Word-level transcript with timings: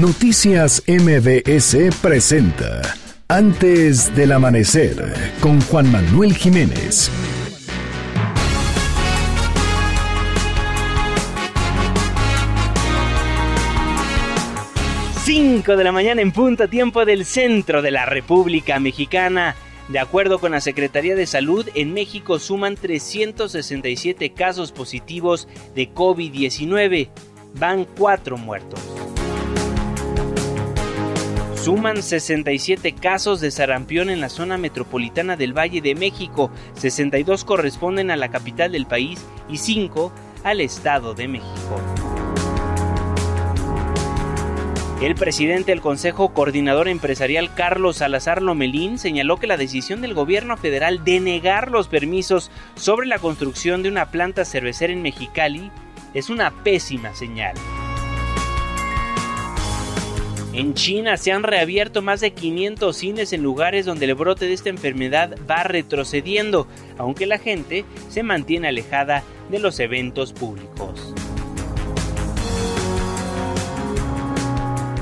Noticias 0.00 0.82
MBS 0.88 1.76
presenta 2.00 2.80
Antes 3.28 4.16
del 4.16 4.32
Amanecer 4.32 4.96
con 5.38 5.60
Juan 5.60 5.92
Manuel 5.92 6.34
Jiménez. 6.34 7.10
Cinco 15.24 15.76
de 15.76 15.84
la 15.84 15.92
mañana 15.92 16.22
en 16.22 16.32
punto 16.32 16.68
tiempo 16.68 17.04
del 17.04 17.26
centro 17.26 17.82
de 17.82 17.90
la 17.90 18.06
República 18.06 18.80
Mexicana. 18.80 19.56
De 19.88 19.98
acuerdo 19.98 20.38
con 20.38 20.52
la 20.52 20.62
Secretaría 20.62 21.14
de 21.14 21.26
Salud, 21.26 21.68
en 21.74 21.92
México 21.92 22.38
suman 22.38 22.76
367 22.76 24.30
casos 24.32 24.72
positivos 24.72 25.48
de 25.74 25.92
COVID-19. 25.92 27.10
Van 27.56 27.84
cuatro 27.84 28.38
muertos. 28.38 28.80
Suman 31.62 32.02
67 32.02 32.92
casos 32.92 33.40
de 33.40 33.52
sarampión 33.52 34.10
en 34.10 34.20
la 34.20 34.28
zona 34.28 34.58
metropolitana 34.58 35.36
del 35.36 35.56
Valle 35.56 35.80
de 35.80 35.94
México, 35.94 36.50
62 36.74 37.44
corresponden 37.44 38.10
a 38.10 38.16
la 38.16 38.32
capital 38.32 38.72
del 38.72 38.86
país 38.86 39.24
y 39.48 39.58
5 39.58 40.12
al 40.42 40.60
Estado 40.60 41.14
de 41.14 41.28
México. 41.28 41.80
El 45.00 45.14
presidente 45.14 45.70
del 45.70 45.80
Consejo 45.80 46.34
Coordinador 46.34 46.88
Empresarial 46.88 47.54
Carlos 47.54 47.98
Salazar 47.98 48.42
Lomelín 48.42 48.98
señaló 48.98 49.36
que 49.36 49.46
la 49.46 49.56
decisión 49.56 50.00
del 50.00 50.14
gobierno 50.14 50.56
federal 50.56 51.04
de 51.04 51.20
negar 51.20 51.70
los 51.70 51.86
permisos 51.86 52.50
sobre 52.74 53.06
la 53.06 53.20
construcción 53.20 53.84
de 53.84 53.88
una 53.88 54.10
planta 54.10 54.44
cervecera 54.44 54.92
en 54.92 55.02
Mexicali 55.02 55.70
es 56.12 56.28
una 56.28 56.50
pésima 56.50 57.14
señal. 57.14 57.54
En 60.54 60.74
China 60.74 61.16
se 61.16 61.32
han 61.32 61.44
reabierto 61.44 62.02
más 62.02 62.20
de 62.20 62.32
500 62.32 62.94
cines 62.94 63.32
en 63.32 63.42
lugares 63.42 63.86
donde 63.86 64.04
el 64.04 64.14
brote 64.14 64.44
de 64.44 64.52
esta 64.52 64.68
enfermedad 64.68 65.34
va 65.50 65.62
retrocediendo, 65.62 66.66
aunque 66.98 67.24
la 67.24 67.38
gente 67.38 67.86
se 68.10 68.22
mantiene 68.22 68.68
alejada 68.68 69.22
de 69.50 69.58
los 69.58 69.80
eventos 69.80 70.34
públicos. 70.34 71.14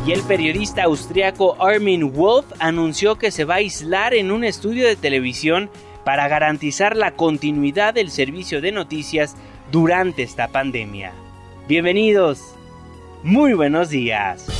Y 0.06 0.12
el 0.12 0.22
periodista 0.22 0.84
austriaco 0.84 1.60
Armin 1.60 2.12
Wolf 2.12 2.46
anunció 2.60 3.18
que 3.18 3.32
se 3.32 3.44
va 3.44 3.54
a 3.54 3.58
aislar 3.58 4.14
en 4.14 4.30
un 4.30 4.44
estudio 4.44 4.86
de 4.86 4.94
televisión 4.94 5.68
para 6.04 6.28
garantizar 6.28 6.96
la 6.96 7.16
continuidad 7.16 7.92
del 7.92 8.10
servicio 8.10 8.60
de 8.60 8.70
noticias 8.70 9.36
durante 9.72 10.22
esta 10.22 10.46
pandemia. 10.48 11.12
Bienvenidos. 11.66 12.54
Muy 13.22 13.52
buenos 13.52 13.90
días. 13.90 14.59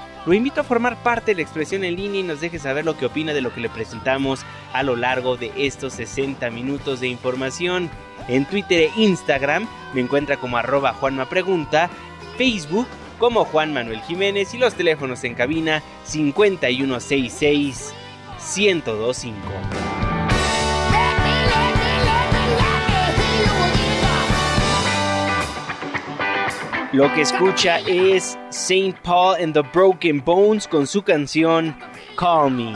lo 0.25 0.33
invito 0.33 0.61
a 0.61 0.63
formar 0.63 1.01
parte 1.01 1.31
de 1.31 1.35
la 1.35 1.41
expresión 1.41 1.83
en 1.83 1.95
línea 1.95 2.19
y 2.21 2.23
nos 2.23 2.41
deje 2.41 2.59
saber 2.59 2.85
lo 2.85 2.97
que 2.97 3.07
opina 3.07 3.33
de 3.33 3.41
lo 3.41 3.53
que 3.53 3.61
le 3.61 3.69
presentamos 3.69 4.41
a 4.73 4.83
lo 4.83 4.95
largo 4.95 5.37
de 5.37 5.51
estos 5.57 5.93
60 5.93 6.49
minutos 6.51 6.99
de 6.99 7.07
información. 7.07 7.89
En 8.27 8.45
Twitter 8.45 8.81
e 8.81 9.01
Instagram 9.01 9.67
me 9.93 10.01
encuentra 10.01 10.37
como 10.37 10.57
arroba 10.57 10.93
Juanma 10.93 11.27
Pregunta, 11.27 11.89
Facebook 12.37 12.87
como 13.17 13.45
Juan 13.45 13.73
Manuel 13.73 14.01
Jiménez 14.01 14.53
y 14.53 14.57
los 14.57 14.75
teléfonos 14.75 15.23
en 15.23 15.35
cabina 15.35 15.81
5166 16.03 17.93
1025. 18.57 20.00
Lo 26.93 27.13
que 27.13 27.21
escucha 27.21 27.79
es 27.79 28.37
Saint 28.49 28.97
Paul 28.97 29.41
and 29.41 29.53
the 29.53 29.61
Broken 29.61 30.21
Bones 30.25 30.67
con 30.67 30.85
su 30.85 31.01
canción 31.01 31.73
Call 32.17 32.51
Me. 32.51 32.73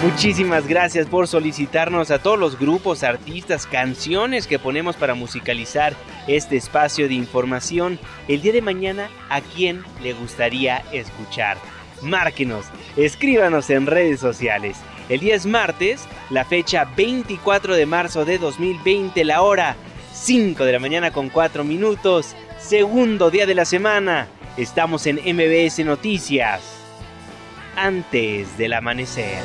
Muchísimas 0.00 0.68
gracias 0.68 1.08
por 1.08 1.26
solicitarnos 1.26 2.12
a 2.12 2.20
todos 2.20 2.38
los 2.38 2.56
grupos, 2.56 3.02
artistas, 3.02 3.66
canciones 3.66 4.46
que 4.46 4.60
ponemos 4.60 4.94
para 4.94 5.14
musicalizar 5.14 5.94
este 6.28 6.56
espacio 6.56 7.08
de 7.08 7.14
información. 7.14 7.98
El 8.28 8.42
día 8.42 8.52
de 8.52 8.62
mañana, 8.62 9.10
¿a 9.28 9.40
quién 9.40 9.82
le 10.04 10.12
gustaría 10.12 10.84
escuchar? 10.92 11.56
Márquenos, 12.00 12.66
escríbanos 12.96 13.68
en 13.70 13.86
redes 13.86 14.20
sociales. 14.20 14.78
El 15.10 15.18
día 15.18 15.34
es 15.34 15.44
martes, 15.44 16.06
la 16.30 16.44
fecha 16.44 16.84
24 16.96 17.74
de 17.74 17.84
marzo 17.84 18.24
de 18.24 18.38
2020, 18.38 19.24
la 19.24 19.42
hora 19.42 19.74
5 20.12 20.64
de 20.64 20.72
la 20.72 20.78
mañana 20.78 21.10
con 21.10 21.30
4 21.30 21.64
minutos, 21.64 22.36
segundo 22.60 23.28
día 23.28 23.44
de 23.44 23.56
la 23.56 23.64
semana. 23.64 24.28
Estamos 24.56 25.08
en 25.08 25.16
MBS 25.16 25.84
Noticias. 25.84 26.60
Antes 27.74 28.56
del 28.56 28.72
amanecer. 28.72 29.42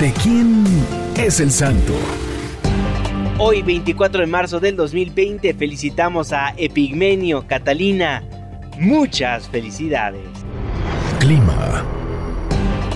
¿De 0.00 0.12
quién 0.12 0.64
es 1.18 1.40
el 1.40 1.50
santo? 1.50 1.92
Hoy 3.38 3.62
24 3.62 4.20
de 4.20 4.26
marzo 4.26 4.60
del 4.60 4.76
2020 4.76 5.54
felicitamos 5.54 6.32
a 6.32 6.54
Epigmenio 6.56 7.46
Catalina. 7.46 8.22
Muchas 8.78 9.48
felicidades. 9.48 10.26
Clima. 11.20 11.84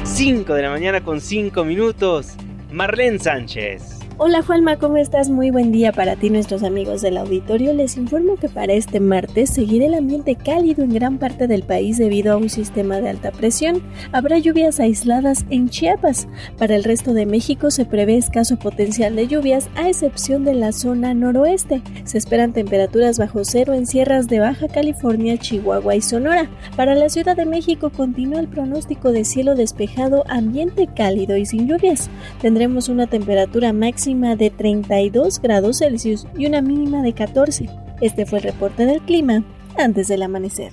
5 0.05 0.55
de 0.55 0.63
la 0.63 0.71
mañana 0.71 1.03
con 1.03 1.21
5 1.21 1.65
minutos. 1.65 2.35
Marlene 2.71 3.19
Sánchez. 3.19 3.98
Hola 4.21 4.43
Juanma, 4.43 4.79
¿cómo 4.79 4.97
estás? 4.97 5.31
Muy 5.31 5.53
buen 5.53 5.71
día 5.71 5.93
para 5.93 6.17
ti 6.17 6.29
nuestros 6.29 6.65
amigos 6.65 7.03
del 7.03 7.19
auditorio. 7.19 7.73
Les 7.73 7.97
informo 7.97 8.35
que 8.35 8.49
para 8.49 8.73
este 8.73 8.99
martes 8.99 9.49
seguirá 9.49 9.87
el 9.87 9.95
ambiente 9.95 10.35
cálido 10.35 10.83
en 10.83 10.93
gran 10.93 11.19
parte 11.19 11.47
del 11.47 11.63
país 11.63 11.99
debido 11.99 12.33
a 12.33 12.37
un 12.37 12.49
sistema 12.49 13.01
de 13.01 13.11
alta 13.11 13.31
presión. 13.31 13.81
Habrá 14.11 14.39
lluvias 14.39 14.81
aisladas 14.81 15.47
en 15.51 15.69
Chiapas. 15.69 16.27
Para 16.59 16.75
el 16.75 16.83
resto 16.83 17.15
de 17.15 17.27
México 17.27 17.71
se 17.71 17.85
prevé 17.85 18.17
escaso 18.17 18.59
potencial 18.59 19.15
de 19.15 19.29
lluvias 19.29 19.71
a 19.77 19.89
excepción 19.89 20.45
de 20.45 20.55
la 20.55 20.73
zona 20.73 21.15
noroeste. 21.15 21.81
Se 22.03 22.19
esperan 22.19 22.53
temperaturas 22.53 23.21
bajo 23.21 23.45
cero 23.45 23.73
en 23.73 23.87
sierras 23.87 24.27
de 24.27 24.41
Baja 24.41 24.67
California, 24.67 25.39
Chihuahua 25.39 25.95
y 25.95 26.01
Sonora. 26.01 26.51
Para 26.75 26.97
la 26.97 27.09
Ciudad 27.09 27.37
de 27.37 27.47
México 27.47 27.91
continúa 27.91 28.41
el 28.41 28.49
pronóstico 28.49 29.13
de 29.13 29.25
cielo 29.25 29.55
despejado, 29.55 30.25
ambiente 30.27 30.89
cálido 30.89 31.37
y 31.37 31.47
sin 31.47 31.69
lluvias. 31.69 32.11
Tendremos 32.41 32.89
una 32.89 33.07
temperatura 33.07 33.73
máxima 33.73 34.08
de 34.09 34.51
32 34.51 35.41
grados 35.43 35.79
Celsius 35.79 36.27
y 36.37 36.47
una 36.47 36.63
mínima 36.63 37.03
de 37.03 37.13
14. 37.13 37.69
Este 38.01 38.25
fue 38.25 38.39
el 38.39 38.45
reporte 38.45 38.87
del 38.87 39.01
clima 39.03 39.45
antes 39.77 40.09
del 40.09 40.23
amanecer. 40.23 40.73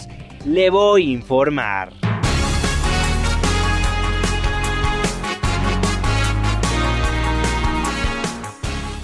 le 0.45 0.69
voy 0.69 1.09
a 1.09 1.13
informar. 1.13 1.93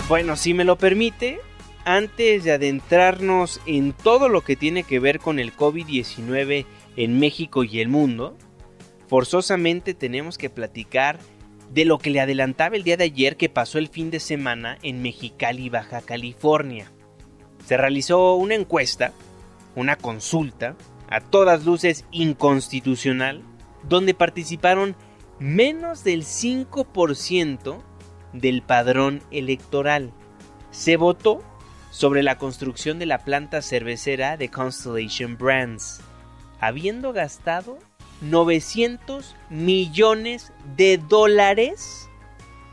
Bueno, 0.08 0.38
si 0.38 0.54
me 0.54 0.64
lo 0.64 0.78
permite, 0.78 1.40
antes 1.84 2.46
de 2.46 2.52
adentrarnos 2.52 3.60
en 3.66 3.92
todo 3.92 4.30
lo 4.30 4.42
que 4.42 4.56
tiene 4.56 4.84
que 4.84 5.00
ver 5.00 5.20
con 5.20 5.38
el 5.38 5.54
COVID-19 5.54 6.66
en 6.96 7.20
México 7.20 7.64
y 7.66 7.82
el 7.82 7.90
mundo, 7.90 8.38
forzosamente 9.08 9.94
tenemos 9.94 10.38
que 10.38 10.50
platicar 10.50 11.20
de 11.72 11.86
lo 11.86 11.98
que 11.98 12.10
le 12.10 12.22
adelantaba 12.22 12.76
el 12.76 12.84
día 12.84 12.98
de 12.98 13.06
ayer 13.06 13.36
que 13.36 13.50
pasó 13.50 13.78
el 13.78 13.90
fin 13.90 14.10
de 14.10 14.20
semana 14.20 14.78
en 14.82 15.02
Mexicali, 15.02 15.70
Baja 15.70 16.02
California. 16.02 16.92
Se 17.66 17.76
realizó 17.76 18.36
una 18.36 18.56
encuesta 18.56 19.12
una 19.78 19.96
consulta, 19.96 20.76
a 21.08 21.22
todas 21.22 21.66
luces 21.66 22.04
inconstitucional, 22.12 23.44
donde 23.88 24.16
participaron 24.16 24.96
menos 25.40 26.04
del 26.04 26.24
5% 26.24 27.78
del 28.34 28.62
padrón 28.64 29.22
electoral. 29.32 30.12
Se 30.72 30.98
votó 30.98 31.44
sobre 31.92 32.24
la 32.24 32.40
construcción 32.40 32.98
de 32.98 33.06
la 33.06 33.20
planta 33.20 33.62
cervecera 33.62 34.36
de 34.36 34.50
Constellation 34.50 35.38
Brands, 35.38 36.02
habiendo 36.60 37.14
gastado 37.14 37.78
900 38.22 39.36
millones 39.52 40.52
de 40.76 40.98
dólares. 40.98 42.10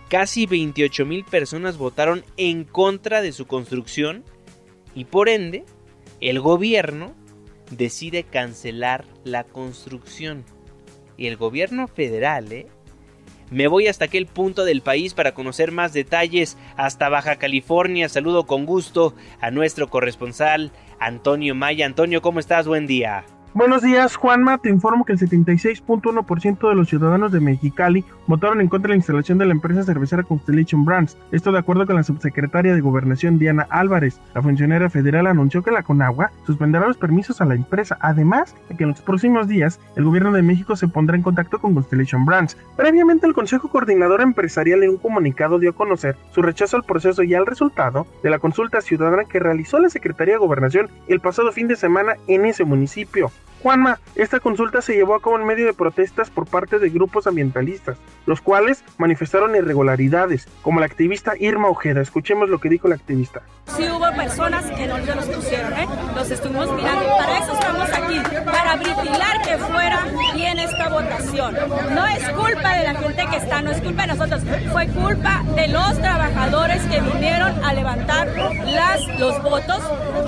Casi 0.08 0.46
28 0.46 1.04
mil 1.04 1.24
personas 1.24 1.76
votaron 1.76 2.24
en 2.38 2.64
contra 2.64 3.20
de 3.20 3.32
su 3.32 3.46
construcción 3.46 4.24
y 4.94 5.04
por 5.04 5.28
ende 5.28 5.66
el 6.24 6.40
gobierno 6.40 7.14
decide 7.70 8.24
cancelar 8.24 9.04
la 9.24 9.44
construcción. 9.44 10.44
Y 11.16 11.26
el 11.26 11.36
gobierno 11.36 11.86
federal, 11.86 12.50
¿eh? 12.52 12.66
Me 13.50 13.68
voy 13.68 13.86
hasta 13.88 14.06
aquel 14.06 14.26
punto 14.26 14.64
del 14.64 14.80
país 14.80 15.14
para 15.14 15.34
conocer 15.34 15.70
más 15.70 15.92
detalles, 15.92 16.56
hasta 16.76 17.10
Baja 17.10 17.36
California. 17.36 18.08
Saludo 18.08 18.46
con 18.46 18.64
gusto 18.64 19.14
a 19.40 19.50
nuestro 19.50 19.88
corresponsal, 19.90 20.72
Antonio 20.98 21.54
Maya. 21.54 21.86
Antonio, 21.86 22.22
¿cómo 22.22 22.40
estás? 22.40 22.66
Buen 22.66 22.86
día. 22.86 23.24
Buenos 23.56 23.82
días, 23.82 24.16
Juanma. 24.16 24.58
Te 24.58 24.68
informo 24.68 25.04
que 25.04 25.12
el 25.12 25.18
76.1% 25.20 26.68
de 26.68 26.74
los 26.74 26.88
ciudadanos 26.88 27.30
de 27.30 27.38
Mexicali 27.38 28.04
votaron 28.26 28.60
en 28.60 28.66
contra 28.66 28.88
de 28.88 28.94
la 28.94 28.96
instalación 28.96 29.38
de 29.38 29.46
la 29.46 29.52
empresa 29.52 29.84
cervecera 29.84 30.24
Constellation 30.24 30.84
Brands. 30.84 31.16
Esto 31.30 31.52
de 31.52 31.60
acuerdo 31.60 31.86
con 31.86 31.94
la 31.94 32.02
subsecretaria 32.02 32.74
de 32.74 32.80
Gobernación 32.80 33.38
Diana 33.38 33.68
Álvarez. 33.70 34.20
La 34.34 34.42
funcionaria 34.42 34.90
federal 34.90 35.28
anunció 35.28 35.62
que 35.62 35.70
la 35.70 35.84
Conagua 35.84 36.32
suspenderá 36.44 36.88
los 36.88 36.96
permisos 36.96 37.40
a 37.40 37.44
la 37.44 37.54
empresa, 37.54 37.96
además 38.00 38.56
de 38.68 38.76
que 38.76 38.82
en 38.82 38.90
los 38.90 39.00
próximos 39.00 39.46
días 39.46 39.78
el 39.94 40.02
gobierno 40.02 40.32
de 40.32 40.42
México 40.42 40.74
se 40.74 40.88
pondrá 40.88 41.14
en 41.14 41.22
contacto 41.22 41.60
con 41.60 41.74
Constellation 41.74 42.24
Brands. 42.24 42.56
Previamente, 42.76 43.28
el 43.28 43.34
Consejo 43.34 43.68
Coordinador 43.68 44.20
Empresarial 44.20 44.82
en 44.82 44.90
un 44.90 44.96
comunicado 44.96 45.60
dio 45.60 45.70
a 45.70 45.74
conocer 45.74 46.16
su 46.32 46.42
rechazo 46.42 46.76
al 46.76 46.82
proceso 46.82 47.22
y 47.22 47.34
al 47.34 47.46
resultado 47.46 48.04
de 48.24 48.30
la 48.30 48.40
consulta 48.40 48.80
ciudadana 48.80 49.26
que 49.26 49.38
realizó 49.38 49.78
la 49.78 49.90
Secretaría 49.90 50.34
de 50.34 50.40
Gobernación 50.40 50.90
el 51.06 51.20
pasado 51.20 51.52
fin 51.52 51.68
de 51.68 51.76
semana 51.76 52.16
en 52.26 52.46
ese 52.46 52.64
municipio. 52.64 53.30
Juanma, 53.64 53.98
esta 54.14 54.40
consulta 54.40 54.82
se 54.82 54.92
llevó 54.92 55.14
a 55.14 55.22
cabo 55.22 55.38
en 55.38 55.46
medio 55.46 55.64
de 55.64 55.72
protestas 55.72 56.28
por 56.28 56.46
parte 56.46 56.78
de 56.78 56.90
grupos 56.90 57.26
ambientalistas, 57.26 57.96
los 58.26 58.42
cuales 58.42 58.84
manifestaron 58.98 59.56
irregularidades, 59.56 60.46
como 60.60 60.80
la 60.80 60.86
activista 60.86 61.32
Irma 61.38 61.68
Ojeda. 61.68 62.02
Escuchemos 62.02 62.50
lo 62.50 62.58
que 62.60 62.68
dijo 62.68 62.88
la 62.88 62.96
activista. 62.96 63.40
Sí 63.74 63.84
hubo 63.88 64.14
personas 64.14 64.66
que 64.66 64.86
no 64.86 64.98
nos 64.98 65.24
pusieron, 65.24 65.72
¿eh? 65.72 65.88
Los 66.14 66.30
estuvimos 66.30 66.70
mirando. 66.74 67.06
Para 67.16 67.38
eso 67.38 67.52
estamos 67.54 67.88
aquí, 67.90 68.20
para 68.44 68.76
vigilar 68.76 69.42
que 69.42 69.56
fuera 69.56 70.06
bien 70.34 70.58
esta 70.58 70.88
votación. 70.90 71.54
No 71.94 72.06
es 72.06 72.28
culpa 72.28 72.74
de 72.74 72.84
la 72.84 72.94
gente 72.96 73.26
que 73.30 73.36
está, 73.36 73.62
no 73.62 73.70
es 73.70 73.80
culpa 73.80 74.02
de 74.02 74.08
nosotros, 74.08 74.42
fue 74.72 74.86
culpa 74.88 75.42
de 75.56 75.68
los 75.68 75.98
trabajadores 75.98 76.82
que 76.82 77.00
vinieron 77.00 77.64
a 77.64 77.72
levantar 77.72 78.28
las, 78.66 79.18
los 79.18 79.42
votos, 79.42 79.80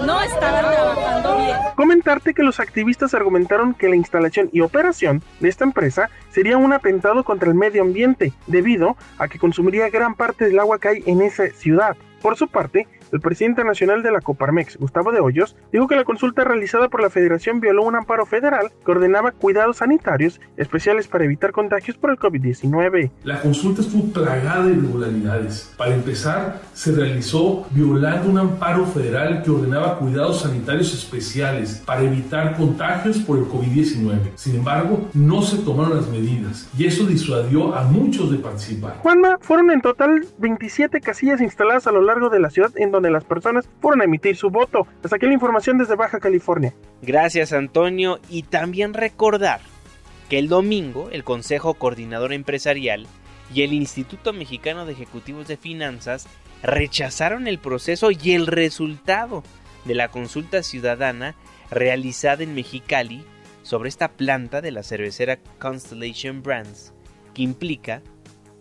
no 0.07 0.23
estaban 0.23 0.65
trabajando 0.73 1.37
bien. 1.37 1.57
Comentarte 1.75 2.33
que 2.33 2.43
los 2.43 2.61
activistas 2.61 3.13
argumentaron 3.27 3.75
que 3.75 3.89
la 3.89 3.97
instalación 3.97 4.51
y 4.53 4.61
operación 4.61 5.21
de 5.41 5.49
esta 5.49 5.65
empresa 5.65 6.11
sería 6.31 6.57
un 6.59 6.73
atentado 6.73 7.25
contra 7.25 7.49
el 7.49 7.57
medio 7.57 7.83
ambiente, 7.83 8.33
debido 8.47 8.97
a 9.19 9.27
que 9.27 9.41
consumiría 9.41 9.91
gran 9.91 10.15
parte 10.15 10.45
del 10.45 10.61
agua 10.61 10.79
que 10.79 10.89
hay 10.89 11.03
en 11.07 11.21
esa 11.23 11.49
ciudad. 11.49 11.97
Por 12.23 12.37
su 12.37 12.47
parte, 12.47 12.87
el 13.13 13.21
presidente 13.21 13.65
nacional 13.65 14.03
de 14.03 14.11
la 14.11 14.21
Coparmex, 14.21 14.77
Gustavo 14.77 15.13
de 15.13 15.21
Hoyos, 15.21 15.57
dijo 15.73 15.87
que 15.87 15.97
la 15.97 16.05
consulta 16.05 16.45
realizada 16.45 16.89
por 16.89 17.03
la 17.03 17.11
federación 17.11 17.61
violó 17.61 17.85
un 17.85 17.97
amparo 17.97 18.27
federal 18.27 18.73
que 18.85 18.91
ordenaba 18.91 19.33
cuidados 19.33 19.79
sanitarios 19.79 20.41
especiales 20.57 21.09
para 21.09 21.25
evitar 21.25 21.53
contagios 21.53 21.97
por 21.97 22.11
el 22.11 22.19
COVID-19. 22.19 23.11
La 23.25 23.41
consulta 23.41 23.83
estuvo 23.83 24.13
plagada 24.13 24.67
de 24.67 24.73
irregularidades. 24.73 25.75
Para 25.77 25.95
empezar, 25.95 26.61
se 26.73 26.93
realizó 26.93 27.67
violando 27.71 28.31
un 28.31 28.39
amparo 28.39 28.87
federal 28.87 29.43
que 29.43 29.51
ordenaba 29.51 29.99
cuidados 29.99 30.43
sanitarios 30.43 30.93
especiales 30.95 31.83
para 31.85 32.03
evitar 32.03 32.57
contagios 32.57 33.19
por 33.19 33.39
el 33.39 33.45
COVID-19. 33.45 34.33
Sin 34.35 34.57
embargo, 34.57 35.09
no 35.15 35.43
se 35.43 35.59
tomaron 35.59 35.97
las 35.97 36.09
medidas 36.09 36.69
y 36.77 36.87
eso 36.87 37.07
disuadió 37.07 37.75
a 37.75 37.85
muchos 37.85 38.31
de 38.31 38.39
participar. 38.39 38.99
Juanma, 38.99 39.39
fueron 39.41 39.71
en 39.71 39.81
total 39.81 40.27
27 40.39 41.01
casillas 41.01 41.41
instaladas 41.41 41.87
a 41.87 41.93
lo 41.93 42.03
largo 42.03 42.31
de 42.31 42.41
la 42.41 42.51
ciudad 42.51 42.71
en 42.77 42.91
donde 42.97 43.11
las 43.11 43.25
personas 43.25 43.69
fueron 43.81 44.01
a 44.01 44.05
emitir 44.05 44.37
su 44.37 44.51
voto. 44.51 44.87
Hasta 45.03 45.17
aquí 45.17 45.27
la 45.27 45.35
información 45.35 45.79
desde 45.79 45.97
Baja 45.97 46.21
California. 46.21 46.75
Gracias 47.03 47.53
Antonio 47.53 48.19
y 48.29 48.43
también 48.43 48.95
recordar 48.95 49.61
que 50.29 50.39
el 50.39 50.49
domingo 50.49 51.09
el 51.11 51.25
Consejo 51.25 51.75
Coordinador 51.75 52.33
Empresarial 52.33 53.07
y 53.55 53.63
el 53.63 53.73
Instituto 53.73 54.33
Mexicano 54.33 54.87
de 54.87 54.93
Ejecutivos 54.93 55.47
de 55.47 55.57
Finanzas 55.57 56.27
rechazaron 56.63 57.47
el 57.47 57.59
proceso 57.59 58.11
y 58.11 58.33
el 58.33 58.47
resultado 58.47 59.43
de 59.85 59.95
la 59.95 60.09
consulta 60.09 60.63
ciudadana 60.63 61.37
realizada 61.71 62.43
en 62.43 62.55
Mexicali 62.55 63.25
sobre 63.63 63.89
esta 63.89 64.13
planta 64.13 64.61
de 64.61 64.73
la 64.73 64.83
cervecera 64.83 65.39
Constellation 65.59 66.43
Brands, 66.43 66.93
que 67.35 67.43
implica, 67.43 68.03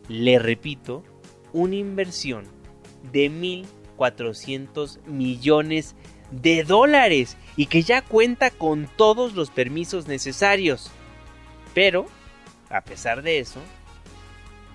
le 0.08 0.40
repito, 0.40 1.04
una 1.54 1.76
inversión 1.76 2.46
de 3.12 3.30
mil 3.30 3.66
400 3.96 5.00
millones 5.06 5.96
de 6.32 6.64
dólares 6.64 7.38
y 7.56 7.68
que 7.68 7.84
ya 7.84 8.02
cuenta 8.02 8.52
con 8.52 8.90
todos 8.96 9.34
los 9.34 9.50
permisos 9.52 10.08
necesarios. 10.08 10.92
Pero, 11.74 12.06
a 12.70 12.82
pesar 12.82 13.22
de 13.22 13.40
eso, 13.40 13.60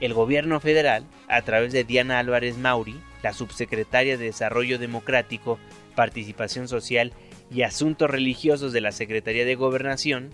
el 0.00 0.14
gobierno 0.14 0.60
federal, 0.60 1.04
a 1.28 1.42
través 1.42 1.72
de 1.72 1.84
Diana 1.84 2.18
Álvarez 2.18 2.56
Mauri, 2.56 3.00
la 3.22 3.32
subsecretaria 3.32 4.16
de 4.16 4.24
Desarrollo 4.24 4.78
Democrático, 4.78 5.58
Participación 5.94 6.68
Social 6.68 7.12
y 7.50 7.62
Asuntos 7.62 8.10
Religiosos 8.10 8.72
de 8.72 8.80
la 8.80 8.92
Secretaría 8.92 9.44
de 9.44 9.56
Gobernación, 9.56 10.30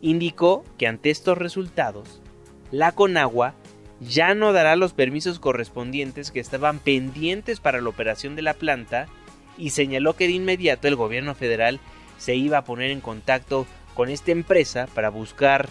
indicó 0.00 0.64
que 0.78 0.86
ante 0.86 1.10
estos 1.10 1.38
resultados, 1.38 2.20
la 2.70 2.92
Conagua 2.92 3.54
ya 4.08 4.34
no 4.34 4.52
dará 4.52 4.76
los 4.76 4.92
permisos 4.92 5.38
correspondientes 5.38 6.30
que 6.30 6.40
estaban 6.40 6.78
pendientes 6.78 7.60
para 7.60 7.80
la 7.80 7.88
operación 7.88 8.36
de 8.36 8.42
la 8.42 8.54
planta 8.54 9.06
y 9.56 9.70
señaló 9.70 10.16
que 10.16 10.26
de 10.26 10.32
inmediato 10.32 10.88
el 10.88 10.96
gobierno 10.96 11.34
federal 11.34 11.80
se 12.18 12.34
iba 12.34 12.58
a 12.58 12.64
poner 12.64 12.90
en 12.90 13.00
contacto 13.00 13.66
con 13.94 14.10
esta 14.10 14.32
empresa 14.32 14.88
para 14.94 15.10
buscar 15.10 15.68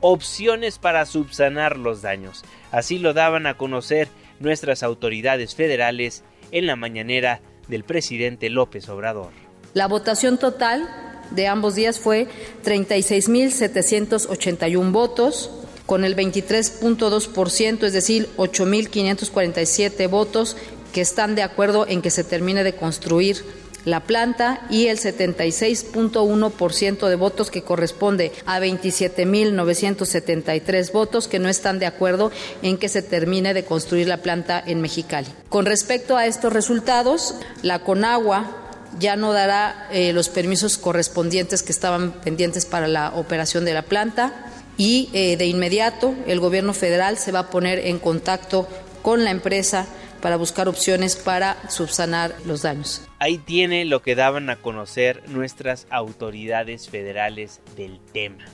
opciones 0.00 0.78
para 0.78 1.06
subsanar 1.06 1.76
los 1.76 2.02
daños. 2.02 2.44
Así 2.70 2.98
lo 2.98 3.12
daban 3.12 3.46
a 3.46 3.56
conocer 3.56 4.08
nuestras 4.38 4.82
autoridades 4.82 5.54
federales 5.54 6.24
en 6.52 6.66
la 6.66 6.76
mañanera 6.76 7.40
del 7.68 7.84
presidente 7.84 8.50
López 8.50 8.88
Obrador. 8.88 9.30
La 9.74 9.86
votación 9.86 10.38
total 10.38 10.88
de 11.30 11.46
ambos 11.46 11.76
días 11.76 12.00
fue 12.00 12.26
36.781 12.64 14.90
votos, 14.90 15.52
con 15.90 16.04
el 16.04 16.14
23.2%, 16.14 17.82
es 17.82 17.92
decir, 17.92 18.28
8.547 18.36 20.08
votos 20.08 20.56
que 20.92 21.00
están 21.00 21.34
de 21.34 21.42
acuerdo 21.42 21.84
en 21.88 22.00
que 22.00 22.12
se 22.12 22.22
termine 22.22 22.62
de 22.62 22.76
construir 22.76 23.44
la 23.84 23.98
planta 23.98 24.64
y 24.70 24.86
el 24.86 25.00
76.1% 25.00 27.08
de 27.08 27.16
votos 27.16 27.50
que 27.50 27.62
corresponde 27.62 28.30
a 28.46 28.60
27.973 28.60 30.92
votos 30.92 31.26
que 31.26 31.40
no 31.40 31.48
están 31.48 31.80
de 31.80 31.86
acuerdo 31.86 32.30
en 32.62 32.78
que 32.78 32.88
se 32.88 33.02
termine 33.02 33.52
de 33.52 33.64
construir 33.64 34.06
la 34.06 34.18
planta 34.18 34.62
en 34.64 34.80
Mexicali. 34.80 35.26
Con 35.48 35.66
respecto 35.66 36.16
a 36.16 36.26
estos 36.26 36.52
resultados, 36.52 37.34
la 37.62 37.80
Conagua 37.80 38.58
ya 39.00 39.16
no 39.16 39.32
dará 39.32 39.88
eh, 39.90 40.12
los 40.12 40.28
permisos 40.28 40.78
correspondientes 40.78 41.64
que 41.64 41.72
estaban 41.72 42.12
pendientes 42.12 42.64
para 42.64 42.86
la 42.86 43.10
operación 43.16 43.64
de 43.64 43.74
la 43.74 43.82
planta 43.82 44.46
y 44.76 45.08
eh, 45.12 45.36
de 45.36 45.46
inmediato 45.46 46.14
el 46.26 46.40
gobierno 46.40 46.72
federal 46.72 47.16
se 47.18 47.32
va 47.32 47.40
a 47.40 47.50
poner 47.50 47.78
en 47.80 47.98
contacto 47.98 48.68
con 49.02 49.24
la 49.24 49.30
empresa 49.30 49.86
para 50.20 50.36
buscar 50.36 50.68
opciones 50.68 51.16
para 51.16 51.68
subsanar 51.70 52.34
los 52.44 52.62
daños. 52.62 53.02
Ahí 53.18 53.38
tiene 53.38 53.84
lo 53.84 54.02
que 54.02 54.14
daban 54.14 54.50
a 54.50 54.56
conocer 54.56 55.22
nuestras 55.28 55.86
autoridades 55.90 56.88
federales 56.88 57.60
del 57.76 58.00
tema. 58.12 58.44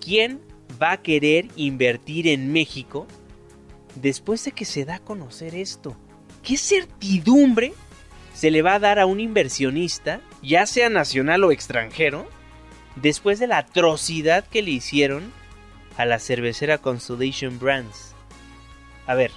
¿Quién 0.00 0.40
va 0.80 0.92
a 0.92 1.02
querer 1.02 1.46
invertir 1.56 2.26
en 2.26 2.52
México 2.52 3.06
después 3.94 4.44
de 4.44 4.52
que 4.52 4.64
se 4.64 4.84
da 4.84 4.96
a 4.96 5.04
conocer 5.04 5.54
esto? 5.54 5.96
¿Qué 6.42 6.56
certidumbre 6.56 7.72
se 8.34 8.50
le 8.50 8.62
va 8.62 8.74
a 8.74 8.78
dar 8.80 8.98
a 8.98 9.06
un 9.06 9.20
inversionista, 9.20 10.20
ya 10.42 10.66
sea 10.66 10.88
nacional 10.88 11.44
o 11.44 11.52
extranjero, 11.52 12.26
después 12.96 13.38
de 13.38 13.46
la 13.46 13.58
atrocidad 13.58 14.44
que 14.46 14.62
le 14.62 14.70
hicieron 14.70 15.32
a 15.96 16.04
la 16.04 16.18
cervecera 16.18 16.78
Constellation 16.78 17.58
Brands? 17.58 18.14
A 19.06 19.14
ver, 19.14 19.30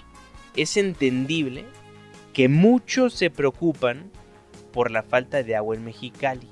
es 0.55 0.77
entendible 0.77 1.65
que 2.33 2.49
muchos 2.49 3.13
se 3.13 3.29
preocupan 3.29 4.11
por 4.73 4.91
la 4.91 5.03
falta 5.03 5.41
de 5.41 5.55
agua 5.55 5.75
en 5.75 5.85
Mexicali. 5.85 6.49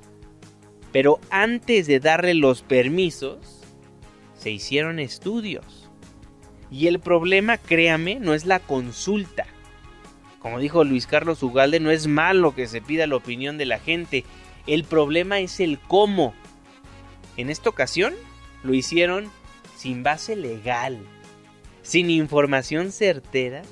Pero 0.91 1.19
antes 1.29 1.87
de 1.87 1.99
darle 1.99 2.35
los 2.35 2.61
permisos, 2.61 3.61
se 4.37 4.51
hicieron 4.51 4.99
estudios. 4.99 5.89
Y 6.71 6.87
el 6.87 6.99
problema, 6.99 7.57
créame, 7.57 8.15
no 8.19 8.33
es 8.33 8.45
la 8.45 8.59
consulta. 8.59 9.45
Como 10.39 10.59
dijo 10.59 10.83
Luis 10.83 11.07
Carlos 11.07 11.41
Ugalde, 11.43 11.79
no 11.79 11.91
es 11.91 12.07
malo 12.07 12.55
que 12.55 12.67
se 12.67 12.81
pida 12.81 13.07
la 13.07 13.15
opinión 13.15 13.57
de 13.57 13.65
la 13.65 13.79
gente. 13.79 14.23
El 14.67 14.83
problema 14.83 15.39
es 15.39 15.59
el 15.59 15.79
cómo. 15.79 16.33
En 17.37 17.49
esta 17.49 17.69
ocasión 17.69 18.13
lo 18.63 18.73
hicieron 18.73 19.31
sin 19.75 20.03
base 20.03 20.35
legal, 20.35 20.99
sin 21.81 22.09
información 22.09 22.91
certera 22.91 23.63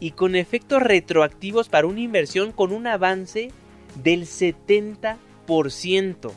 y 0.00 0.12
con 0.12 0.36
efectos 0.36 0.82
retroactivos 0.82 1.68
para 1.68 1.86
una 1.86 2.00
inversión 2.00 2.52
con 2.52 2.72
un 2.72 2.86
avance 2.86 3.50
del 3.96 4.26
70%. 4.26 6.32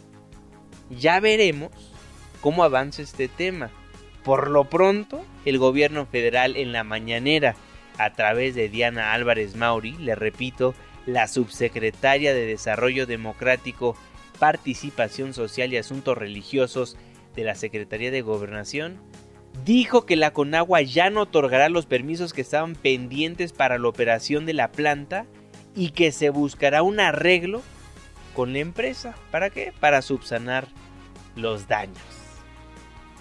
Ya 0.90 1.20
veremos 1.20 1.72
cómo 2.42 2.64
avanza 2.64 3.02
este 3.02 3.28
tema. 3.28 3.70
Por 4.24 4.50
lo 4.50 4.66
pronto, 4.66 5.24
el 5.46 5.58
gobierno 5.58 6.06
federal 6.06 6.56
en 6.58 6.72
la 6.72 6.84
mañanera, 6.84 7.56
a 7.98 8.14
través 8.14 8.56
de 8.56 8.70
Diana 8.70 9.14
Álvarez 9.14 9.56
Mauri, 9.56 9.94
le 9.94 10.16
repito, 10.16 10.74
la 11.06 11.28
subsecretaria 11.28 12.34
de 12.34 12.46
Desarrollo 12.46 13.08
Democrático, 13.08 13.96
Participación 14.42 15.36
Social 15.36 15.72
y 15.72 15.78
Asuntos 15.78 16.18
Religiosos 16.18 16.98
de 17.36 17.44
la 17.44 17.54
Secretaría 17.54 18.10
de 18.10 18.24
Gobernación, 18.24 19.00
dijo 19.66 20.08
que 20.08 20.16
la 20.16 20.34
Conagua 20.34 20.82
ya 20.82 21.12
no 21.12 21.22
otorgará 21.22 21.70
los 21.70 21.86
permisos 21.86 22.34
que 22.34 22.42
estaban 22.42 22.74
pendientes 22.74 23.54
para 23.54 23.78
la 23.78 23.88
operación 23.88 24.48
de 24.48 24.56
la 24.56 24.72
planta 24.72 25.28
y 25.76 25.92
que 25.92 26.12
se 26.12 26.32
buscará 26.32 26.82
un 26.82 27.00
arreglo 27.00 27.62
con 28.36 28.54
la 28.54 28.60
empresa. 28.60 29.16
¿Para 29.30 29.52
qué? 29.52 29.74
Para 29.80 30.02
subsanar 30.02 30.68
los 31.36 31.68
daños. 31.68 32.02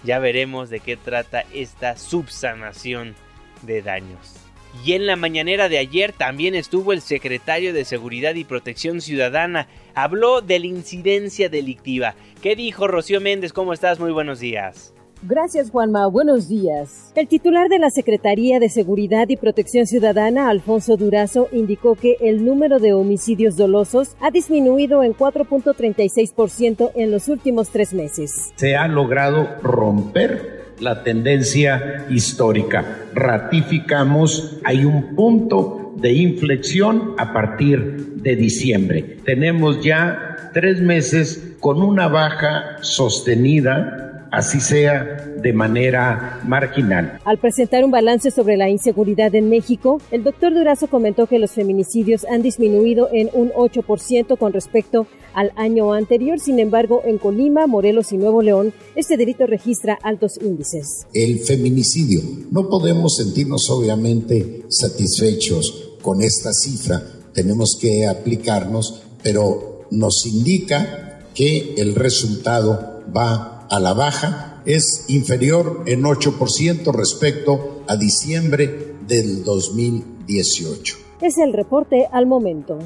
Ya 0.03 0.17
veremos 0.17 0.71
de 0.71 0.79
qué 0.79 0.97
trata 0.97 1.43
esta 1.53 1.97
subsanación 1.97 3.13
de 3.61 3.83
daños. 3.83 4.50
Y 4.85 4.93
en 4.93 5.05
la 5.05 5.15
mañanera 5.15 5.69
de 5.69 5.77
ayer 5.77 6.13
también 6.13 6.55
estuvo 6.55 6.93
el 6.93 7.01
secretario 7.01 7.73
de 7.73 7.85
Seguridad 7.85 8.35
y 8.35 8.43
Protección 8.43 9.01
Ciudadana. 9.01 9.67
Habló 9.93 10.41
de 10.41 10.59
la 10.59 10.67
incidencia 10.67 11.49
delictiva. 11.49 12.15
¿Qué 12.41 12.55
dijo 12.55 12.87
Rocío 12.87 13.21
Méndez? 13.21 13.53
¿Cómo 13.53 13.73
estás? 13.73 13.99
Muy 13.99 14.11
buenos 14.11 14.39
días. 14.39 14.93
Gracias, 15.23 15.69
Juanma. 15.69 16.07
Buenos 16.07 16.49
días. 16.49 17.11
El 17.15 17.27
titular 17.27 17.69
de 17.69 17.77
la 17.77 17.91
Secretaría 17.91 18.59
de 18.59 18.69
Seguridad 18.69 19.29
y 19.29 19.37
Protección 19.37 19.85
Ciudadana, 19.85 20.49
Alfonso 20.49 20.97
Durazo, 20.97 21.47
indicó 21.51 21.93
que 21.93 22.17
el 22.21 22.43
número 22.43 22.79
de 22.79 22.93
homicidios 22.93 23.55
dolosos 23.55 24.15
ha 24.19 24.31
disminuido 24.31 25.03
en 25.03 25.13
4.36% 25.13 26.91
en 26.95 27.11
los 27.11 27.27
últimos 27.27 27.69
tres 27.69 27.93
meses. 27.93 28.51
Se 28.55 28.75
ha 28.75 28.87
logrado 28.87 29.47
romper 29.61 30.60
la 30.81 31.03
tendencia 31.03 32.05
histórica. 32.09 33.05
Ratificamos, 33.13 34.57
hay 34.63 34.83
un 34.83 35.15
punto 35.15 35.93
de 35.97 36.13
inflexión 36.13 37.13
a 37.17 37.31
partir 37.31 38.15
de 38.15 38.35
diciembre. 38.35 39.17
Tenemos 39.23 39.83
ya 39.83 40.49
tres 40.53 40.81
meses 40.81 41.55
con 41.59 41.81
una 41.81 42.07
baja 42.07 42.77
sostenida 42.81 44.10
así 44.31 44.61
sea 44.61 45.33
de 45.41 45.53
manera 45.53 46.39
marginal. 46.45 47.19
Al 47.25 47.37
presentar 47.37 47.83
un 47.83 47.91
balance 47.91 48.31
sobre 48.31 48.57
la 48.57 48.69
inseguridad 48.69 49.35
en 49.35 49.49
México, 49.49 50.01
el 50.09 50.23
doctor 50.23 50.53
Durazo 50.53 50.87
comentó 50.87 51.27
que 51.27 51.39
los 51.39 51.51
feminicidios 51.51 52.25
han 52.25 52.41
disminuido 52.41 53.09
en 53.11 53.29
un 53.33 53.51
8% 53.51 54.37
con 54.37 54.53
respecto 54.53 55.05
al 55.33 55.51
año 55.55 55.93
anterior. 55.93 56.39
Sin 56.39 56.59
embargo, 56.59 57.01
en 57.05 57.17
Colima, 57.17 57.67
Morelos 57.67 58.11
y 58.11 58.17
Nuevo 58.17 58.41
León, 58.41 58.73
este 58.95 59.17
delito 59.17 59.45
registra 59.45 59.97
altos 60.01 60.39
índices. 60.41 61.05
El 61.13 61.39
feminicidio. 61.39 62.21
No 62.51 62.69
podemos 62.69 63.17
sentirnos 63.17 63.69
obviamente 63.69 64.63
satisfechos 64.69 65.97
con 66.01 66.21
esta 66.21 66.53
cifra. 66.53 67.01
Tenemos 67.33 67.77
que 67.79 68.07
aplicarnos, 68.07 69.03
pero 69.23 69.87
nos 69.91 70.25
indica 70.25 71.19
que 71.33 71.75
el 71.77 71.95
resultado 71.95 73.03
va 73.15 73.60
a 73.71 73.79
la 73.79 73.93
baja 73.93 74.61
es 74.65 75.05
inferior 75.07 75.83
en 75.87 76.03
8% 76.03 76.93
respecto 76.93 77.83
a 77.87 77.95
diciembre 77.95 78.95
del 79.07 79.45
2018. 79.45 80.97
Es 81.21 81.37
el 81.37 81.53
reporte 81.53 82.07
al 82.11 82.27
momento. 82.27 82.79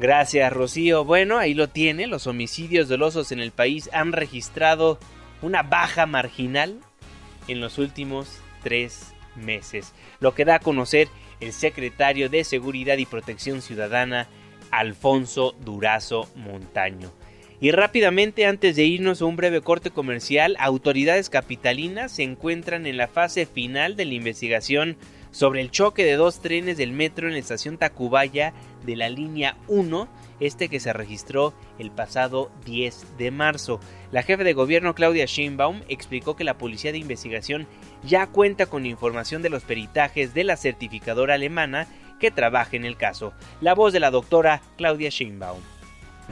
Gracias, 0.00 0.50
Rocío. 0.50 1.04
Bueno, 1.04 1.36
ahí 1.36 1.52
lo 1.52 1.68
tiene. 1.68 2.06
Los 2.06 2.26
homicidios 2.26 2.88
dolosos 2.88 3.30
en 3.30 3.40
el 3.40 3.52
país 3.52 3.90
han 3.92 4.12
registrado 4.12 4.98
una 5.42 5.62
baja 5.62 6.06
marginal 6.06 6.80
en 7.46 7.60
los 7.60 7.76
últimos 7.76 8.28
tres 8.62 9.12
meses. 9.36 9.92
Lo 10.18 10.34
que 10.34 10.46
da 10.46 10.56
a 10.56 10.60
conocer 10.60 11.08
el 11.40 11.52
secretario 11.52 12.30
de 12.30 12.44
Seguridad 12.44 12.96
y 12.96 13.04
Protección 13.04 13.60
Ciudadana, 13.60 14.28
Alfonso 14.70 15.54
Durazo 15.62 16.26
Montaño. 16.36 17.10
Y 17.62 17.70
rápidamente, 17.70 18.44
antes 18.44 18.74
de 18.74 18.82
irnos 18.82 19.22
a 19.22 19.24
un 19.24 19.36
breve 19.36 19.60
corte 19.60 19.92
comercial, 19.92 20.56
autoridades 20.58 21.30
capitalinas 21.30 22.10
se 22.10 22.24
encuentran 22.24 22.86
en 22.86 22.96
la 22.96 23.06
fase 23.06 23.46
final 23.46 23.94
de 23.94 24.04
la 24.04 24.14
investigación 24.14 24.96
sobre 25.30 25.60
el 25.60 25.70
choque 25.70 26.04
de 26.04 26.16
dos 26.16 26.40
trenes 26.40 26.76
del 26.76 26.90
metro 26.90 27.28
en 27.28 27.34
la 27.34 27.38
estación 27.38 27.78
Tacubaya 27.78 28.52
de 28.84 28.96
la 28.96 29.08
línea 29.08 29.56
1, 29.68 30.08
este 30.40 30.68
que 30.68 30.80
se 30.80 30.92
registró 30.92 31.54
el 31.78 31.92
pasado 31.92 32.50
10 32.64 33.16
de 33.16 33.30
marzo. 33.30 33.78
La 34.10 34.24
jefe 34.24 34.42
de 34.42 34.54
gobierno 34.54 34.96
Claudia 34.96 35.26
Sheinbaum 35.26 35.82
explicó 35.88 36.34
que 36.34 36.42
la 36.42 36.58
policía 36.58 36.90
de 36.90 36.98
investigación 36.98 37.68
ya 38.02 38.26
cuenta 38.26 38.66
con 38.66 38.86
información 38.86 39.40
de 39.40 39.50
los 39.50 39.62
peritajes 39.62 40.34
de 40.34 40.42
la 40.42 40.56
certificadora 40.56 41.34
alemana 41.34 41.86
que 42.18 42.32
trabaja 42.32 42.74
en 42.74 42.84
el 42.84 42.96
caso. 42.96 43.32
La 43.60 43.76
voz 43.76 43.92
de 43.92 44.00
la 44.00 44.10
doctora 44.10 44.62
Claudia 44.76 45.10
Sheinbaum. 45.10 45.60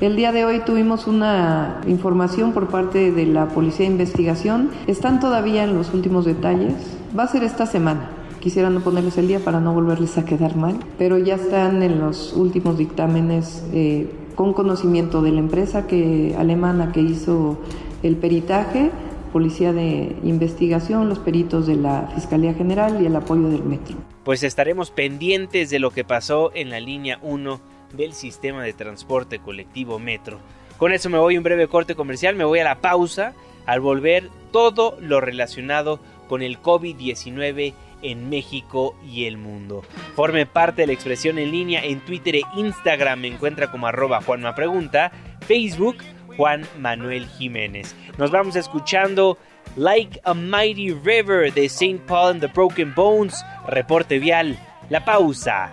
El 0.01 0.17
día 0.17 0.33
de 0.33 0.47
hoy 0.47 0.61
tuvimos 0.61 1.07
una 1.07 1.83
información 1.87 2.55
por 2.55 2.69
parte 2.69 3.13
de 3.13 3.27
la 3.27 3.49
Policía 3.49 3.85
de 3.85 3.93
Investigación. 3.93 4.71
Están 4.87 5.21
todavía 5.21 5.63
en 5.65 5.75
los 5.75 5.93
últimos 5.93 6.25
detalles. 6.25 6.73
Va 7.17 7.25
a 7.25 7.29
ser 7.29 7.45
esta 7.45 7.67
semana. 7.67 8.11
quisiera 8.41 8.71
no 8.71 8.81
ponerles 8.81 9.19
el 9.19 9.29
día 9.29 9.41
para 9.41 9.61
no 9.61 9.75
volverles 9.75 10.17
a 10.17 10.25
quedar 10.25 10.57
mal, 10.57 10.79
pero 10.97 11.19
ya 11.19 11.35
están 11.35 11.83
en 11.83 12.01
los 12.01 12.33
últimos 12.33 12.79
dictámenes 12.79 13.63
eh, 13.75 14.11
con 14.37 14.55
conocimiento 14.55 15.21
de 15.21 15.33
la 15.33 15.41
empresa 15.41 15.87
que, 15.87 16.35
alemana 16.39 16.93
que 16.93 17.03
hizo 17.03 17.59
el 18.03 18.17
peritaje, 18.17 18.91
Policía 19.35 19.75
de 19.75 20.17
Investigación, 20.25 21.11
los 21.11 21.19
peritos 21.19 21.67
de 21.67 21.77
la 21.77 22.11
Fiscalía 22.15 22.55
General 22.55 23.03
y 23.03 23.05
el 23.05 23.15
apoyo 23.17 23.51
del 23.51 23.65
Metro. 23.65 23.97
Pues 24.25 24.43
estaremos 24.45 24.91
pendientes 24.91 25.69
de 25.69 25.79
lo 25.79 25.91
que 25.91 26.05
pasó 26.05 26.53
en 26.55 26.71
la 26.71 26.81
línea 26.81 27.19
1 27.23 27.80
del 27.93 28.13
sistema 28.13 28.63
de 28.63 28.73
transporte 28.73 29.39
colectivo 29.39 29.99
Metro. 29.99 30.39
Con 30.77 30.93
eso 30.93 31.11
me 31.11 31.19
voy 31.19 31.35
a 31.35 31.39
un 31.39 31.45
breve 31.45 31.69
corte 31.69 31.95
comercial, 31.95 32.35
me 32.35 32.45
voy 32.45 32.59
a 32.61 32.65
la 32.65 32.81
pausa, 32.81 33.35
al 33.67 33.81
volver 33.81 34.31
todo 34.53 34.97
lo 35.01 35.21
relacionado 35.21 36.01
con 36.29 36.43
el 36.43 36.61
COVID-19 36.61 37.75
en 38.03 38.31
México 38.31 38.97
y 39.07 39.27
el 39.27 39.37
mundo. 39.37 39.83
Forme 40.17 40.47
parte 40.47 40.83
de 40.83 40.87
la 40.87 40.93
expresión 40.93 41.39
en 41.39 41.51
línea 41.51 41.85
en 41.85 42.01
Twitter 42.01 42.37
e 42.37 42.43
Instagram, 42.57 43.21
me 43.21 43.29
encuentra 43.29 43.71
como 43.71 43.87
arroba 43.87 44.23
Juanma 44.23 44.55
Pregunta, 44.55 45.13
Facebook 45.47 45.99
Juan 46.37 46.67
Manuel 46.79 47.27
Jiménez. 47.27 47.95
Nos 48.17 48.31
vamos 48.31 48.57
escuchando 48.57 49.37
Like 49.77 50.21
a 50.25 50.33
Mighty 50.33 50.93
River 50.93 51.53
de 51.53 51.67
St. 51.67 52.01
Paul 52.07 52.31
and 52.31 52.41
the 52.41 52.47
Broken 52.47 52.95
Bones, 52.95 53.45
reporte 53.69 54.19
vial, 54.19 54.59
la 54.89 55.05
pausa 55.05 55.71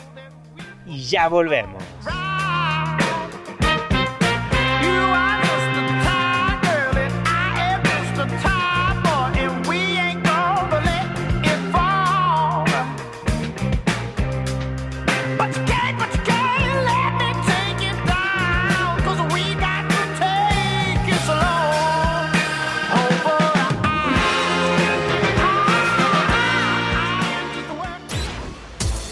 y 0.87 1.03
ya 1.03 1.27
volvemos. 1.27 1.83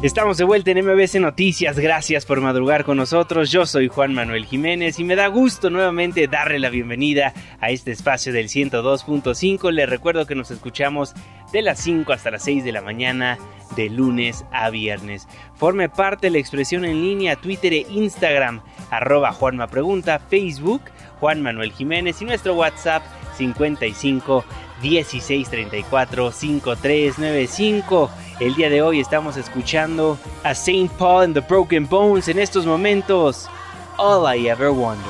Estamos 0.00 0.36
de 0.36 0.44
vuelta 0.44 0.70
en 0.70 0.86
MBC 0.86 1.16
Noticias, 1.16 1.76
gracias 1.76 2.24
por 2.24 2.40
madrugar 2.40 2.84
con 2.84 2.96
nosotros. 2.96 3.50
Yo 3.50 3.66
soy 3.66 3.88
Juan 3.88 4.14
Manuel 4.14 4.46
Jiménez 4.46 5.00
y 5.00 5.04
me 5.04 5.16
da 5.16 5.26
gusto 5.26 5.70
nuevamente 5.70 6.28
darle 6.28 6.60
la 6.60 6.70
bienvenida 6.70 7.34
a 7.60 7.70
este 7.70 7.90
espacio 7.90 8.32
del 8.32 8.48
102.5. 8.48 9.72
Les 9.72 9.88
recuerdo 9.88 10.24
que 10.24 10.36
nos 10.36 10.52
escuchamos 10.52 11.14
de 11.50 11.62
las 11.62 11.80
5 11.80 12.12
hasta 12.12 12.30
las 12.30 12.44
6 12.44 12.62
de 12.62 12.70
la 12.70 12.80
mañana 12.80 13.38
de 13.74 13.90
lunes 13.90 14.44
a 14.52 14.70
viernes. 14.70 15.26
Forme 15.56 15.88
parte 15.88 16.28
de 16.28 16.30
la 16.30 16.38
expresión 16.38 16.84
en 16.84 17.02
línea 17.02 17.34
Twitter 17.34 17.72
e 17.72 17.84
Instagram, 17.90 18.62
arroba 18.90 19.36
Facebook, 20.30 20.82
Juan 21.18 21.42
Manuel 21.42 21.72
Jiménez 21.72 22.22
y 22.22 22.24
nuestro 22.24 22.54
WhatsApp 22.54 23.02
55 23.36 24.44
1634 24.82 26.32
5395. 26.32 28.10
El 28.40 28.54
día 28.54 28.70
de 28.70 28.82
hoy 28.82 29.00
estamos 29.00 29.36
escuchando 29.36 30.18
a 30.44 30.54
Saint 30.54 30.90
Paul 30.92 31.24
and 31.24 31.34
the 31.34 31.40
Broken 31.40 31.88
Bones 31.88 32.28
en 32.28 32.38
estos 32.38 32.66
momentos. 32.66 33.48
All 33.96 34.24
I 34.36 34.48
Ever 34.48 34.70
Wonder. 34.70 35.04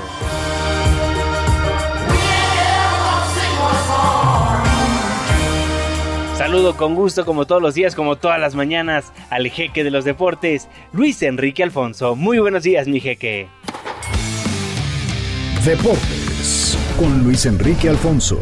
Saludo 6.38 6.76
con 6.76 6.94
gusto 6.94 7.26
como 7.26 7.46
todos 7.46 7.60
los 7.60 7.74
días, 7.74 7.94
como 7.94 8.16
todas 8.16 8.40
las 8.40 8.54
mañanas, 8.54 9.12
al 9.28 9.48
jeque 9.48 9.84
de 9.84 9.90
los 9.90 10.06
deportes, 10.06 10.68
Luis 10.92 11.20
Enrique 11.22 11.62
Alfonso. 11.62 12.16
Muy 12.16 12.38
buenos 12.38 12.62
días, 12.62 12.88
mi 12.88 13.00
jeque. 13.00 13.48
Deportes 15.62 16.78
con 16.98 17.22
Luis 17.22 17.44
Enrique 17.44 17.90
Alfonso. 17.90 18.40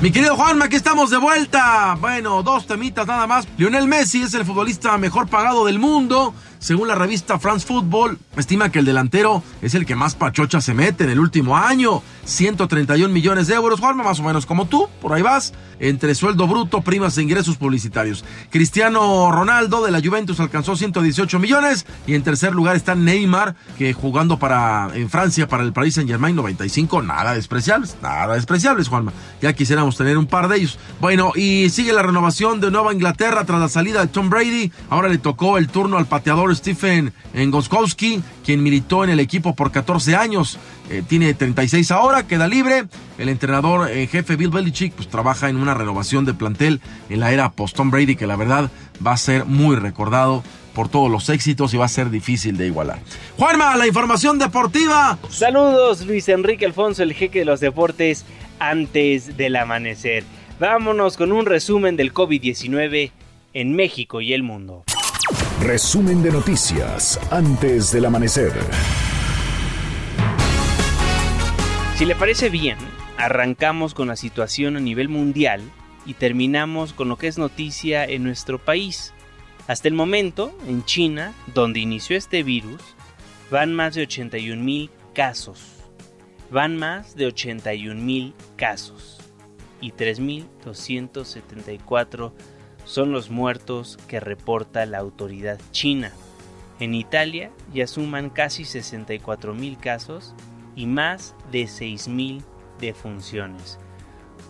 Mi 0.00 0.10
querido 0.10 0.34
Juanma, 0.34 0.64
aquí 0.64 0.76
estamos 0.76 1.10
de 1.10 1.18
vuelta. 1.18 1.94
Bueno, 2.00 2.42
dos 2.42 2.66
temitas 2.66 3.06
nada 3.06 3.26
más. 3.26 3.46
Lionel 3.58 3.86
Messi 3.86 4.22
es 4.22 4.32
el 4.32 4.46
futbolista 4.46 4.96
mejor 4.96 5.28
pagado 5.28 5.66
del 5.66 5.78
mundo. 5.78 6.32
Según 6.60 6.88
la 6.88 6.94
revista 6.94 7.38
France 7.38 7.66
Football, 7.66 8.18
estima 8.36 8.70
que 8.70 8.80
el 8.80 8.84
delantero 8.84 9.42
es 9.62 9.74
el 9.74 9.86
que 9.86 9.96
más 9.96 10.14
pachocha 10.14 10.60
se 10.60 10.74
mete 10.74 11.04
en 11.04 11.10
el 11.10 11.18
último 11.18 11.56
año. 11.56 12.02
131 12.26 13.08
millones 13.12 13.46
de 13.46 13.54
euros, 13.54 13.80
Juanma, 13.80 14.04
más 14.04 14.20
o 14.20 14.22
menos 14.22 14.44
como 14.44 14.66
tú, 14.66 14.86
por 15.00 15.14
ahí 15.14 15.22
vas, 15.22 15.54
entre 15.80 16.14
sueldo 16.14 16.46
bruto, 16.46 16.82
primas 16.82 17.16
e 17.16 17.22
ingresos 17.22 17.56
publicitarios. 17.56 18.26
Cristiano 18.50 19.32
Ronaldo 19.32 19.82
de 19.82 19.90
la 19.90 20.02
Juventus 20.02 20.38
alcanzó 20.38 20.76
118 20.76 21.38
millones 21.38 21.86
y 22.06 22.14
en 22.14 22.22
tercer 22.22 22.54
lugar 22.54 22.76
está 22.76 22.94
Neymar, 22.94 23.56
que 23.78 23.94
jugando 23.94 24.38
para 24.38 24.90
en 24.94 25.08
Francia 25.08 25.48
para 25.48 25.62
el 25.62 25.72
Paris 25.72 25.94
Saint 25.94 26.10
Germain 26.10 26.36
95, 26.36 27.00
nada 27.00 27.32
despreciables, 27.32 27.96
nada 28.02 28.34
despreciables, 28.34 28.88
Juanma. 28.88 29.14
Ya 29.40 29.54
quisiéramos 29.54 29.96
tener 29.96 30.18
un 30.18 30.26
par 30.26 30.48
de 30.48 30.58
ellos. 30.58 30.78
Bueno, 31.00 31.32
y 31.34 31.70
sigue 31.70 31.94
la 31.94 32.02
renovación 32.02 32.60
de 32.60 32.70
Nueva 32.70 32.92
Inglaterra 32.92 33.46
tras 33.46 33.60
la 33.60 33.68
salida 33.70 34.02
de 34.02 34.08
Tom 34.08 34.28
Brady. 34.28 34.70
Ahora 34.90 35.08
le 35.08 35.16
tocó 35.16 35.56
el 35.56 35.68
turno 35.68 35.96
al 35.96 36.06
pateador 36.06 36.49
Stephen 36.56 37.12
Ngoskowski, 37.34 38.22
quien 38.44 38.62
militó 38.62 39.04
en 39.04 39.10
el 39.10 39.20
equipo 39.20 39.54
por 39.54 39.70
14 39.70 40.16
años. 40.16 40.58
Eh, 40.90 41.02
tiene 41.06 41.34
36 41.34 41.90
ahora, 41.90 42.26
queda 42.26 42.48
libre. 42.48 42.84
El 43.18 43.28
entrenador 43.28 43.90
en 43.90 44.08
jefe 44.08 44.36
Bill 44.36 44.50
Belichick 44.50 44.92
pues, 44.94 45.08
trabaja 45.08 45.48
en 45.48 45.56
una 45.56 45.74
renovación 45.74 46.24
de 46.24 46.34
plantel 46.34 46.80
en 47.08 47.20
la 47.20 47.32
era 47.32 47.52
post-Tom 47.52 47.90
Brady, 47.90 48.16
que 48.16 48.26
la 48.26 48.36
verdad 48.36 48.70
va 49.04 49.12
a 49.12 49.16
ser 49.16 49.44
muy 49.44 49.76
recordado 49.76 50.42
por 50.74 50.88
todos 50.88 51.10
los 51.10 51.28
éxitos 51.28 51.74
y 51.74 51.76
va 51.76 51.84
a 51.84 51.88
ser 51.88 52.10
difícil 52.10 52.56
de 52.56 52.66
igualar. 52.66 52.98
Juanma, 53.36 53.76
la 53.76 53.86
información 53.86 54.38
deportiva. 54.38 55.18
Saludos, 55.28 56.06
Luis 56.06 56.28
Enrique 56.28 56.64
Alfonso, 56.64 57.02
el 57.02 57.12
jeque 57.12 57.40
de 57.40 57.44
los 57.44 57.60
deportes, 57.60 58.24
antes 58.58 59.36
del 59.36 59.56
amanecer. 59.56 60.24
Vámonos 60.58 61.16
con 61.16 61.32
un 61.32 61.46
resumen 61.46 61.96
del 61.96 62.12
COVID-19 62.12 63.10
en 63.54 63.74
México 63.74 64.20
y 64.20 64.32
el 64.32 64.42
mundo. 64.42 64.84
Resumen 65.60 66.22
de 66.22 66.30
noticias 66.30 67.18
antes 67.30 67.92
del 67.92 68.06
amanecer. 68.06 68.50
Si 71.96 72.06
le 72.06 72.16
parece 72.16 72.48
bien, 72.48 72.78
arrancamos 73.18 73.92
con 73.92 74.08
la 74.08 74.16
situación 74.16 74.78
a 74.78 74.80
nivel 74.80 75.10
mundial 75.10 75.60
y 76.06 76.14
terminamos 76.14 76.94
con 76.94 77.10
lo 77.10 77.18
que 77.18 77.26
es 77.26 77.36
noticia 77.36 78.06
en 78.06 78.24
nuestro 78.24 78.58
país. 78.58 79.12
Hasta 79.68 79.88
el 79.88 79.94
momento, 79.94 80.56
en 80.66 80.82
China, 80.86 81.34
donde 81.54 81.80
inició 81.80 82.16
este 82.16 82.42
virus, 82.42 82.80
van 83.50 83.74
más 83.74 83.94
de 83.94 84.04
81 84.04 84.62
mil 84.62 84.90
casos. 85.14 85.60
Van 86.50 86.78
más 86.78 87.16
de 87.16 87.26
81 87.26 88.00
mil 88.00 88.32
casos 88.56 89.18
y 89.82 89.92
3.274 89.92 92.32
son 92.90 93.12
los 93.12 93.30
muertos 93.30 93.98
que 94.08 94.18
reporta 94.18 94.84
la 94.84 94.98
autoridad 94.98 95.60
china. 95.70 96.12
En 96.80 96.92
Italia 96.94 97.52
ya 97.72 97.86
suman 97.86 98.30
casi 98.30 98.64
64 98.64 99.54
mil 99.54 99.78
casos 99.78 100.34
y 100.74 100.86
más 100.86 101.36
de 101.52 101.68
6 101.68 102.08
mil 102.08 102.42
defunciones. 102.80 103.78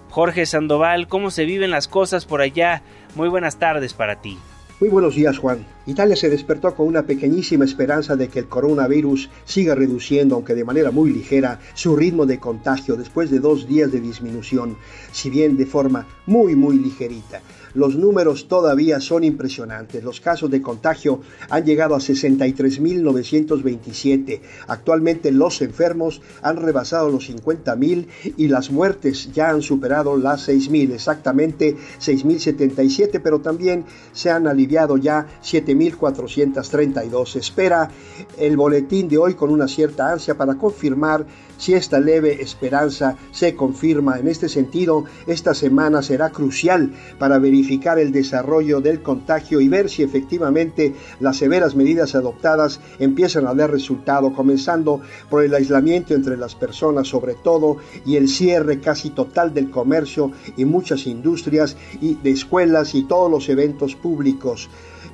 Jorge 0.08 0.46
Sandoval, 0.46 1.06
¿cómo 1.06 1.30
se 1.30 1.44
viven 1.44 1.70
las 1.70 1.86
cosas 1.86 2.24
por 2.24 2.40
allá? 2.40 2.82
Muy 3.14 3.28
buenas 3.28 3.58
tardes 3.58 3.92
para 3.92 4.22
ti. 4.22 4.38
Muy 4.80 4.88
buenos 4.88 5.14
días, 5.14 5.36
Juan. 5.36 5.66
Italia 5.84 6.16
se 6.16 6.30
despertó 6.30 6.74
con 6.74 6.86
una 6.86 7.02
pequeñísima 7.02 7.66
esperanza 7.66 8.16
de 8.16 8.28
que 8.28 8.38
el 8.38 8.48
coronavirus 8.48 9.28
siga 9.44 9.74
reduciendo, 9.74 10.36
aunque 10.36 10.54
de 10.54 10.64
manera 10.64 10.90
muy 10.90 11.12
ligera, 11.12 11.60
su 11.74 11.94
ritmo 11.94 12.24
de 12.24 12.40
contagio 12.40 12.96
después 12.96 13.30
de 13.30 13.40
dos 13.40 13.68
días 13.68 13.92
de 13.92 14.00
disminución, 14.00 14.78
si 15.12 15.28
bien 15.28 15.58
de 15.58 15.66
forma 15.66 16.06
muy, 16.24 16.56
muy 16.56 16.78
ligerita. 16.78 17.42
Los 17.74 17.96
números 17.96 18.48
todavía 18.48 19.00
son 19.00 19.24
impresionantes. 19.24 20.04
Los 20.04 20.20
casos 20.20 20.50
de 20.50 20.62
contagio 20.62 21.20
han 21.48 21.64
llegado 21.64 21.94
a 21.94 21.98
63.927. 21.98 24.40
Actualmente 24.68 25.32
los 25.32 25.62
enfermos 25.62 26.20
han 26.42 26.56
rebasado 26.56 27.08
los 27.10 27.30
50.000 27.30 28.06
y 28.36 28.48
las 28.48 28.70
muertes 28.70 29.32
ya 29.32 29.48
han 29.50 29.62
superado 29.62 30.16
las 30.16 30.48
6.000, 30.48 30.92
exactamente 30.92 31.76
6.077, 32.00 33.20
pero 33.22 33.40
también 33.40 33.84
se 34.12 34.30
han 34.30 34.46
aliviado 34.46 34.96
ya 34.96 35.26
7.432. 35.42 37.36
Espera 37.36 37.90
el 38.38 38.56
boletín 38.56 39.08
de 39.08 39.18
hoy 39.18 39.34
con 39.34 39.50
una 39.50 39.68
cierta 39.68 40.10
ansia 40.10 40.36
para 40.36 40.56
confirmar 40.56 41.26
si 41.60 41.74
esta 41.74 42.00
leve 42.00 42.42
esperanza 42.42 43.16
se 43.32 43.54
confirma 43.54 44.18
en 44.18 44.28
este 44.28 44.48
sentido, 44.48 45.04
esta 45.26 45.54
semana 45.54 46.00
será 46.02 46.30
crucial 46.30 46.92
para 47.18 47.38
verificar 47.38 47.98
el 47.98 48.12
desarrollo 48.12 48.80
del 48.80 49.02
contagio 49.02 49.60
y 49.60 49.68
ver 49.68 49.90
si 49.90 50.02
efectivamente 50.02 50.94
las 51.20 51.36
severas 51.36 51.76
medidas 51.76 52.14
adoptadas 52.14 52.80
empiezan 52.98 53.46
a 53.46 53.54
dar 53.54 53.70
resultado, 53.70 54.32
comenzando 54.32 55.02
por 55.28 55.44
el 55.44 55.54
aislamiento 55.54 56.14
entre 56.14 56.38
las 56.38 56.54
personas 56.54 57.08
sobre 57.08 57.34
todo 57.34 57.76
y 58.06 58.16
el 58.16 58.28
cierre 58.28 58.80
casi 58.80 59.10
total 59.10 59.52
del 59.52 59.70
comercio 59.70 60.32
y 60.56 60.64
muchas 60.64 61.06
industrias 61.06 61.76
y 62.00 62.14
de 62.14 62.30
escuelas 62.30 62.94
y 62.94 63.02
todos 63.02 63.30
los 63.30 63.48
eventos 63.50 63.94
públicos 63.94 64.70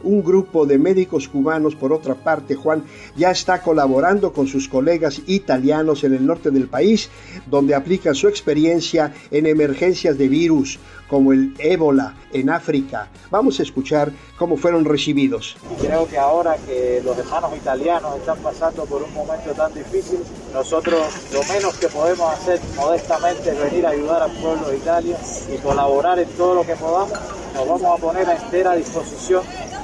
un 0.06 0.22
grupo 0.22 0.66
de 0.66 0.78
médicos 0.78 1.28
cubanos, 1.28 1.74
por 1.74 1.92
otra 1.92 2.14
parte, 2.14 2.54
Juan, 2.54 2.84
ya 3.16 3.30
está 3.30 3.60
colaborando 3.60 4.32
con 4.32 4.46
sus 4.46 4.68
colegas 4.68 5.20
italianos 5.26 6.04
en 6.04 6.14
el 6.14 6.24
norte 6.24 6.50
del 6.50 6.68
país, 6.68 7.10
donde 7.50 7.74
aplica 7.74 8.14
su 8.14 8.28
experiencia 8.28 9.12
en 9.30 9.46
emergencias 9.46 10.16
de 10.16 10.28
virus 10.28 10.78
como 11.08 11.32
el 11.32 11.54
ébola 11.58 12.14
en 12.32 12.50
África. 12.50 13.08
Vamos 13.30 13.60
a 13.60 13.62
escuchar 13.62 14.12
cómo 14.38 14.56
fueron 14.56 14.84
recibidos. 14.84 15.56
Creo 15.80 16.06
que 16.08 16.18
ahora 16.18 16.56
que 16.66 17.00
los 17.04 17.16
hermanos 17.18 17.56
italianos 17.56 18.16
están 18.16 18.38
pasando 18.38 18.84
por 18.84 19.02
un 19.02 19.12
momento 19.14 19.52
tan 19.52 19.72
difícil, 19.72 20.20
nosotros 20.52 21.00
lo 21.32 21.42
menos 21.44 21.74
que 21.74 21.88
podemos 21.88 22.32
hacer 22.32 22.60
modestamente 22.76 23.50
es 23.50 23.58
venir 23.58 23.86
a 23.86 23.90
ayudar 23.90 24.22
al 24.22 24.32
pueblo 24.32 24.68
de 24.68 24.76
Italia 24.76 25.16
y 25.52 25.56
colaborar 25.58 26.18
en 26.18 26.28
todo 26.30 26.56
lo 26.56 26.66
que 26.66 26.74
podamos. 26.76 27.18
Nos 27.54 27.68
vamos 27.68 27.98
a 27.98 28.02
poner 28.02 28.28
a 28.28 28.36
entera 28.36 28.74
disposición 28.74 29.42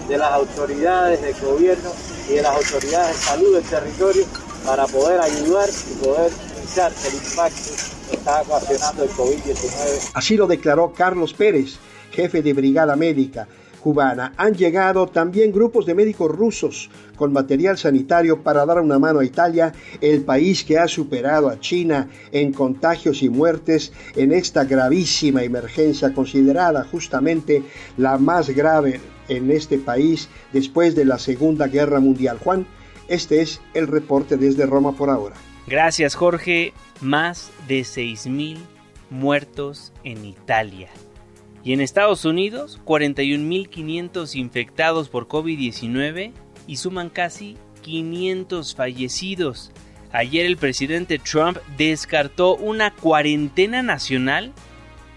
de 0.08 0.18
las 0.18 0.32
autoridades 0.32 1.22
del 1.22 1.34
gobierno 1.40 1.90
y 2.28 2.34
de 2.34 2.42
las 2.42 2.56
autoridades 2.56 3.16
de 3.16 3.22
salud 3.22 3.54
del 3.54 3.64
territorio 3.64 4.24
para 4.66 4.86
poder 4.86 5.20
ayudar 5.20 5.68
y 5.68 6.04
poder 6.04 6.32
el 6.80 7.14
impacto 7.14 7.70
está 8.10 8.40
el 8.40 9.10
COVID-19. 9.10 10.10
Así 10.14 10.36
lo 10.38 10.46
declaró 10.46 10.92
Carlos 10.92 11.34
Pérez, 11.34 11.76
jefe 12.10 12.40
de 12.42 12.54
brigada 12.54 12.96
médica 12.96 13.46
cubana. 13.82 14.32
Han 14.38 14.54
llegado 14.54 15.06
también 15.06 15.52
grupos 15.52 15.84
de 15.84 15.94
médicos 15.94 16.30
rusos 16.30 16.88
con 17.16 17.32
material 17.32 17.76
sanitario 17.76 18.42
para 18.42 18.64
dar 18.64 18.80
una 18.80 18.98
mano 18.98 19.18
a 19.20 19.24
Italia, 19.24 19.74
el 20.00 20.22
país 20.22 20.64
que 20.64 20.78
ha 20.78 20.88
superado 20.88 21.50
a 21.50 21.60
China 21.60 22.08
en 22.30 22.52
contagios 22.52 23.22
y 23.22 23.28
muertes 23.28 23.92
en 24.16 24.32
esta 24.32 24.64
gravísima 24.64 25.42
emergencia 25.42 26.14
considerada 26.14 26.86
justamente 26.90 27.62
la 27.98 28.16
más 28.16 28.48
grave 28.48 29.00
en 29.28 29.50
este 29.50 29.78
país 29.78 30.28
después 30.52 30.94
de 30.94 31.04
la 31.04 31.18
Segunda 31.18 31.66
Guerra 31.66 32.00
Mundial. 32.00 32.38
Juan, 32.42 32.66
este 33.08 33.42
es 33.42 33.60
el 33.74 33.88
reporte 33.88 34.38
desde 34.38 34.64
Roma 34.64 34.96
por 34.96 35.10
ahora. 35.10 35.34
Gracias 35.66 36.14
Jorge. 36.14 36.72
Más 37.00 37.50
de 37.66 37.80
6.000 37.80 38.58
muertos 39.10 39.92
en 40.04 40.24
Italia. 40.24 40.88
Y 41.64 41.72
en 41.72 41.80
Estados 41.80 42.24
Unidos, 42.24 42.80
41.500 42.84 44.34
infectados 44.36 45.08
por 45.08 45.28
COVID-19 45.28 46.32
y 46.66 46.76
suman 46.76 47.08
casi 47.08 47.56
500 47.82 48.74
fallecidos. 48.74 49.72
Ayer 50.12 50.46
el 50.46 50.56
presidente 50.56 51.18
Trump 51.18 51.58
descartó 51.76 52.56
una 52.56 52.92
cuarentena 52.94 53.82
nacional 53.82 54.52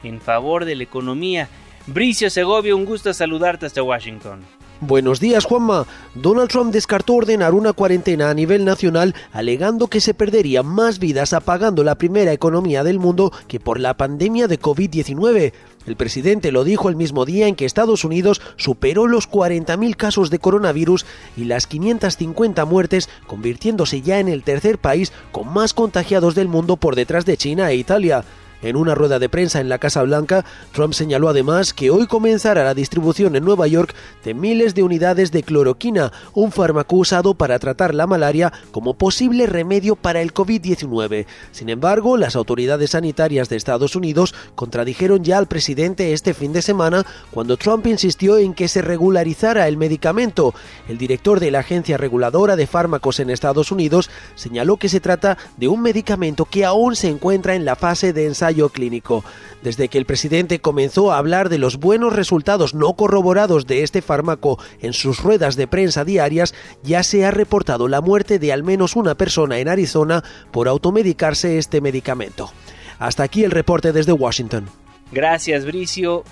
en 0.04 0.22
favor 0.22 0.66
de 0.66 0.76
la 0.76 0.84
economía 0.84 1.50
Bricio 1.88 2.32
Segovia, 2.32 2.76
un 2.76 2.86
gusto 2.86 3.14
saludarte 3.14 3.68
hasta 3.68 3.84
Washington. 3.84 4.44
Buenos 4.82 5.22
días, 5.22 5.46
Juanma. 5.46 5.88
Donald 6.16 6.50
Trump 6.50 6.74
descartó 6.74 7.14
ordenar 7.14 7.54
una 7.54 7.72
cuarentena 7.72 8.30
a 8.30 8.34
nivel 8.34 8.66
nacional, 8.66 9.16
alegando 9.32 9.88
que 9.88 10.02
se 10.02 10.14
perderían 10.14 10.66
más 10.66 11.00
vidas 11.00 11.32
apagando 11.32 11.86
la 11.86 11.96
primera 11.96 12.34
economía 12.34 12.84
del 12.84 13.00
mundo 13.00 13.32
que 13.48 13.62
por 13.62 13.80
la 13.80 13.96
pandemia 13.96 14.50
de 14.50 14.60
COVID-19. 14.60 15.54
El 15.86 15.96
presidente 15.96 16.52
lo 16.52 16.66
dijo 16.66 16.90
el 16.90 16.98
mismo 16.98 17.24
día 17.24 17.48
en 17.48 17.56
que 17.56 17.64
Estados 17.64 18.04
Unidos 18.04 18.42
superó 18.58 19.08
los 19.08 19.30
40.000 19.30 19.96
casos 19.96 20.30
de 20.30 20.40
coronavirus 20.40 21.06
y 21.38 21.46
las 21.46 21.68
550 21.68 22.66
muertes, 22.66 23.10
convirtiéndose 23.28 24.02
ya 24.02 24.20
en 24.20 24.28
el 24.28 24.44
tercer 24.44 24.78
país 24.78 25.14
con 25.32 25.54
más 25.54 25.74
contagiados 25.74 26.36
del 26.36 26.50
mundo 26.50 26.76
por 26.76 26.96
detrás 26.96 27.26
de 27.26 27.38
China 27.38 27.72
e 27.72 27.78
Italia. 27.78 28.26
En 28.62 28.76
una 28.78 28.96
rueda 28.96 29.20
de 29.20 29.30
prensa 29.30 29.60
en 29.60 29.70
la 29.70 29.78
Casa 29.78 30.02
Blanca, 30.04 30.46
Trump 30.72 30.94
señaló 30.94 31.30
además 31.30 31.74
que 31.74 31.92
hoy 31.92 32.08
comenzará 32.08 32.64
la 32.64 32.74
distribución 32.74 33.36
en 33.36 33.44
Nueva 33.44 33.68
York 33.68 33.94
de 34.24 34.34
miles 34.34 34.74
de 34.74 34.84
unidades 34.84 35.32
de 35.32 35.44
cloroquina, 35.44 36.12
un 36.34 36.52
fármaco 36.52 36.96
usado 36.96 37.36
para 37.36 37.60
tratar 37.60 37.94
la 37.94 38.08
malaria 38.08 38.54
como 38.72 38.96
posible 38.96 39.46
remedio 39.46 39.96
para 39.96 40.22
el 40.22 40.34
COVID-19. 40.34 41.26
Sin 41.52 41.70
embargo, 41.70 42.18
las 42.18 42.36
autoridades 42.36 42.92
sanitarias 42.92 43.50
de 43.50 43.58
Estados 43.58 43.96
Unidos 43.96 44.34
contradijeron 44.56 45.24
ya 45.24 45.38
al 45.38 45.48
presidente 45.48 46.14
este 46.14 46.34
fin 46.34 46.54
de 46.54 46.62
semana 46.62 47.06
cuando 47.32 47.58
Trump 47.58 47.86
insistió 47.88 48.38
en 48.38 48.54
que 48.54 48.68
se 48.68 48.82
regularizara 48.82 49.68
el 49.68 49.78
medicamento. 49.78 50.54
El 50.88 50.98
director 50.98 51.40
de 51.40 51.52
la 51.52 51.60
Agencia 51.60 51.98
Reguladora 51.98 52.56
de 52.56 52.68
Fármacos 52.68 53.20
en 53.20 53.30
Estados 53.30 53.72
Unidos 53.72 54.10
señaló 54.36 54.78
que 54.78 54.90
se 54.90 55.00
trata 55.00 55.38
de 55.58 55.68
un 55.68 55.82
medicamento 55.82 56.46
que 56.46 56.66
aún 56.66 56.96
se 56.96 57.10
encuentra 57.10 57.56
en 57.56 57.66
la 57.66 57.76
fase 57.76 58.14
de 58.14 58.26
ensayo 58.26 58.55
clínico. 58.70 59.24
Desde 59.62 59.88
que 59.88 59.98
el 59.98 60.06
presidente 60.06 60.60
comenzó 60.60 61.12
a 61.12 61.18
hablar 61.18 61.50
de 61.50 61.58
los 61.58 61.78
buenos 61.78 62.14
resultados 62.14 62.74
no 62.74 62.94
corroborados 62.94 63.68
de 63.68 63.84
este 63.84 64.02
fármaco 64.02 64.60
en 64.82 64.94
sus 64.94 65.22
ruedas 65.22 65.56
de 65.56 65.68
prensa 65.68 66.06
diarias, 66.06 66.54
ya 66.84 67.04
se 67.04 67.26
ha 67.26 67.32
reportado 67.32 67.88
la 67.88 68.02
muerte 68.02 68.40
de 68.40 68.54
al 68.54 68.64
menos 68.64 68.96
una 68.96 69.16
persona 69.16 69.60
en 69.60 69.68
Arizona 69.68 70.24
por 70.52 70.68
automedicarse 70.68 71.58
este 71.58 71.82
medicamento. 71.82 72.52
Hasta 73.00 73.24
aquí 73.24 73.44
el 73.44 73.52
reporte 73.52 73.92
desde 73.92 74.14
Washington. 74.14 74.68
Gracias, 75.12 75.66
Bricio. 75.66 76.24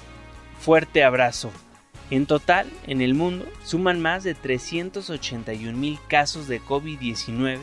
Fuerte 0.59 1.03
abrazo. 1.03 1.51
En 2.09 2.25
total, 2.25 2.67
en 2.85 3.01
el 3.01 3.15
mundo, 3.15 3.45
suman 3.63 3.99
más 4.01 4.23
de 4.23 4.33
381 4.35 5.77
mil 5.77 5.99
casos 6.07 6.47
de 6.47 6.61
COVID-19 6.61 7.59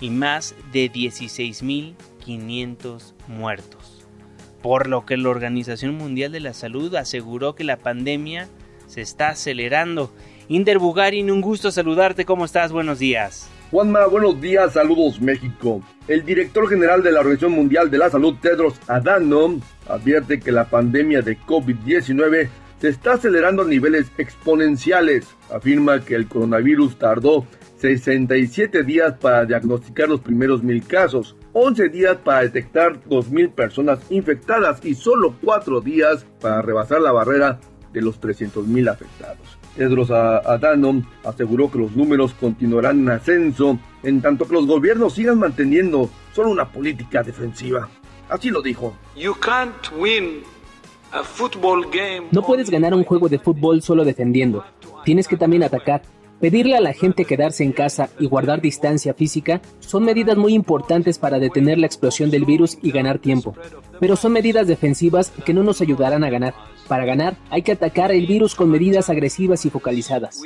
y 0.00 0.10
más 0.10 0.54
de 0.72 0.88
16 0.88 1.62
mil 1.62 1.96
500 2.28 3.14
muertos, 3.26 4.06
por 4.60 4.86
lo 4.86 5.06
que 5.06 5.16
la 5.16 5.30
Organización 5.30 5.94
Mundial 5.94 6.30
de 6.30 6.40
la 6.40 6.52
Salud 6.52 6.94
aseguró 6.94 7.54
que 7.54 7.64
la 7.64 7.78
pandemia 7.78 8.48
se 8.86 9.00
está 9.00 9.30
acelerando. 9.30 10.12
Inder 10.46 10.78
Bugarin, 10.78 11.30
un 11.30 11.40
gusto 11.40 11.70
saludarte, 11.70 12.26
¿cómo 12.26 12.44
estás? 12.44 12.70
Buenos 12.70 12.98
días. 12.98 13.48
Juanma, 13.70 14.04
buenos 14.08 14.38
días, 14.42 14.74
saludos 14.74 15.22
México. 15.22 15.80
El 16.06 16.22
director 16.22 16.68
general 16.68 17.02
de 17.02 17.12
la 17.12 17.20
Organización 17.20 17.52
Mundial 17.52 17.90
de 17.90 17.96
la 17.96 18.10
Salud, 18.10 18.34
Tedros 18.42 18.74
Adhanom, 18.88 19.62
advierte 19.88 20.38
que 20.38 20.52
la 20.52 20.68
pandemia 20.68 21.22
de 21.22 21.38
COVID-19 21.38 22.50
se 22.78 22.88
está 22.88 23.14
acelerando 23.14 23.62
a 23.62 23.66
niveles 23.68 24.12
exponenciales. 24.18 25.26
Afirma 25.50 26.04
que 26.04 26.14
el 26.14 26.28
coronavirus 26.28 26.98
tardó 26.98 27.46
67 27.78 28.82
días 28.82 29.14
para 29.20 29.44
diagnosticar 29.44 30.08
los 30.08 30.20
primeros 30.20 30.62
mil 30.62 30.84
casos, 30.84 31.36
11 31.52 31.88
días 31.88 32.16
para 32.16 32.42
detectar 32.42 33.00
2.000 33.04 33.52
personas 33.52 34.00
infectadas 34.10 34.84
y 34.84 34.94
solo 34.94 35.34
4 35.42 35.80
días 35.80 36.26
para 36.40 36.60
rebasar 36.62 37.00
la 37.00 37.12
barrera 37.12 37.60
de 37.92 38.02
los 38.02 38.20
300.000 38.20 38.90
afectados. 38.90 39.58
Tedros 39.76 40.10
Adhanom 40.10 41.04
aseguró 41.24 41.70
que 41.70 41.78
los 41.78 41.94
números 41.94 42.34
continuarán 42.34 42.98
en 42.98 43.10
ascenso 43.10 43.78
en 44.02 44.20
tanto 44.20 44.46
que 44.46 44.54
los 44.54 44.66
gobiernos 44.66 45.14
sigan 45.14 45.38
manteniendo 45.38 46.10
solo 46.34 46.50
una 46.50 46.68
política 46.70 47.22
defensiva. 47.22 47.88
Así 48.28 48.50
lo 48.50 48.60
dijo. 48.60 48.96
No 52.32 52.42
puedes 52.42 52.70
ganar 52.70 52.92
un 52.92 53.04
juego 53.04 53.28
de 53.28 53.38
fútbol 53.38 53.80
solo 53.82 54.04
defendiendo. 54.04 54.64
Tienes 55.04 55.28
que 55.28 55.36
también 55.36 55.62
atacar. 55.62 56.02
Pedirle 56.40 56.76
a 56.76 56.80
la 56.80 56.92
gente 56.92 57.24
quedarse 57.24 57.64
en 57.64 57.72
casa 57.72 58.10
y 58.20 58.26
guardar 58.26 58.60
distancia 58.60 59.12
física 59.12 59.60
son 59.80 60.04
medidas 60.04 60.36
muy 60.36 60.54
importantes 60.54 61.18
para 61.18 61.40
detener 61.40 61.78
la 61.78 61.86
explosión 61.86 62.30
del 62.30 62.44
virus 62.44 62.78
y 62.80 62.92
ganar 62.92 63.18
tiempo. 63.18 63.56
Pero 63.98 64.14
son 64.14 64.32
medidas 64.32 64.68
defensivas 64.68 65.32
que 65.44 65.52
no 65.52 65.64
nos 65.64 65.80
ayudarán 65.80 66.22
a 66.22 66.30
ganar. 66.30 66.54
Para 66.86 67.04
ganar 67.04 67.36
hay 67.50 67.62
que 67.62 67.72
atacar 67.72 68.12
el 68.12 68.26
virus 68.28 68.54
con 68.54 68.70
medidas 68.70 69.10
agresivas 69.10 69.66
y 69.66 69.70
focalizadas. 69.70 70.40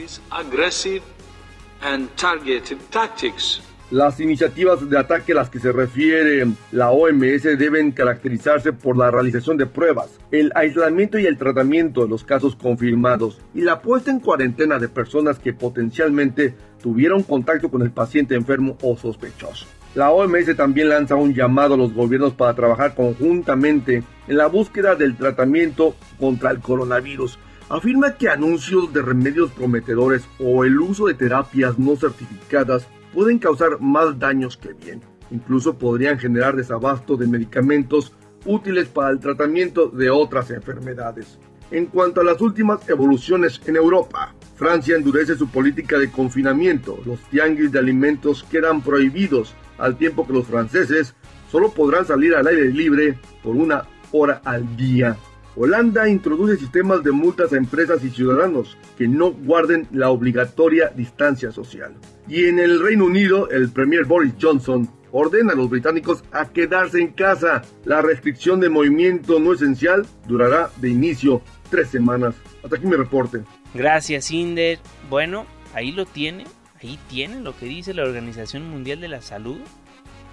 Las 3.92 4.20
iniciativas 4.20 4.88
de 4.88 4.98
ataque 4.98 5.33
a 5.33 5.35
las 5.35 5.50
que 5.50 5.59
se 5.59 5.70
refiere 5.70 6.46
la 6.70 6.90
OMS 6.92 7.42
deben 7.42 7.92
caracterizarse 7.92 8.72
por 8.72 8.96
la 8.96 9.11
realización 9.11 9.59
de 9.59 9.66
pruebas, 9.66 10.18
el 10.31 10.50
aislamiento 10.55 11.18
y 11.18 11.26
el 11.26 11.37
tratamiento 11.37 12.00
de 12.00 12.09
los 12.09 12.24
casos 12.24 12.57
confirmados 12.57 13.42
y 13.55 13.61
la 13.61 13.83
puesta 13.83 14.11
en 14.11 14.20
cuarentena 14.20 14.78
de 14.78 14.88
personas 14.88 15.38
que 15.38 15.52
potencialmente 15.52 16.55
tuvieron 16.83 17.22
contacto 17.22 17.70
con 17.70 17.83
el 17.83 17.90
paciente 17.90 18.35
enfermo 18.35 18.78
o 18.81 18.96
sospechoso. 18.96 19.66
La 19.94 20.11
OMS 20.11 20.57
también 20.57 20.88
lanza 20.88 21.14
un 21.14 21.35
llamado 21.35 21.74
a 21.74 21.76
los 21.76 21.92
gobiernos 21.92 22.33
para 22.33 22.55
trabajar 22.55 22.94
conjuntamente 22.94 24.05
en 24.26 24.37
la 24.38 24.46
búsqueda 24.46 24.94
del 24.94 25.16
tratamiento 25.16 25.94
contra 26.18 26.50
el 26.50 26.61
coronavirus. 26.61 27.38
Afirma 27.68 28.14
que 28.14 28.31
anuncios 28.31 28.90
de 28.94 29.02
remedios 29.02 29.50
prometedores 29.50 30.22
o 30.38 30.64
el 30.64 30.81
uso 30.81 31.09
de 31.09 31.14
terapias 31.14 31.78
no 31.78 31.94
certificadas 31.96 32.88
pueden 33.12 33.38
causar 33.38 33.81
más 33.81 34.18
daños 34.18 34.57
que 34.57 34.72
bien. 34.72 35.01
Incluso 35.31 35.79
podrían 35.79 36.18
generar 36.18 36.57
desabasto 36.57 37.16
de 37.16 37.27
medicamentos 37.27 38.12
útiles 38.44 38.88
para 38.88 39.11
el 39.11 39.20
tratamiento 39.20 39.88
de 39.88 40.11
otras 40.11 40.51
enfermedades. 40.51 41.38
En 41.70 41.87
cuanto 41.87 42.20
a 42.20 42.25
las 42.25 42.40
últimas 42.40 42.87
evoluciones 42.88 43.61
en 43.66 43.77
Europa, 43.77 44.35
Francia 44.57 44.94
endurece 44.94 45.37
su 45.37 45.48
política 45.48 45.98
de 45.98 46.11
confinamiento. 46.11 46.98
Los 47.07 47.20
tianguis 47.31 47.72
de 47.72 47.79
alimentos 47.79 48.44
quedan 48.44 48.83
prohibidos, 48.83 49.55
al 49.79 49.96
tiempo 49.96 50.27
que 50.27 50.35
los 50.35 50.46
franceses 50.46 51.14
solo 51.51 51.70
podrán 51.70 52.07
salir 52.07 52.35
al 52.35 52.46
aire 52.46 52.70
libre 52.70 53.18
por 53.42 53.57
una 53.57 53.85
hora 54.12 54.42
al 54.44 54.77
día. 54.77 55.16
Holanda 55.54 56.08
introduce 56.08 56.56
sistemas 56.56 57.02
de 57.04 57.12
multas 57.12 57.52
a 57.52 57.56
empresas 57.56 58.02
y 58.04 58.10
ciudadanos 58.10 58.78
que 58.96 59.06
no 59.06 59.32
guarden 59.32 59.86
la 59.92 60.10
obligatoria 60.10 60.88
distancia 60.88 61.52
social. 61.52 61.94
Y 62.26 62.46
en 62.46 62.58
el 62.58 62.80
Reino 62.82 63.04
Unido, 63.04 63.50
el 63.50 63.70
Premier 63.70 64.04
Boris 64.04 64.32
Johnson 64.40 64.88
ordena 65.10 65.52
a 65.52 65.56
los 65.56 65.68
británicos 65.68 66.24
a 66.32 66.48
quedarse 66.48 67.00
en 67.00 67.08
casa. 67.08 67.62
La 67.84 68.00
restricción 68.00 68.60
de 68.60 68.70
movimiento 68.70 69.38
no 69.38 69.52
esencial 69.52 70.06
durará 70.26 70.70
de 70.78 70.88
inicio 70.88 71.42
tres 71.70 71.88
semanas. 71.88 72.34
Hasta 72.64 72.76
aquí 72.76 72.86
mi 72.86 72.96
reporte. 72.96 73.42
Gracias, 73.74 74.30
Inder. 74.30 74.78
Bueno, 75.10 75.46
ahí 75.74 75.92
lo 75.92 76.06
tiene. 76.06 76.44
Ahí 76.82 76.98
tiene 77.08 77.40
lo 77.40 77.56
que 77.56 77.66
dice 77.66 77.94
la 77.94 78.02
Organización 78.02 78.68
Mundial 78.68 79.00
de 79.00 79.08
la 79.08 79.22
Salud, 79.22 79.58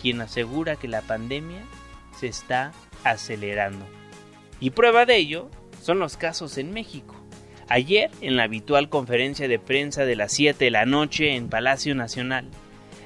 quien 0.02 0.22
asegura 0.22 0.78
que 0.78 0.88
la 0.88 1.02
pandemia 1.02 1.62
se 2.18 2.28
está 2.28 2.72
acelerando. 3.04 3.86
Y 4.60 4.72
prueba 4.72 5.06
de 5.06 5.18
ello 5.18 5.50
son 5.82 6.00
los 6.00 6.18
casos 6.18 6.58
en 6.58 6.72
México. 6.72 7.16
Ayer, 7.68 8.10
en 8.22 8.36
la 8.36 8.44
habitual 8.44 8.90
conferencia 8.90 9.48
de 9.48 9.60
prensa 9.60 10.04
de 10.04 10.16
las 10.16 10.34
7 10.34 10.66
de 10.66 10.72
la 10.72 10.86
noche 10.86 11.36
en 11.36 11.50
Palacio 11.50 11.94
Nacional, 11.96 12.50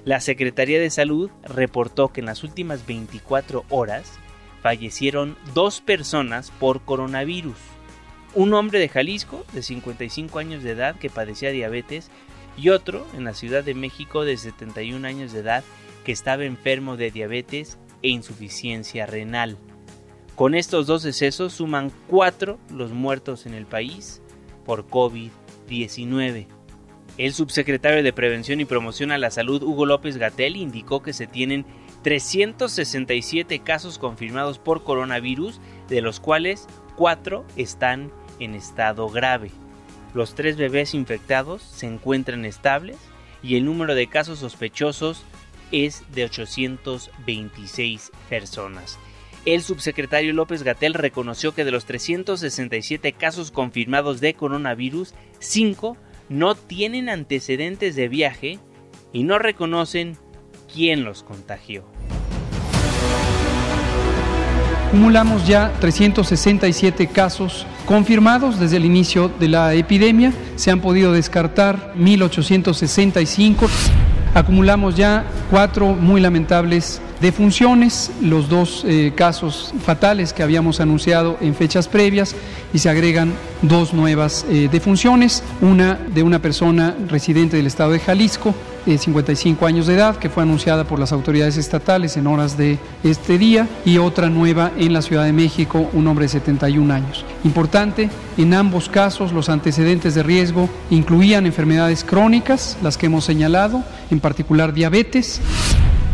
la 0.05 0.19
Secretaría 0.19 0.79
de 0.79 0.89
Salud 0.89 1.29
reportó 1.43 2.09
que 2.09 2.21
en 2.21 2.25
las 2.25 2.43
últimas 2.43 2.85
24 2.87 3.65
horas 3.69 4.19
fallecieron 4.61 5.37
dos 5.53 5.81
personas 5.81 6.51
por 6.51 6.83
coronavirus. 6.83 7.57
Un 8.33 8.53
hombre 8.53 8.79
de 8.79 8.89
Jalisco 8.89 9.45
de 9.53 9.61
55 9.61 10.39
años 10.39 10.63
de 10.63 10.71
edad 10.71 10.95
que 10.95 11.09
padecía 11.09 11.51
diabetes 11.51 12.09
y 12.57 12.69
otro 12.69 13.05
en 13.13 13.25
la 13.25 13.33
Ciudad 13.33 13.63
de 13.63 13.75
México 13.75 14.25
de 14.25 14.37
71 14.37 15.05
años 15.07 15.33
de 15.33 15.39
edad 15.39 15.63
que 16.03 16.11
estaba 16.11 16.45
enfermo 16.45 16.97
de 16.97 17.11
diabetes 17.11 17.77
e 18.01 18.09
insuficiencia 18.09 19.05
renal. 19.05 19.57
Con 20.35 20.55
estos 20.55 20.87
dos 20.87 21.03
decesos 21.03 21.53
suman 21.53 21.91
cuatro 22.07 22.57
los 22.71 22.91
muertos 22.91 23.45
en 23.45 23.53
el 23.53 23.67
país 23.67 24.21
por 24.65 24.87
COVID-19. 24.87 26.47
El 27.19 27.33
subsecretario 27.33 28.01
de 28.01 28.13
Prevención 28.13 28.59
y 28.59 28.65
Promoción 28.65 29.11
a 29.11 29.19
la 29.19 29.29
Salud, 29.29 29.61
Hugo 29.61 29.85
López 29.85 30.17
Gatel, 30.17 30.55
indicó 30.55 31.03
que 31.03 31.13
se 31.13 31.27
tienen 31.27 31.67
367 32.01 33.59
casos 33.59 33.99
confirmados 33.99 34.57
por 34.57 34.83
coronavirus, 34.83 35.61
de 35.87 36.01
los 36.01 36.19
cuales 36.19 36.65
cuatro 36.95 37.45
están 37.55 38.11
en 38.39 38.55
estado 38.55 39.09
grave. 39.09 39.51
Los 40.15 40.33
tres 40.33 40.57
bebés 40.57 40.95
infectados 40.95 41.61
se 41.61 41.85
encuentran 41.85 42.45
estables 42.45 42.97
y 43.43 43.57
el 43.57 43.65
número 43.65 43.93
de 43.93 44.07
casos 44.07 44.39
sospechosos 44.39 45.23
es 45.71 46.03
de 46.11 46.23
826 46.23 48.11
personas. 48.29 48.97
El 49.45 49.61
subsecretario 49.61 50.31
López 50.31 50.63
Gatel 50.63 50.93
reconoció 50.93 51.53
que 51.53 51.65
de 51.65 51.71
los 51.71 51.83
367 51.83 53.11
casos 53.11 53.51
confirmados 53.51 54.21
de 54.21 54.35
coronavirus, 54.35 55.13
5 55.39 55.97
no 56.29 56.55
tienen 56.55 57.09
antecedentes 57.09 57.97
de 57.97 58.07
viaje 58.07 58.59
y 59.11 59.23
no 59.23 59.39
reconocen 59.39 60.17
quién 60.73 61.03
los 61.03 61.23
contagió. 61.23 61.83
Acumulamos 64.87 65.45
ya 65.45 65.73
367 65.81 67.07
casos 67.07 67.65
confirmados 67.85 68.59
desde 68.61 68.77
el 68.77 68.85
inicio 68.85 69.27
de 69.27 69.49
la 69.49 69.73
epidemia. 69.73 70.31
Se 70.55 70.71
han 70.71 70.79
podido 70.79 71.11
descartar 71.11 71.93
1865. 71.95 73.67
Acumulamos 74.35 74.95
ya 74.95 75.25
cuatro 75.49 75.87
muy 75.87 76.21
lamentables 76.21 77.01
defunciones, 77.23 78.11
los 78.21 78.49
dos 78.49 78.83
eh, 78.85 79.13
casos 79.15 79.73
fatales 79.83 80.33
que 80.33 80.43
habíamos 80.43 80.81
anunciado 80.81 81.37
en 81.39 81.55
fechas 81.55 81.87
previas 81.87 82.35
y 82.73 82.79
se 82.79 82.89
agregan 82.89 83.33
dos 83.61 83.93
nuevas 83.93 84.45
eh, 84.49 84.67
defunciones, 84.69 85.41
una 85.61 85.95
de 85.95 86.21
una 86.21 86.39
persona 86.39 86.95
residente 87.07 87.55
del 87.55 87.67
estado 87.67 87.93
de 87.93 87.99
Jalisco, 87.99 88.53
de 88.85 88.97
55 88.97 89.65
años 89.65 89.87
de 89.87 89.95
edad, 89.95 90.17
que 90.17 90.29
fue 90.29 90.43
anunciada 90.43 90.83
por 90.83 90.99
las 90.99 91.13
autoridades 91.13 91.55
estatales 91.55 92.17
en 92.17 92.27
horas 92.27 92.57
de 92.57 92.77
este 93.05 93.37
día, 93.37 93.69
y 93.85 93.99
otra 93.99 94.29
nueva 94.29 94.73
en 94.77 94.91
la 94.91 95.01
Ciudad 95.01 95.23
de 95.23 95.31
México, 95.31 95.89
un 95.93 96.05
hombre 96.07 96.25
de 96.25 96.29
71 96.29 96.93
años. 96.93 97.23
Importante, 97.45 98.09
en 98.37 98.53
ambos 98.53 98.89
casos 98.89 99.31
los 99.31 99.47
antecedentes 99.47 100.13
de 100.13 100.23
riesgo 100.23 100.69
incluían 100.89 101.45
enfermedades 101.45 102.03
crónicas, 102.03 102.77
las 102.83 102.97
que 102.97 103.05
hemos 103.05 103.23
señalado, 103.23 103.81
en 104.11 104.19
particular 104.19 104.73
diabetes 104.73 105.39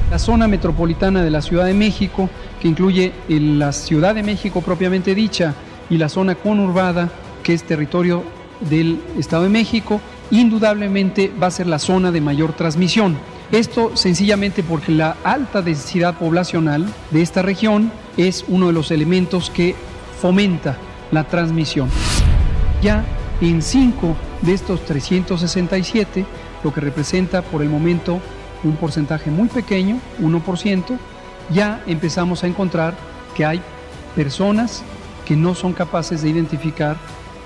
la 0.09 0.19
zona 0.19 0.47
metropolitana 0.47 1.21
de 1.21 1.29
la 1.29 1.41
Ciudad 1.41 1.65
de 1.65 1.73
México, 1.73 2.29
que 2.61 2.67
incluye 2.67 3.13
la 3.27 3.71
Ciudad 3.71 4.15
de 4.15 4.23
México 4.23 4.61
propiamente 4.61 5.13
dicha 5.13 5.53
y 5.89 5.97
la 5.97 6.09
zona 6.09 6.35
conurbada, 6.35 7.09
que 7.43 7.53
es 7.53 7.63
territorio 7.63 8.23
del 8.61 8.99
Estado 9.17 9.43
de 9.43 9.49
México, 9.49 10.01
indudablemente 10.31 11.31
va 11.41 11.47
a 11.47 11.51
ser 11.51 11.67
la 11.67 11.79
zona 11.79 12.11
de 12.11 12.21
mayor 12.21 12.53
transmisión. 12.53 13.17
Esto 13.51 13.95
sencillamente 13.95 14.61
porque 14.63 14.91
la 14.91 15.15
alta 15.23 15.61
densidad 15.61 16.17
poblacional 16.17 16.85
de 17.11 17.21
esta 17.21 17.41
región 17.41 17.91
es 18.17 18.45
uno 18.47 18.67
de 18.67 18.73
los 18.73 18.91
elementos 18.91 19.49
que 19.49 19.75
fomenta 20.21 20.77
la 21.11 21.23
transmisión. 21.23 21.89
Ya 22.81 23.03
en 23.41 23.61
cinco 23.61 24.15
de 24.41 24.53
estos 24.53 24.85
367, 24.85 26.25
lo 26.63 26.73
que 26.73 26.81
representa 26.81 27.41
por 27.41 27.61
el 27.61 27.69
momento 27.69 28.19
un 28.63 28.75
porcentaje 28.75 29.31
muy 29.31 29.47
pequeño, 29.47 29.99
1%, 30.21 30.97
ya 31.51 31.81
empezamos 31.87 32.43
a 32.43 32.47
encontrar 32.47 32.95
que 33.35 33.45
hay 33.45 33.61
personas 34.15 34.83
que 35.25 35.35
no 35.35 35.55
son 35.55 35.73
capaces 35.73 36.21
de 36.21 36.29
identificar 36.29 36.97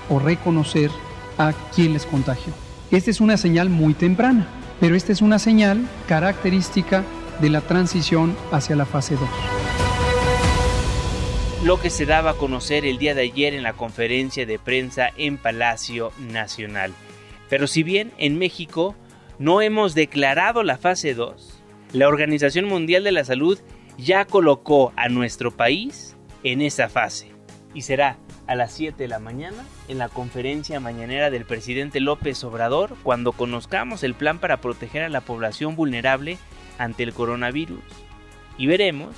o 0.08 0.18
reconocer 0.18 0.90
a 1.38 1.52
quién 1.74 1.92
les 1.92 2.06
contagió. 2.06 2.52
Esta 2.90 3.10
es 3.10 3.20
una 3.20 3.36
señal 3.36 3.70
muy 3.70 3.94
temprana, 3.94 4.46
pero 4.80 4.94
esta 4.94 5.12
es 5.12 5.22
una 5.22 5.38
señal 5.38 5.86
característica 6.06 7.04
de 7.40 7.50
la 7.50 7.60
transición 7.60 8.36
hacia 8.52 8.76
la 8.76 8.86
fase 8.86 9.16
2. 9.16 9.28
Lo 11.64 11.80
que 11.80 11.90
se 11.90 12.04
daba 12.04 12.32
a 12.32 12.34
conocer 12.34 12.84
el 12.84 12.98
día 12.98 13.14
de 13.14 13.22
ayer 13.22 13.54
en 13.54 13.62
la 13.62 13.72
conferencia 13.72 14.44
de 14.44 14.58
prensa 14.58 15.10
en 15.16 15.38
Palacio 15.38 16.12
Nacional. 16.18 16.92
Pero 17.48 17.66
si 17.66 17.82
bien 17.82 18.12
en 18.18 18.38
México 18.38 18.94
no 19.38 19.60
hemos 19.60 19.94
declarado 19.94 20.62
la 20.62 20.78
fase 20.78 21.14
2, 21.14 21.62
la 21.92 22.08
Organización 22.08 22.66
Mundial 22.66 23.04
de 23.04 23.12
la 23.12 23.24
Salud 23.24 23.58
ya 23.98 24.24
colocó 24.24 24.92
a 24.96 25.08
nuestro 25.08 25.50
país 25.50 26.16
en 26.42 26.60
esa 26.60 26.88
fase. 26.88 27.32
Y 27.72 27.82
será 27.82 28.18
a 28.46 28.54
las 28.54 28.72
7 28.72 28.96
de 28.96 29.08
la 29.08 29.18
mañana 29.18 29.64
en 29.88 29.98
la 29.98 30.08
conferencia 30.08 30.78
mañanera 30.78 31.30
del 31.30 31.44
presidente 31.44 32.00
López 32.00 32.42
Obrador 32.44 32.96
cuando 33.02 33.32
conozcamos 33.32 34.02
el 34.04 34.14
plan 34.14 34.38
para 34.38 34.60
proteger 34.60 35.02
a 35.02 35.08
la 35.08 35.20
población 35.20 35.74
vulnerable 35.74 36.38
ante 36.78 37.02
el 37.02 37.12
coronavirus. 37.12 37.82
Y 38.58 38.66
veremos 38.66 39.16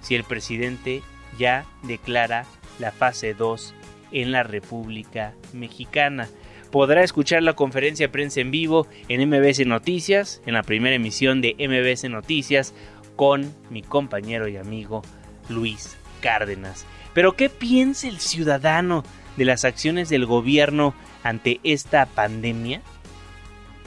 si 0.00 0.14
el 0.14 0.24
presidente 0.24 1.02
ya 1.38 1.64
declara 1.82 2.44
la 2.78 2.92
fase 2.92 3.34
2 3.34 3.74
en 4.12 4.30
la 4.30 4.44
República 4.44 5.34
Mexicana 5.52 6.28
podrá 6.70 7.02
escuchar 7.02 7.42
la 7.42 7.54
conferencia 7.54 8.06
de 8.06 8.12
prensa 8.12 8.40
en 8.40 8.50
vivo 8.50 8.86
en 9.08 9.28
MBS 9.28 9.66
Noticias, 9.66 10.42
en 10.46 10.54
la 10.54 10.62
primera 10.62 10.96
emisión 10.96 11.40
de 11.40 11.54
MBS 11.58 12.08
Noticias, 12.10 12.74
con 13.16 13.54
mi 13.70 13.82
compañero 13.82 14.48
y 14.48 14.56
amigo 14.56 15.02
Luis 15.48 15.96
Cárdenas. 16.20 16.86
Pero 17.14 17.36
¿qué 17.36 17.48
piensa 17.48 18.08
el 18.08 18.18
ciudadano 18.18 19.04
de 19.36 19.44
las 19.44 19.64
acciones 19.64 20.08
del 20.08 20.26
gobierno 20.26 20.94
ante 21.22 21.60
esta 21.62 22.06
pandemia? 22.06 22.82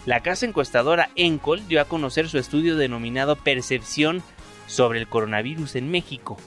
la 0.05 0.21
casa 0.21 0.47
encuestadora 0.47 1.11
Encol 1.15 1.67
dio 1.67 1.79
a 1.79 1.85
conocer 1.85 2.29
su 2.29 2.39
estudio 2.39 2.77
denominado 2.77 3.35
Percepción 3.35 4.23
sobre 4.65 4.99
el 4.99 5.07
coronavirus 5.07 5.75
en 5.75 5.91
México. 5.91 6.37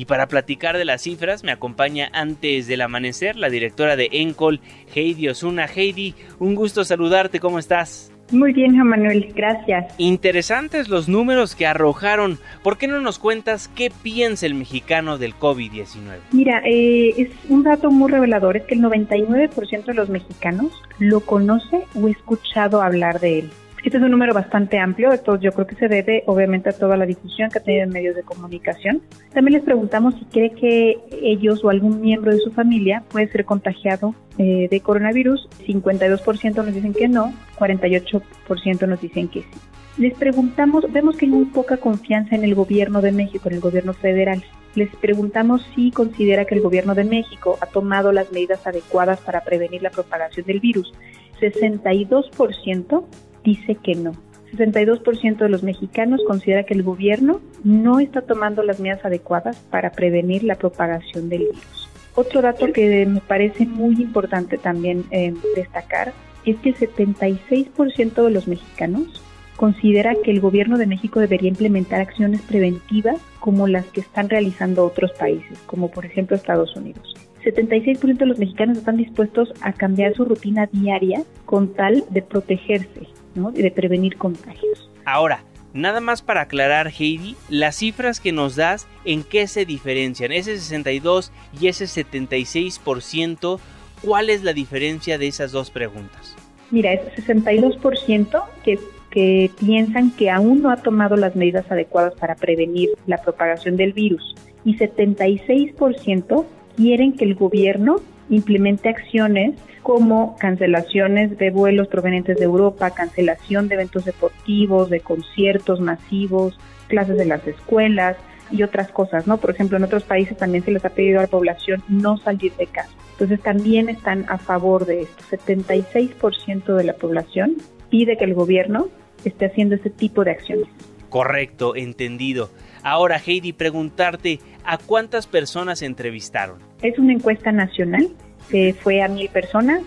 Y 0.00 0.06
para 0.06 0.28
platicar 0.28 0.78
de 0.78 0.86
las 0.86 1.02
cifras 1.02 1.44
me 1.44 1.52
acompaña 1.52 2.08
antes 2.14 2.66
del 2.66 2.80
amanecer 2.80 3.36
la 3.36 3.50
directora 3.50 3.96
de 3.96 4.08
Encol, 4.10 4.60
Heidi 4.94 5.28
Osuna. 5.28 5.66
Heidi, 5.66 6.14
un 6.38 6.54
gusto 6.54 6.84
saludarte, 6.84 7.38
¿cómo 7.38 7.58
estás? 7.58 8.10
Muy 8.32 8.54
bien, 8.54 8.72
Juan 8.76 8.88
Manuel, 8.88 9.30
gracias. 9.36 9.92
Interesantes 9.98 10.88
los 10.88 11.06
números 11.10 11.54
que 11.54 11.66
arrojaron. 11.66 12.38
¿Por 12.62 12.78
qué 12.78 12.88
no 12.88 12.98
nos 13.02 13.18
cuentas 13.18 13.68
qué 13.68 13.92
piensa 14.02 14.46
el 14.46 14.54
mexicano 14.54 15.18
del 15.18 15.34
COVID-19? 15.34 16.16
Mira, 16.32 16.62
eh, 16.64 17.12
es 17.18 17.28
un 17.50 17.62
dato 17.62 17.90
muy 17.90 18.10
revelador, 18.10 18.56
es 18.56 18.62
que 18.62 18.76
el 18.76 18.80
99% 18.80 19.84
de 19.84 19.94
los 19.94 20.08
mexicanos 20.08 20.72
lo 20.98 21.20
conoce 21.20 21.84
o 21.94 22.06
ha 22.06 22.10
escuchado 22.10 22.80
hablar 22.80 23.20
de 23.20 23.40
él. 23.40 23.50
Este 23.82 23.96
es 23.96 24.02
un 24.02 24.10
número 24.10 24.34
bastante 24.34 24.78
amplio, 24.78 25.10
esto 25.10 25.40
yo 25.40 25.52
creo 25.52 25.66
que 25.66 25.74
se 25.74 25.88
debe 25.88 26.22
obviamente 26.26 26.68
a 26.68 26.72
toda 26.72 26.98
la 26.98 27.06
difusión 27.06 27.50
que 27.50 27.58
ha 27.58 27.62
tenido 27.62 27.84
en 27.84 27.90
medios 27.90 28.14
de 28.14 28.22
comunicación. 28.22 29.00
También 29.32 29.54
les 29.54 29.64
preguntamos 29.64 30.14
si 30.16 30.26
cree 30.26 30.50
que 30.50 30.98
ellos 31.22 31.64
o 31.64 31.70
algún 31.70 32.00
miembro 32.02 32.30
de 32.30 32.40
su 32.40 32.50
familia 32.50 33.02
puede 33.08 33.28
ser 33.28 33.46
contagiado 33.46 34.14
eh, 34.36 34.68
de 34.70 34.80
coronavirus. 34.80 35.48
52% 35.66 36.56
nos 36.56 36.74
dicen 36.74 36.92
que 36.92 37.08
no, 37.08 37.32
48% 37.58 38.86
nos 38.86 39.00
dicen 39.00 39.28
que 39.28 39.40
sí. 39.40 39.48
Les 39.96 40.14
preguntamos, 40.14 40.90
vemos 40.92 41.16
que 41.16 41.24
hay 41.24 41.32
muy 41.32 41.46
poca 41.46 41.78
confianza 41.78 42.34
en 42.34 42.44
el 42.44 42.54
gobierno 42.54 43.00
de 43.00 43.12
México, 43.12 43.48
en 43.48 43.54
el 43.54 43.60
gobierno 43.60 43.94
federal. 43.94 44.44
Les 44.74 44.94
preguntamos 44.96 45.66
si 45.74 45.90
considera 45.90 46.44
que 46.44 46.54
el 46.54 46.60
gobierno 46.60 46.94
de 46.94 47.04
México 47.04 47.58
ha 47.60 47.66
tomado 47.66 48.12
las 48.12 48.30
medidas 48.30 48.66
adecuadas 48.66 49.20
para 49.20 49.40
prevenir 49.42 49.82
la 49.82 49.90
propagación 49.90 50.46
del 50.46 50.60
virus. 50.60 50.92
62% 51.40 53.04
dice 53.44 53.76
que 53.76 53.94
no. 53.94 54.12
62% 54.52 55.38
de 55.38 55.48
los 55.48 55.62
mexicanos 55.62 56.20
considera 56.26 56.64
que 56.64 56.74
el 56.74 56.82
gobierno 56.82 57.40
no 57.62 58.00
está 58.00 58.22
tomando 58.22 58.62
las 58.62 58.80
medidas 58.80 59.04
adecuadas 59.04 59.56
para 59.70 59.92
prevenir 59.92 60.42
la 60.44 60.56
propagación 60.56 61.28
del 61.28 61.40
virus. 61.40 61.88
Otro 62.14 62.42
dato 62.42 62.72
que 62.72 63.06
me 63.06 63.20
parece 63.20 63.66
muy 63.66 63.94
importante 64.02 64.58
también 64.58 65.04
eh, 65.10 65.32
destacar 65.54 66.12
es 66.44 66.56
que 66.58 66.70
el 66.70 66.76
76% 66.76 68.24
de 68.24 68.30
los 68.30 68.48
mexicanos 68.48 69.22
considera 69.56 70.14
que 70.24 70.30
el 70.30 70.40
gobierno 70.40 70.78
de 70.78 70.86
México 70.86 71.20
debería 71.20 71.50
implementar 71.50 72.00
acciones 72.00 72.40
preventivas 72.42 73.20
como 73.40 73.68
las 73.68 73.86
que 73.86 74.00
están 74.00 74.28
realizando 74.28 74.84
otros 74.84 75.12
países, 75.12 75.58
como 75.66 75.90
por 75.90 76.06
ejemplo 76.06 76.34
Estados 76.34 76.74
Unidos. 76.76 77.14
76% 77.44 78.18
de 78.18 78.26
los 78.26 78.38
mexicanos 78.38 78.78
están 78.78 78.96
dispuestos 78.96 79.52
a 79.60 79.72
cambiar 79.72 80.14
su 80.14 80.24
rutina 80.24 80.68
diaria 80.72 81.22
con 81.44 81.74
tal 81.74 82.04
de 82.10 82.22
protegerse 82.22 83.06
de 83.34 83.70
prevenir 83.70 84.16
contagios. 84.16 84.90
Ahora, 85.04 85.44
nada 85.72 86.00
más 86.00 86.22
para 86.22 86.42
aclarar, 86.42 86.88
Heidi, 86.88 87.36
las 87.48 87.76
cifras 87.76 88.20
que 88.20 88.32
nos 88.32 88.56
das, 88.56 88.86
¿en 89.04 89.22
qué 89.22 89.46
se 89.46 89.64
diferencian? 89.64 90.32
Ese 90.32 90.58
62 90.58 91.32
y 91.60 91.68
ese 91.68 91.84
76%, 91.84 93.58
¿cuál 94.02 94.30
es 94.30 94.42
la 94.42 94.52
diferencia 94.52 95.18
de 95.18 95.28
esas 95.28 95.52
dos 95.52 95.70
preguntas? 95.70 96.36
Mira, 96.70 96.92
es 96.92 97.02
62% 97.26 98.44
que, 98.64 98.78
que 99.10 99.50
piensan 99.58 100.10
que 100.12 100.30
aún 100.30 100.62
no 100.62 100.70
ha 100.70 100.76
tomado 100.76 101.16
las 101.16 101.34
medidas 101.34 101.70
adecuadas 101.70 102.14
para 102.14 102.36
prevenir 102.36 102.90
la 103.06 103.18
propagación 103.18 103.76
del 103.76 103.92
virus 103.92 104.34
y 104.64 104.76
76% 104.76 106.44
quieren 106.76 107.12
que 107.14 107.24
el 107.24 107.34
gobierno 107.34 108.00
implemente 108.30 108.88
acciones 108.88 109.56
como 109.82 110.36
cancelaciones 110.38 111.36
de 111.36 111.50
vuelos 111.50 111.88
provenientes 111.88 112.38
de 112.38 112.44
Europa, 112.44 112.90
cancelación 112.90 113.68
de 113.68 113.74
eventos 113.74 114.04
deportivos, 114.04 114.88
de 114.88 115.00
conciertos 115.00 115.80
masivos, 115.80 116.58
clases 116.88 117.16
de 117.16 117.24
las 117.26 117.46
escuelas 117.46 118.16
y 118.50 118.62
otras 118.62 118.90
cosas, 118.90 119.26
¿no? 119.26 119.38
Por 119.38 119.50
ejemplo, 119.50 119.76
en 119.76 119.84
otros 119.84 120.04
países 120.04 120.36
también 120.36 120.64
se 120.64 120.70
les 120.70 120.84
ha 120.84 120.90
pedido 120.90 121.18
a 121.18 121.22
la 121.22 121.28
población 121.28 121.82
no 121.88 122.16
salir 122.18 122.52
de 122.54 122.66
casa. 122.66 122.90
Entonces 123.12 123.40
también 123.40 123.88
están 123.88 124.24
a 124.28 124.38
favor 124.38 124.86
de 124.86 125.02
esto. 125.02 125.24
76% 125.30 126.74
de 126.74 126.84
la 126.84 126.94
población 126.94 127.56
pide 127.90 128.16
que 128.16 128.24
el 128.24 128.34
gobierno 128.34 128.88
esté 129.24 129.46
haciendo 129.46 129.74
este 129.74 129.90
tipo 129.90 130.24
de 130.24 130.30
acciones. 130.32 130.68
Correcto, 131.10 131.76
entendido. 131.76 132.50
Ahora, 132.82 133.20
Heidi, 133.24 133.52
preguntarte, 133.52 134.38
¿a 134.64 134.78
cuántas 134.78 135.26
personas 135.26 135.82
entrevistaron? 135.82 136.69
Es 136.82 136.98
una 136.98 137.12
encuesta 137.12 137.52
nacional 137.52 138.08
que 138.50 138.74
fue 138.74 139.02
a 139.02 139.08
mil 139.08 139.28
personas, 139.28 139.82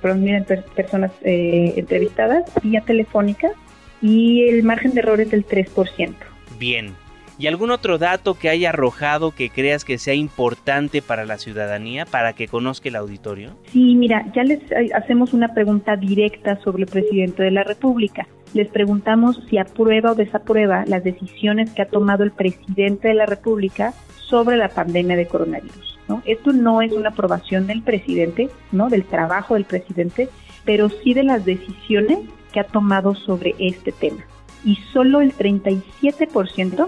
fueron 0.00 0.22
mil 0.22 0.42
personas 0.74 1.12
eh, 1.22 1.74
entrevistadas 1.76 2.44
vía 2.62 2.80
telefónica 2.80 3.50
y 4.00 4.48
el 4.48 4.62
margen 4.62 4.94
de 4.94 5.00
error 5.00 5.20
es 5.20 5.30
del 5.30 5.46
3%. 5.46 6.14
Bien. 6.58 6.94
¿Y 7.38 7.48
algún 7.48 7.70
otro 7.70 7.98
dato 7.98 8.38
que 8.38 8.48
haya 8.48 8.70
arrojado 8.70 9.30
que 9.30 9.50
creas 9.50 9.84
que 9.84 9.98
sea 9.98 10.14
importante 10.14 11.02
para 11.02 11.26
la 11.26 11.36
ciudadanía, 11.36 12.06
para 12.06 12.32
que 12.32 12.48
conozca 12.48 12.88
el 12.88 12.96
auditorio? 12.96 13.50
Sí, 13.72 13.94
mira, 13.94 14.24
ya 14.34 14.42
les 14.42 14.62
eh, 14.72 14.88
hacemos 14.94 15.34
una 15.34 15.52
pregunta 15.52 15.96
directa 15.96 16.58
sobre 16.62 16.84
el 16.84 16.88
presidente 16.88 17.42
de 17.42 17.50
la 17.50 17.62
República. 17.62 18.26
Les 18.54 18.68
preguntamos 18.68 19.42
si 19.50 19.58
aprueba 19.58 20.12
o 20.12 20.14
desaprueba 20.14 20.84
las 20.86 21.04
decisiones 21.04 21.70
que 21.72 21.82
ha 21.82 21.88
tomado 21.88 22.24
el 22.24 22.30
presidente 22.30 23.08
de 23.08 23.14
la 23.14 23.26
República 23.26 23.92
sobre 24.18 24.56
la 24.56 24.70
pandemia 24.70 25.16
de 25.16 25.26
coronavirus. 25.26 25.95
Esto 26.24 26.52
no 26.52 26.82
es 26.82 26.92
una 26.92 27.10
aprobación 27.10 27.66
del 27.66 27.82
presidente, 27.82 28.48
¿no? 28.72 28.88
Del 28.88 29.04
trabajo 29.04 29.54
del 29.54 29.64
presidente, 29.64 30.28
pero 30.64 30.88
sí 30.88 31.14
de 31.14 31.24
las 31.24 31.44
decisiones 31.44 32.18
que 32.52 32.60
ha 32.60 32.64
tomado 32.64 33.14
sobre 33.14 33.54
este 33.58 33.92
tema. 33.92 34.24
Y 34.64 34.76
solo 34.92 35.20
el 35.20 35.34
37% 35.36 36.86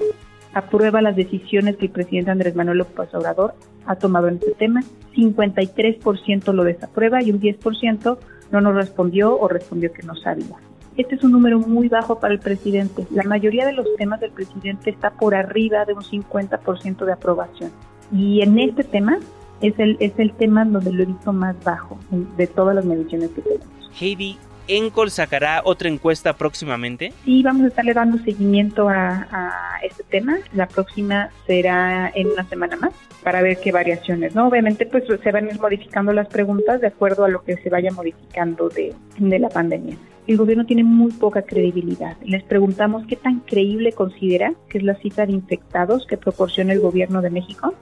aprueba 0.54 1.02
las 1.02 1.16
decisiones 1.16 1.76
que 1.76 1.86
el 1.86 1.92
presidente 1.92 2.30
Andrés 2.30 2.56
Manuel 2.56 2.78
López 2.78 3.14
Obrador 3.14 3.54
ha 3.86 3.96
tomado 3.96 4.28
en 4.28 4.34
este 4.34 4.52
tema, 4.52 4.82
53% 5.14 6.52
lo 6.52 6.64
desaprueba 6.64 7.22
y 7.22 7.30
un 7.30 7.40
10% 7.40 8.18
no 8.50 8.60
nos 8.60 8.74
respondió 8.74 9.38
o 9.38 9.48
respondió 9.48 9.92
que 9.92 10.02
no 10.02 10.14
sabía. 10.16 10.56
Este 10.96 11.14
es 11.14 11.22
un 11.22 11.32
número 11.32 11.60
muy 11.60 11.88
bajo 11.88 12.18
para 12.18 12.34
el 12.34 12.40
presidente. 12.40 13.06
La 13.12 13.22
mayoría 13.22 13.64
de 13.64 13.72
los 13.72 13.86
temas 13.96 14.20
del 14.20 14.32
presidente 14.32 14.90
está 14.90 15.10
por 15.10 15.34
arriba 15.34 15.84
de 15.84 15.94
un 15.94 16.02
50% 16.02 17.04
de 17.04 17.12
aprobación. 17.12 17.70
Y 18.12 18.42
en 18.42 18.58
este 18.58 18.84
tema 18.84 19.18
es 19.60 19.78
el, 19.78 19.96
es 20.00 20.12
el 20.18 20.32
tema 20.32 20.64
donde 20.64 20.92
lo 20.92 21.02
he 21.02 21.06
visto 21.06 21.32
más 21.32 21.56
bajo 21.64 21.98
de 22.10 22.46
todas 22.46 22.74
las 22.74 22.84
mediciones 22.84 23.30
que 23.30 23.42
tenemos. 23.42 23.66
Heidi, 24.00 24.38
¿Encol 24.68 25.10
sacará 25.10 25.62
otra 25.64 25.88
encuesta 25.88 26.34
próximamente? 26.34 27.14
Sí, 27.24 27.42
vamos 27.42 27.64
a 27.64 27.68
estarle 27.68 27.94
dando 27.94 28.18
seguimiento 28.18 28.90
a, 28.90 29.26
a, 29.30 29.78
este 29.82 30.04
tema. 30.04 30.36
La 30.52 30.68
próxima 30.68 31.30
será 31.46 32.12
en 32.14 32.28
una 32.28 32.44
semana 32.44 32.76
más 32.76 32.92
para 33.22 33.40
ver 33.40 33.58
qué 33.60 33.72
variaciones, 33.72 34.34
¿no? 34.34 34.46
Obviamente, 34.46 34.84
pues 34.84 35.04
se 35.06 35.32
van 35.32 35.46
a 35.46 35.52
ir 35.52 35.58
modificando 35.58 36.12
las 36.12 36.28
preguntas 36.28 36.82
de 36.82 36.88
acuerdo 36.88 37.24
a 37.24 37.28
lo 37.28 37.42
que 37.42 37.56
se 37.56 37.70
vaya 37.70 37.90
modificando 37.92 38.68
de, 38.68 38.94
de 39.16 39.38
la 39.38 39.48
pandemia. 39.48 39.96
El 40.26 40.36
gobierno 40.36 40.66
tiene 40.66 40.84
muy 40.84 41.12
poca 41.12 41.40
credibilidad. 41.40 42.18
Les 42.22 42.44
preguntamos 42.44 43.06
qué 43.06 43.16
tan 43.16 43.40
creíble 43.40 43.92
considera 43.92 44.52
que 44.68 44.76
es 44.76 44.84
la 44.84 44.96
cifra 44.96 45.24
de 45.24 45.32
infectados 45.32 46.06
que 46.06 46.18
proporciona 46.18 46.74
el 46.74 46.80
gobierno 46.80 47.22
de 47.22 47.30
México 47.30 47.72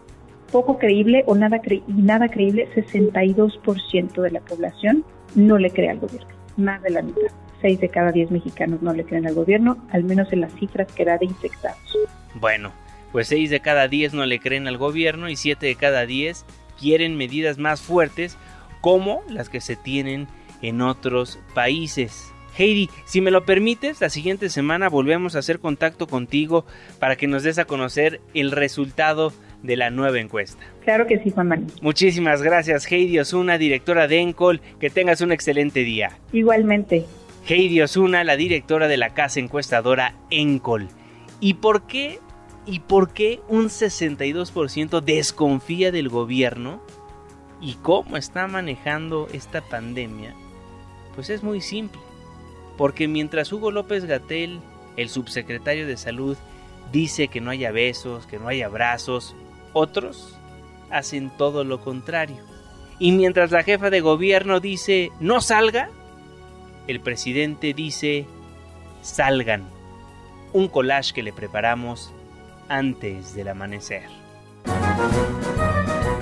poco 0.50 0.78
creíble 0.78 1.24
o 1.26 1.34
nada, 1.34 1.60
cre 1.60 1.82
nada 1.86 2.28
creíble, 2.28 2.68
62% 2.74 4.22
de 4.22 4.30
la 4.30 4.40
población 4.40 5.04
no 5.34 5.58
le 5.58 5.70
cree 5.70 5.90
al 5.90 5.98
gobierno, 5.98 6.28
más 6.56 6.82
de 6.82 6.90
la 6.90 7.02
mitad. 7.02 7.32
6 7.62 7.80
de 7.80 7.88
cada 7.88 8.12
10 8.12 8.30
mexicanos 8.30 8.82
no 8.82 8.92
le 8.92 9.04
creen 9.04 9.26
al 9.26 9.34
gobierno, 9.34 9.78
al 9.90 10.04
menos 10.04 10.32
en 10.32 10.42
las 10.42 10.52
cifras 10.54 10.92
que 10.92 11.04
da 11.04 11.18
de 11.18 11.26
infectados. 11.26 11.98
Bueno, 12.34 12.72
pues 13.12 13.28
6 13.28 13.50
de 13.50 13.60
cada 13.60 13.88
10 13.88 14.14
no 14.14 14.26
le 14.26 14.38
creen 14.38 14.68
al 14.68 14.76
gobierno 14.76 15.28
y 15.28 15.36
7 15.36 15.66
de 15.66 15.74
cada 15.74 16.06
10 16.06 16.44
quieren 16.78 17.16
medidas 17.16 17.58
más 17.58 17.80
fuertes 17.80 18.36
como 18.80 19.22
las 19.28 19.48
que 19.48 19.60
se 19.60 19.76
tienen 19.76 20.28
en 20.62 20.82
otros 20.82 21.38
países. 21.54 22.32
Heidi, 22.58 22.88
si 23.04 23.20
me 23.20 23.30
lo 23.30 23.44
permites, 23.44 24.00
la 24.00 24.08
siguiente 24.08 24.48
semana 24.48 24.88
volvemos 24.88 25.36
a 25.36 25.40
hacer 25.40 25.58
contacto 25.60 26.06
contigo 26.06 26.64
para 26.98 27.16
que 27.16 27.26
nos 27.26 27.42
des 27.42 27.58
a 27.58 27.66
conocer 27.66 28.20
el 28.32 28.50
resultado 28.50 29.32
de 29.66 29.76
la 29.76 29.90
nueva 29.90 30.18
encuesta. 30.20 30.62
Claro 30.84 31.06
que 31.06 31.18
sí, 31.18 31.30
Juan 31.30 31.48
Manuel. 31.48 31.72
Muchísimas 31.80 32.42
gracias, 32.42 32.90
Heidi 32.90 33.18
Osuna, 33.18 33.58
directora 33.58 34.08
de 34.08 34.20
Encol. 34.20 34.60
Que 34.80 34.90
tengas 34.90 35.20
un 35.20 35.32
excelente 35.32 35.80
día. 35.80 36.18
Igualmente. 36.32 37.04
Heidi 37.48 37.80
Osuna, 37.82 38.24
la 38.24 38.36
directora 38.36 38.88
de 38.88 38.96
la 38.96 39.14
casa 39.14 39.40
encuestadora 39.40 40.14
Encol. 40.30 40.88
¿Y 41.40 41.54
por 41.54 41.86
qué? 41.86 42.18
¿Y 42.66 42.80
por 42.80 43.12
qué 43.12 43.40
un 43.48 43.66
62% 43.66 45.00
desconfía 45.00 45.92
del 45.92 46.08
gobierno? 46.08 46.82
¿Y 47.60 47.74
cómo 47.74 48.16
está 48.16 48.46
manejando 48.48 49.28
esta 49.32 49.60
pandemia? 49.60 50.34
Pues 51.14 51.30
es 51.30 51.42
muy 51.42 51.60
simple. 51.60 52.00
Porque 52.76 53.08
mientras 53.08 53.52
Hugo 53.52 53.70
López 53.70 54.04
Gatel, 54.04 54.60
el 54.96 55.08
subsecretario 55.08 55.86
de 55.86 55.96
Salud, 55.96 56.36
dice 56.92 57.28
que 57.28 57.40
no 57.40 57.50
haya 57.50 57.70
besos, 57.72 58.26
que 58.26 58.38
no 58.38 58.48
haya 58.48 58.66
abrazos, 58.66 59.34
otros 59.76 60.34
hacen 60.90 61.30
todo 61.36 61.64
lo 61.64 61.80
contrario. 61.80 62.42
Y 62.98 63.12
mientras 63.12 63.50
la 63.50 63.62
jefa 63.62 63.90
de 63.90 64.00
gobierno 64.00 64.58
dice 64.58 65.10
no 65.20 65.40
salga, 65.40 65.90
el 66.86 67.00
presidente 67.00 67.74
dice, 67.74 68.26
salgan, 69.02 69.68
un 70.52 70.68
collage 70.68 71.12
que 71.12 71.22
le 71.22 71.32
preparamos 71.32 72.12
antes 72.68 73.34
del 73.34 73.48
amanecer. 73.48 74.04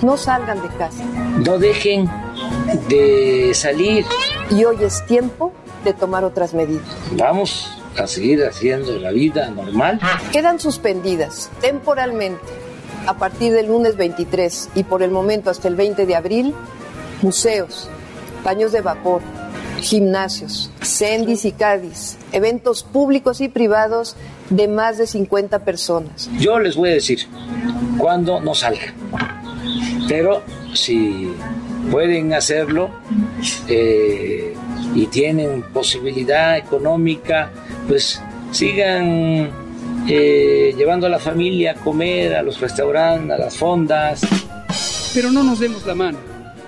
No 0.03 0.17
salgan 0.17 0.61
de 0.61 0.69
casa. 0.77 1.05
No 1.47 1.59
dejen 1.59 2.11
de 2.89 3.53
salir. 3.55 4.05
Y 4.51 4.65
hoy 4.65 4.79
es 4.83 5.07
tiempo 5.07 5.53
de 5.85 5.93
tomar 5.93 6.25
otras 6.25 6.55
medidas. 6.55 6.85
Vamos 7.13 7.81
a 7.97 8.07
seguir 8.07 8.45
haciendo 8.45 8.99
la 8.99 9.13
vida 9.13 9.49
normal. 9.51 10.01
Quedan 10.33 10.59
suspendidas 10.59 11.51
temporalmente 11.61 12.64
a 13.07 13.15
partir 13.19 13.53
del 13.53 13.67
lunes 13.69 13.97
23 13.97 14.71
y 14.75 14.85
por 14.85 15.03
el 15.03 15.11
momento 15.11 15.51
hasta 15.51 15.69
el 15.69 15.77
20 15.77 16.07
de 16.07 16.15
abril 16.15 16.55
museos, 17.23 17.89
baños 18.45 18.73
de 18.73 18.81
vapor, 18.81 19.23
gimnasios, 19.81 20.71
CENDIS 20.83 21.45
y 21.45 21.53
CADIS, 21.53 22.19
eventos 22.33 22.83
públicos 22.83 23.41
y 23.41 23.49
privados 23.49 24.17
de 24.51 24.69
más 24.69 24.99
de 24.99 25.07
50 25.07 25.61
personas. 25.61 26.31
Yo 26.39 26.59
les 26.59 26.77
voy 26.77 26.91
a 26.91 26.95
decir 26.95 27.27
cuándo 27.99 28.41
no 28.41 28.55
salga, 28.55 28.95
pero 30.09 30.43
si 30.75 31.33
pueden 31.91 32.33
hacerlo 32.33 32.91
eh, 33.69 34.55
y 34.95 35.07
tienen 35.07 35.63
posibilidad 35.63 36.57
económica, 36.57 37.51
pues 37.89 38.21
sigan 38.53 39.64
eh, 40.07 40.75
llevando 40.77 41.07
a 41.07 41.11
la 41.11 41.19
familia 41.19 41.73
a 41.73 41.75
comer 41.75 42.35
a 42.35 42.43
los 42.43 42.61
restaurantes, 42.61 43.31
a 43.31 43.39
las 43.39 43.57
fondas. 43.57 44.23
Pero 45.15 45.31
no 45.31 45.43
nos 45.43 45.61
demos 45.61 45.87
la 45.87 45.95
mano. 45.95 46.19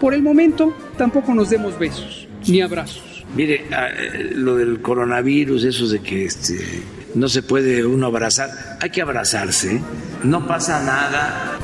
Por 0.01 0.15
el 0.15 0.23
momento, 0.23 0.73
tampoco 0.97 1.35
nos 1.35 1.51
demos 1.51 1.79
besos 1.79 2.27
ni 2.47 2.61
abrazos. 2.61 3.25
Mire, 3.35 3.67
ah, 3.73 3.89
eh, 3.89 4.31
lo 4.35 4.57
del 4.57 4.81
coronavirus, 4.81 5.65
eso 5.65 5.89
de 5.89 6.01
que 6.01 6.25
este, 6.25 6.83
no 7.15 7.29
se 7.29 7.43
puede 7.43 7.85
uno 7.85 8.07
abrazar, 8.07 8.51
hay 8.81 8.91
que 8.91 9.03
abrazarse, 9.03 9.81
no 10.23 10.47
pasa 10.47 10.83
nada. 10.85 11.59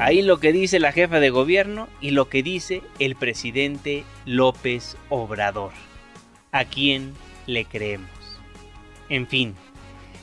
Ahí 0.00 0.22
lo 0.22 0.38
que 0.38 0.52
dice 0.52 0.78
la 0.78 0.92
jefa 0.92 1.18
de 1.18 1.30
gobierno 1.30 1.88
y 2.00 2.12
lo 2.12 2.28
que 2.28 2.42
dice 2.42 2.82
el 2.98 3.16
presidente 3.16 4.04
López 4.24 4.96
Obrador. 5.08 5.72
¿A 6.52 6.64
quién 6.64 7.12
le 7.46 7.64
creemos? 7.64 8.08
En 9.08 9.26
fin, 9.26 9.54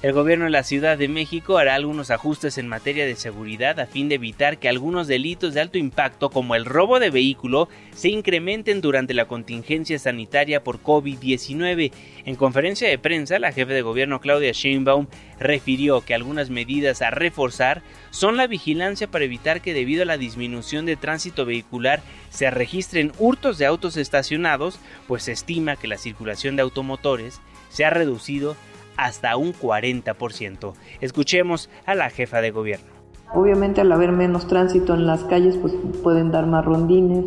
el 0.04 0.12
gobierno 0.12 0.44
de 0.44 0.52
la 0.52 0.64
Ciudad 0.64 0.98
de 0.98 1.08
México 1.08 1.58
hará 1.58 1.76
algunos 1.76 2.12
ajustes 2.12 2.58
en 2.58 2.68
materia 2.68 3.06
de 3.06 3.16
seguridad 3.16 3.80
a 3.80 3.86
fin 3.86 4.10
de 4.10 4.16
evitar 4.16 4.58
que 4.58 4.68
algunos 4.68 5.08
delitos 5.08 5.54
de 5.54 5.62
alto 5.62 5.78
impacto 5.78 6.30
como 6.30 6.56
el 6.56 6.66
robo 6.66 7.00
de 7.00 7.10
vehículo 7.10 7.70
se 7.96 8.10
incrementen 8.10 8.82
durante 8.82 9.14
la 9.14 9.30
contingencia 9.30 9.98
sanitaria 9.98 10.62
por 10.62 10.84
COVID-19. 10.84 11.94
En 12.26 12.36
conferencia 12.36 12.90
de 12.90 12.98
prensa, 13.00 13.40
la 13.40 13.54
jefe 13.54 13.72
de 13.72 13.82
gobierno 13.82 14.20
Claudia 14.20 14.52
Sheinbaum 14.52 15.08
refirió 15.40 16.02
que 16.02 16.14
algunas 16.14 16.50
medidas 16.50 17.02
a 17.02 17.10
reforzar 17.10 17.82
son 18.12 18.36
la 18.36 18.48
vigilancia 18.48 19.08
para 19.08 19.24
evitar 19.24 19.62
que 19.62 19.74
debido 19.74 20.04
a 20.04 20.06
la 20.06 20.18
disminución 20.18 20.86
de 20.86 20.98
tránsito 20.98 21.46
vehicular 21.46 22.02
se 22.30 22.52
registren 22.52 23.14
hurtos 23.20 23.58
de 23.58 23.68
autos 23.68 23.96
estacionados, 23.96 24.80
pues 25.08 25.24
se 25.24 25.32
estima 25.32 25.78
que 25.78 25.88
la 25.88 25.98
circulación 25.98 26.58
de 26.58 26.64
automotores 26.64 27.40
se 27.70 27.86
ha 27.86 27.90
reducido 27.90 28.58
hasta 28.98 29.38
un 29.38 29.54
40%. 29.54 30.74
Escuchemos 31.02 31.70
a 31.86 31.96
la 31.96 32.10
jefa 32.10 32.42
de 32.42 32.52
gobierno. 32.52 32.94
Obviamente 33.34 33.82
al 33.82 33.92
haber 33.92 34.12
menos 34.12 34.48
tránsito 34.48 34.94
en 34.94 35.08
las 35.08 35.24
calles 35.24 35.58
pues 35.58 35.74
pueden 36.04 36.32
dar 36.32 36.46
más 36.46 36.64
rondines, 36.64 37.26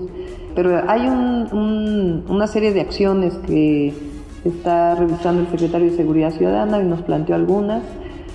pero 0.54 0.88
hay 0.88 1.06
una 1.08 2.46
serie 2.46 2.72
de 2.72 2.80
acciones 2.80 3.34
que 3.46 3.92
está 4.44 4.94
revisando 4.94 5.42
el 5.42 5.48
secretario 5.48 5.90
de 5.90 5.96
Seguridad 5.96 6.30
Ciudadana 6.30 6.80
y 6.80 6.84
nos 6.84 7.02
planteó 7.02 7.34
algunas. 7.34 7.82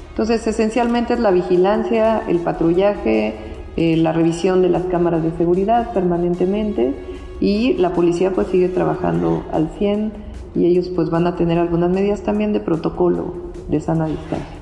Entonces 0.09 0.45
esencialmente 0.45 1.13
es 1.13 1.19
la 1.21 1.31
vigilancia, 1.31 2.23
el 2.27 2.39
patrullaje, 2.39 3.35
eh, 3.77 3.95
la 3.95 4.11
revisión 4.11 4.61
de 4.61 4.69
las 4.69 4.83
cámaras 4.83 5.23
de 5.23 5.31
seguridad 5.37 5.93
permanentemente 5.93 6.93
y 7.39 7.73
la 7.75 7.93
policía 7.93 8.31
pues 8.31 8.47
sigue 8.47 8.67
trabajando 8.67 9.45
al 9.53 9.69
100 9.77 10.11
y 10.55 10.65
ellos 10.65 10.89
pues 10.95 11.09
van 11.09 11.27
a 11.27 11.35
tener 11.35 11.57
algunas 11.57 11.89
medidas 11.89 12.23
también 12.23 12.53
de 12.53 12.59
protocolo 12.59 13.51
de 13.69 13.79
sana 13.79 14.07
distancia. 14.07 14.61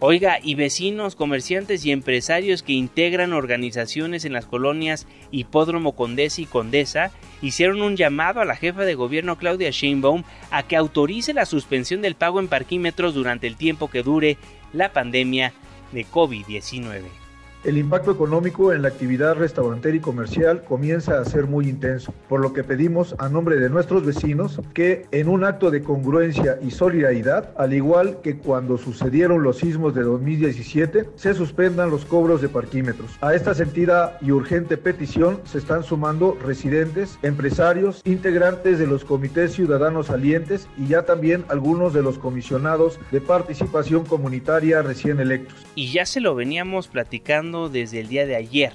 Oiga, 0.00 0.38
y 0.40 0.54
vecinos, 0.54 1.16
comerciantes 1.16 1.84
y 1.84 1.90
empresarios 1.90 2.62
que 2.62 2.72
integran 2.72 3.32
organizaciones 3.32 4.24
en 4.24 4.32
las 4.32 4.46
colonias 4.46 5.08
Hipódromo 5.32 5.96
Condesa 5.96 6.40
y 6.40 6.46
Condesa 6.46 7.10
hicieron 7.42 7.82
un 7.82 7.96
llamado 7.96 8.40
a 8.40 8.44
la 8.44 8.54
jefa 8.54 8.82
de 8.82 8.94
gobierno 8.94 9.38
Claudia 9.38 9.70
Sheinbaum 9.70 10.22
a 10.52 10.62
que 10.62 10.76
autorice 10.76 11.34
la 11.34 11.46
suspensión 11.46 12.00
del 12.00 12.14
pago 12.14 12.38
en 12.38 12.46
parquímetros 12.46 13.12
durante 13.12 13.48
el 13.48 13.56
tiempo 13.56 13.90
que 13.90 14.04
dure 14.04 14.38
la 14.72 14.92
pandemia 14.92 15.52
de 15.90 16.06
COVID-19 16.06 17.27
el 17.64 17.76
impacto 17.76 18.12
económico 18.12 18.72
en 18.72 18.82
la 18.82 18.88
actividad 18.88 19.34
restaurantera 19.34 19.96
y 19.96 20.00
comercial 20.00 20.62
comienza 20.64 21.18
a 21.18 21.24
ser 21.24 21.46
muy 21.46 21.68
intenso, 21.68 22.14
por 22.28 22.40
lo 22.40 22.52
que 22.52 22.62
pedimos 22.62 23.16
a 23.18 23.28
nombre 23.28 23.56
de 23.56 23.68
nuestros 23.68 24.06
vecinos 24.06 24.60
que 24.74 25.06
en 25.10 25.28
un 25.28 25.44
acto 25.44 25.70
de 25.70 25.82
congruencia 25.82 26.58
y 26.62 26.70
solidaridad, 26.70 27.50
al 27.58 27.74
igual 27.74 28.18
que 28.22 28.38
cuando 28.38 28.78
sucedieron 28.78 29.42
los 29.42 29.58
sismos 29.58 29.94
de 29.94 30.02
2017, 30.02 31.10
se 31.16 31.34
suspendan 31.34 31.90
los 31.90 32.04
cobros 32.04 32.40
de 32.40 32.48
parquímetros. 32.48 33.10
A 33.20 33.34
esta 33.34 33.54
sentida 33.54 34.18
y 34.20 34.30
urgente 34.30 34.76
petición 34.76 35.40
se 35.44 35.58
están 35.58 35.82
sumando 35.82 36.38
residentes, 36.44 37.18
empresarios, 37.22 38.02
integrantes 38.04 38.78
de 38.78 38.86
los 38.86 39.04
comités 39.04 39.52
ciudadanos 39.52 40.06
salientes 40.06 40.68
y 40.78 40.86
ya 40.86 41.02
también 41.02 41.44
algunos 41.48 41.92
de 41.92 42.02
los 42.02 42.18
comisionados 42.18 43.00
de 43.10 43.20
participación 43.20 44.04
comunitaria 44.04 44.82
recién 44.82 45.18
electos. 45.18 45.66
Y 45.74 45.90
ya 45.90 46.06
se 46.06 46.20
lo 46.20 46.34
veníamos 46.34 46.88
platicando 46.88 47.47
desde 47.68 48.00
el 48.00 48.08
día 48.08 48.26
de 48.26 48.36
ayer. 48.36 48.72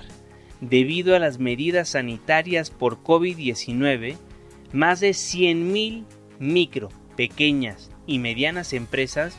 Debido 0.62 1.16
a 1.16 1.20
las 1.20 1.40
medidas 1.40 1.90
sanitarias 1.90 2.70
por 2.72 3.04
COVID-19, 3.04 4.18
más 4.72 5.00
de 5.00 5.12
100.000 5.12 6.06
micro, 6.40 6.90
pequeñas 7.16 7.92
y 8.08 8.20
medianas 8.20 8.74
empresas 8.74 9.38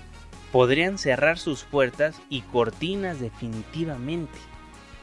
podrían 0.52 0.98
cerrar 0.98 1.38
sus 1.38 1.64
puertas 1.64 2.20
y 2.30 2.42
cortinas 2.42 3.20
definitivamente. 3.20 4.38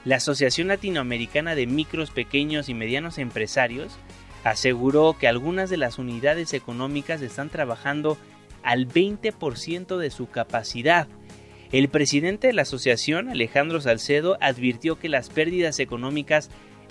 La 0.06 0.16
Asociación 0.16 0.70
Latinoamericana 0.70 1.54
de 1.54 1.68
Micros, 1.68 2.10
Pequeños 2.10 2.70
y 2.70 2.74
Medianos 2.74 3.18
Empresarios 3.18 3.98
aseguró 4.44 5.16
que 5.20 5.28
algunas 5.28 5.70
de 5.70 5.78
las 5.78 6.00
unidades 6.00 6.54
económicas 6.54 7.22
están 7.22 7.50
trabajando 7.50 8.18
al 8.64 8.88
20% 8.88 9.98
de 9.98 10.10
su 10.10 10.28
capacidad 10.30 11.08
el 11.72 11.88
presidente 11.88 12.48
de 12.48 12.54
la 12.54 12.64
asociación, 12.64 13.30
Alejandro 13.30 13.80
Salcedo, 13.80 14.38
advirtió 14.42 15.00
que 15.00 15.10
las 15.10 15.30
pérdidas 15.30 15.80
económicas 15.80 16.50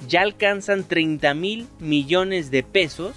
ya 0.08 0.22
alcanzan 0.22 0.84
30 0.84 1.34
mil 1.34 1.68
millones 1.78 2.50
de 2.50 2.62
pesos 2.62 3.14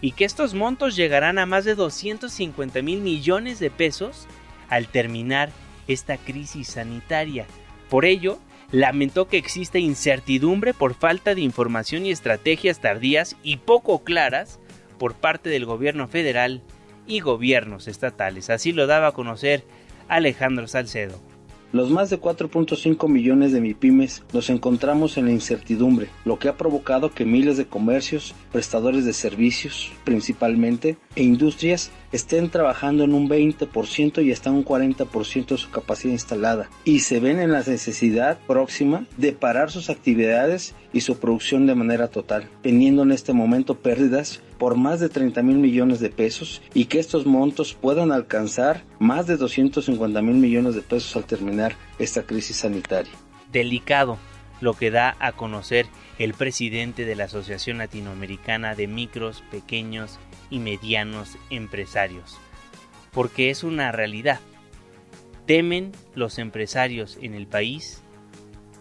y 0.00 0.12
que 0.12 0.24
estos 0.24 0.54
montos 0.54 0.96
llegarán 0.96 1.38
a 1.38 1.46
más 1.46 1.64
de 1.64 1.74
250 1.74 2.82
mil 2.82 3.00
millones 3.00 3.58
de 3.58 3.70
pesos 3.70 4.26
al 4.68 4.88
terminar 4.88 5.50
esta 5.88 6.18
crisis 6.18 6.68
sanitaria. 6.68 7.46
Por 7.88 8.04
ello, 8.04 8.38
lamentó 8.70 9.28
que 9.28 9.38
exista 9.38 9.78
incertidumbre 9.78 10.74
por 10.74 10.94
falta 10.94 11.34
de 11.34 11.40
información 11.40 12.04
y 12.04 12.10
estrategias 12.10 12.80
tardías 12.80 13.36
y 13.42 13.56
poco 13.56 14.04
claras 14.04 14.60
por 14.98 15.14
parte 15.14 15.48
del 15.48 15.64
gobierno 15.64 16.06
federal 16.06 16.62
y 17.06 17.20
gobiernos 17.20 17.88
estatales. 17.88 18.50
Así 18.50 18.72
lo 18.72 18.86
daba 18.86 19.08
a 19.08 19.12
conocer 19.12 19.64
Alejandro 20.08 20.66
Salcedo. 20.66 21.28
Los 21.70 21.90
más 21.90 22.08
de 22.08 22.18
4.5 22.18 23.10
millones 23.10 23.52
de 23.52 23.60
MIPIMES 23.60 24.22
nos 24.32 24.48
encontramos 24.48 25.18
en 25.18 25.26
la 25.26 25.32
incertidumbre, 25.32 26.08
lo 26.24 26.38
que 26.38 26.48
ha 26.48 26.56
provocado 26.56 27.12
que 27.12 27.26
miles 27.26 27.58
de 27.58 27.66
comercios, 27.66 28.34
prestadores 28.52 29.04
de 29.04 29.12
servicios 29.12 29.92
principalmente, 30.04 30.96
e 31.14 31.24
industrias 31.24 31.90
estén 32.10 32.48
trabajando 32.48 33.04
en 33.04 33.12
un 33.12 33.28
20% 33.28 34.24
y 34.24 34.32
hasta 34.32 34.50
un 34.50 34.64
40% 34.64 35.46
de 35.46 35.58
su 35.58 35.70
capacidad 35.70 36.14
instalada 36.14 36.70
y 36.84 37.00
se 37.00 37.20
ven 37.20 37.38
en 37.38 37.52
la 37.52 37.58
necesidad 37.58 38.38
próxima 38.46 39.04
de 39.18 39.32
parar 39.32 39.70
sus 39.70 39.90
actividades 39.90 40.74
y 40.94 41.02
su 41.02 41.18
producción 41.18 41.66
de 41.66 41.74
manera 41.74 42.08
total, 42.08 42.48
teniendo 42.62 43.02
en 43.02 43.12
este 43.12 43.34
momento 43.34 43.74
pérdidas 43.74 44.40
por 44.58 44.76
más 44.76 45.00
de 45.00 45.08
30 45.08 45.42
mil 45.42 45.58
millones 45.58 46.00
de 46.00 46.10
pesos 46.10 46.60
y 46.74 46.86
que 46.86 46.98
estos 46.98 47.26
montos 47.26 47.74
puedan 47.74 48.12
alcanzar 48.12 48.82
más 48.98 49.26
de 49.26 49.36
250 49.36 50.20
mil 50.20 50.36
millones 50.36 50.74
de 50.74 50.82
pesos 50.82 51.14
al 51.16 51.24
terminar 51.24 51.76
esta 51.98 52.24
crisis 52.24 52.58
sanitaria. 52.58 53.12
Delicado 53.52 54.18
lo 54.60 54.74
que 54.74 54.90
da 54.90 55.16
a 55.20 55.32
conocer 55.32 55.86
el 56.18 56.34
presidente 56.34 57.04
de 57.04 57.14
la 57.14 57.24
Asociación 57.24 57.78
Latinoamericana 57.78 58.74
de 58.74 58.88
Micros, 58.88 59.44
Pequeños 59.50 60.18
y 60.50 60.58
Medianos 60.58 61.36
Empresarios, 61.50 62.38
porque 63.12 63.50
es 63.50 63.62
una 63.62 63.92
realidad. 63.92 64.40
Temen 65.46 65.92
los 66.14 66.38
empresarios 66.38 67.18
en 67.22 67.34
el 67.34 67.46
país 67.46 68.02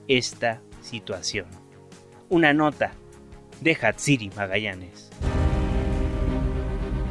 esta 0.08 0.62
situación. 0.82 1.46
Una 2.30 2.54
nota 2.54 2.94
de 3.62 3.78
Hatsiri 3.80 4.32
Magallanes. 4.36 5.07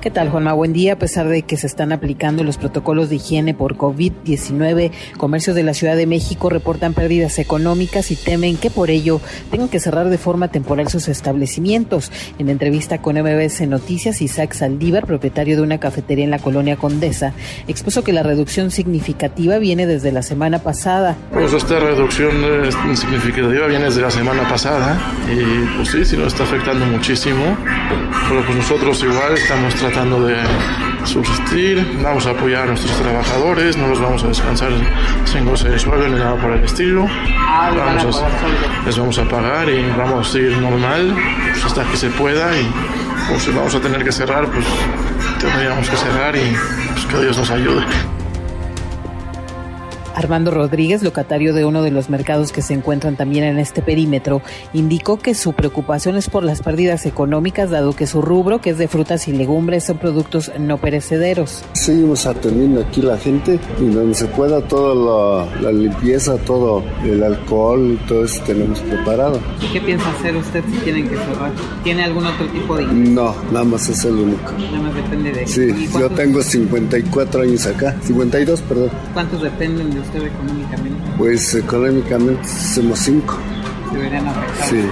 ¿Qué 0.07 0.13
tal, 0.13 0.31
Juanma? 0.31 0.53
Buen 0.53 0.73
día. 0.73 0.93
A 0.93 0.99
pesar 1.01 1.27
de 1.27 1.43
que 1.43 1.57
se 1.57 1.67
están 1.67 1.91
aplicando 1.91 2.45
los 2.45 2.59
protocolos 2.59 3.11
de 3.11 3.17
higiene 3.17 3.55
por 3.55 3.77
COVID-19, 3.77 4.93
comercios 5.17 5.57
de 5.57 5.65
la 5.65 5.75
Ciudad 5.75 5.97
de 5.97 6.07
México 6.07 6.49
reportan 6.49 6.95
pérdidas 6.95 7.41
económicas 7.41 8.13
y 8.13 8.15
temen 8.15 8.57
que 8.57 8.71
por 8.71 8.89
ello 8.89 9.21
tengan 9.51 9.69
que 9.69 9.81
cerrar 9.81 10.09
de 10.09 10.17
forma 10.17 10.47
temporal 10.47 10.87
sus 10.87 11.09
establecimientos. 11.09 12.13
En 12.39 12.51
entrevista 12.51 13.03
con 13.03 13.17
MBS 13.17 13.67
Noticias, 13.67 14.23
Isaac 14.23 14.53
Saldívar, 14.53 15.07
propietario 15.07 15.57
de 15.57 15.63
una 15.63 15.79
cafetería 15.79 16.25
en 16.25 16.31
la 16.31 16.39
colonia 16.39 16.77
Condesa, 16.77 17.33
expuso 17.67 18.05
que 18.05 18.13
la 18.13 18.23
reducción 18.23 18.71
significativa 18.71 19.59
viene 19.59 19.89
desde 19.89 20.13
la 20.13 20.23
semana 20.23 20.61
pasada. 20.61 21.17
Pues 21.33 21.53
esta 21.53 21.81
reducción 21.81 22.33
significativa 22.95 23.67
viene 23.67 23.87
desde 23.87 24.03
la 24.03 24.13
semana 24.13 24.49
pasada 24.49 25.01
y 25.29 25.77
pues 25.77 25.89
sí, 25.89 26.05
sí 26.05 26.17
nos 26.17 26.29
está 26.29 26.45
afectando 26.45 26.87
muchísimo, 26.87 27.57
pero 28.29 28.47
pues 28.47 28.57
nosotros 28.57 29.03
igual 29.03 29.35
estamos 29.35 29.75
tratando 29.75 29.96
tratando 29.97 30.27
de 30.27 30.37
subsistir, 31.05 31.99
vamos 32.03 32.27
a 32.27 32.33
apoyar 32.33 32.65
a 32.65 32.67
nuestros 32.67 32.95
trabajadores, 32.99 33.79
no 33.79 33.89
los 33.89 33.99
vamos 33.99 34.23
a 34.25 34.29
descansar 34.29 34.71
sin 35.25 35.47
goce 35.47 35.71
de 35.71 35.79
sueldo 35.79 36.07
ni 36.09 36.19
nada 36.19 36.37
por 36.37 36.53
el 36.53 36.65
estilo. 36.65 37.07
Vamos 37.75 38.23
a, 38.23 38.85
les 38.85 38.99
vamos 38.99 39.19
a 39.19 39.27
pagar 39.27 39.71
y 39.71 39.83
vamos 39.97 40.35
a 40.35 40.39
ir 40.39 40.55
normal 40.59 41.17
pues, 41.51 41.65
hasta 41.65 41.85
que 41.85 41.97
se 41.97 42.11
pueda 42.11 42.55
y 42.61 42.71
pues, 43.27 43.45
si 43.45 43.53
vamos 43.53 43.75
a 43.75 43.81
tener 43.81 44.05
que 44.05 44.13
cerrar, 44.13 44.45
pues 44.51 44.67
tendríamos 45.41 45.89
que 45.89 45.97
cerrar 45.97 46.37
y 46.37 46.55
pues, 46.93 47.07
que 47.07 47.21
Dios 47.23 47.39
nos 47.39 47.51
ayude. 47.51 47.83
Armando 50.17 50.51
Rodríguez, 50.51 51.03
locatario 51.03 51.53
de 51.53 51.67
uno 51.67 51.83
de 51.83 51.91
los 51.91 52.09
mercados 52.09 52.51
que 52.51 52.63
se 52.63 52.73
encuentran 52.73 53.17
también 53.17 53.45
en 53.45 53.59
este 53.59 53.83
perímetro, 53.83 54.41
indicó 54.73 55.19
que 55.19 55.35
su 55.35 55.53
preocupación 55.53 56.17
es 56.17 56.31
por 56.31 56.43
las 56.43 56.63
pérdidas 56.63 57.05
económicas, 57.05 57.69
dado 57.69 57.93
que 57.93 58.07
su 58.07 58.23
rubro, 58.23 58.63
que 58.63 58.71
es 58.71 58.79
de 58.79 58.89
frutas 58.89 59.29
y 59.29 59.33
legumbres, 59.33 59.85
son 59.85 59.99
productos 59.99 60.51
no 60.59 60.79
perecederos. 60.79 61.63
Seguimos 61.75 62.25
atendiendo 62.25 62.81
aquí 62.81 63.03
la 63.03 63.19
gente 63.19 63.61
y 63.79 63.85
donde 63.85 64.15
se 64.15 64.25
pueda 64.25 64.63
toda 64.63 65.47
la, 65.61 65.71
limpieza, 65.71 66.39
todo 66.39 66.83
el 67.05 67.23
alcohol 67.23 67.99
y 68.03 68.07
todo 68.07 68.25
eso 68.25 68.43
tenemos 68.47 68.81
preparado. 68.81 69.39
¿Y 69.61 69.71
qué 69.71 69.81
piensa 69.83 70.11
hacer 70.11 70.35
usted 70.35 70.65
si 70.65 70.79
tienen 70.79 71.11
que 71.11 71.17
cerrar? 71.17 71.53
¿Tiene 71.85 72.05
algún 72.05 72.25
otro 72.25 72.47
tipo 72.47 72.75
de 72.79 72.87
No, 72.87 73.35
nada 73.53 73.65
más 73.67 73.87
es 73.91 74.03
el 74.07 74.15
único. 74.15 74.51
Nada 74.53 74.81
más 74.81 74.95
depende 74.95 75.33
de... 75.33 75.47
Sí, 75.47 75.89
yo 75.93 76.09
tengo 76.09 76.41
54 76.41 77.43
años 77.43 77.67
acá, 77.67 77.95
52, 78.03 78.63
perdón. 78.63 78.91
¿Cuántos 79.13 79.43
dependen 79.43 79.91
de 79.91 80.06
usted 80.07 80.27
económicamente? 80.27 81.11
Pues 81.19 81.55
económicamente 81.55 82.49
somos 82.49 82.99
cinco. 83.01 83.37
Deberían 83.93 84.27
afectar 84.27 84.69
sí. 84.69 84.83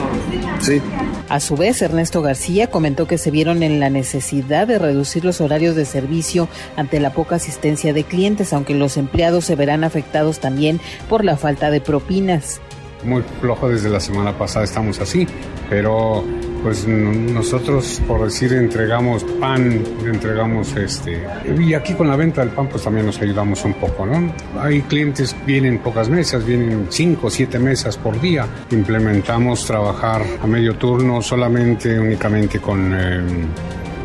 sí. 0.61 0.83
A 1.29 1.41
su 1.41 1.57
vez, 1.57 1.81
Ernesto 1.83 2.23
García 2.23 2.69
comentó 2.69 3.07
que 3.07 3.19
se 3.19 3.31
vieron 3.31 3.63
en 3.63 3.81
la 3.81 3.91
necesidad 3.91 4.67
de 4.67 4.79
reducir 4.79 5.25
los 5.25 5.41
horarios 5.41 5.75
de 5.75 5.85
servicio 5.85 6.49
ante 6.77 7.01
la 7.01 7.13
poca 7.13 7.37
asistencia 7.37 7.93
de 7.93 8.05
clientes, 8.05 8.53
aunque 8.53 8.75
los 8.75 8.97
empleados 8.97 9.45
se 9.47 9.57
verán 9.57 9.85
afectados 9.85 10.39
también 10.39 10.81
por 11.09 11.25
la 11.25 11.37
falta 11.37 11.71
de 11.71 11.81
propinas. 11.81 12.61
Muy 13.05 13.23
flojo 13.41 13.69
desde 13.69 13.91
la 13.91 14.01
semana 14.01 14.37
pasada 14.39 14.65
estamos 14.65 15.01
así, 15.01 15.27
pero 15.69 16.25
pues 16.65 16.89
nosotros 16.89 18.01
por 18.09 18.25
decir 18.25 18.55
entregamos 18.55 19.23
pan, 19.39 19.85
entregamos 20.07 20.75
este 20.77 21.23
y 21.59 21.75
aquí 21.75 21.93
con 21.93 22.09
la 22.09 22.17
venta 22.17 22.41
del 22.41 22.55
pan 22.55 22.69
pues 22.69 22.83
también 22.83 23.05
nos 23.05 23.21
ayudamos 23.21 23.63
un 23.67 23.75
poco, 23.75 24.07
¿no? 24.07 24.33
Hay 24.59 24.81
clientes 24.81 25.37
vienen 25.45 25.79
pocas 25.81 26.09
mesas, 26.09 26.47
vienen 26.47 26.87
cinco 26.89 27.29
siete 27.29 27.59
mesas 27.59 27.99
por 27.99 28.19
día. 28.19 28.47
Implementamos 28.71 29.67
trabajar 29.67 30.23
a 30.43 30.47
medio 30.47 30.77
turno 30.77 31.21
solamente 31.21 32.01
únicamente 32.01 32.59
con 32.61 32.95
eh, 32.95 33.21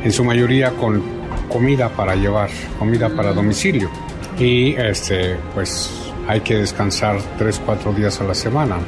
en 0.03 0.11
su 0.11 0.25
mayoría 0.25 0.71
con 0.71 1.01
comida 1.47 1.87
para 1.87 2.13
llevar, 2.15 2.49
comida 2.77 3.07
para 3.07 3.31
domicilio 3.31 3.89
y 4.37 4.73
este 4.73 5.37
pues 5.53 5.89
hay 6.27 6.41
que 6.41 6.57
descansar 6.57 7.21
tres 7.37 7.61
cuatro 7.65 7.93
días 7.93 8.19
a 8.19 8.25
la 8.25 8.35
semana. 8.35 8.79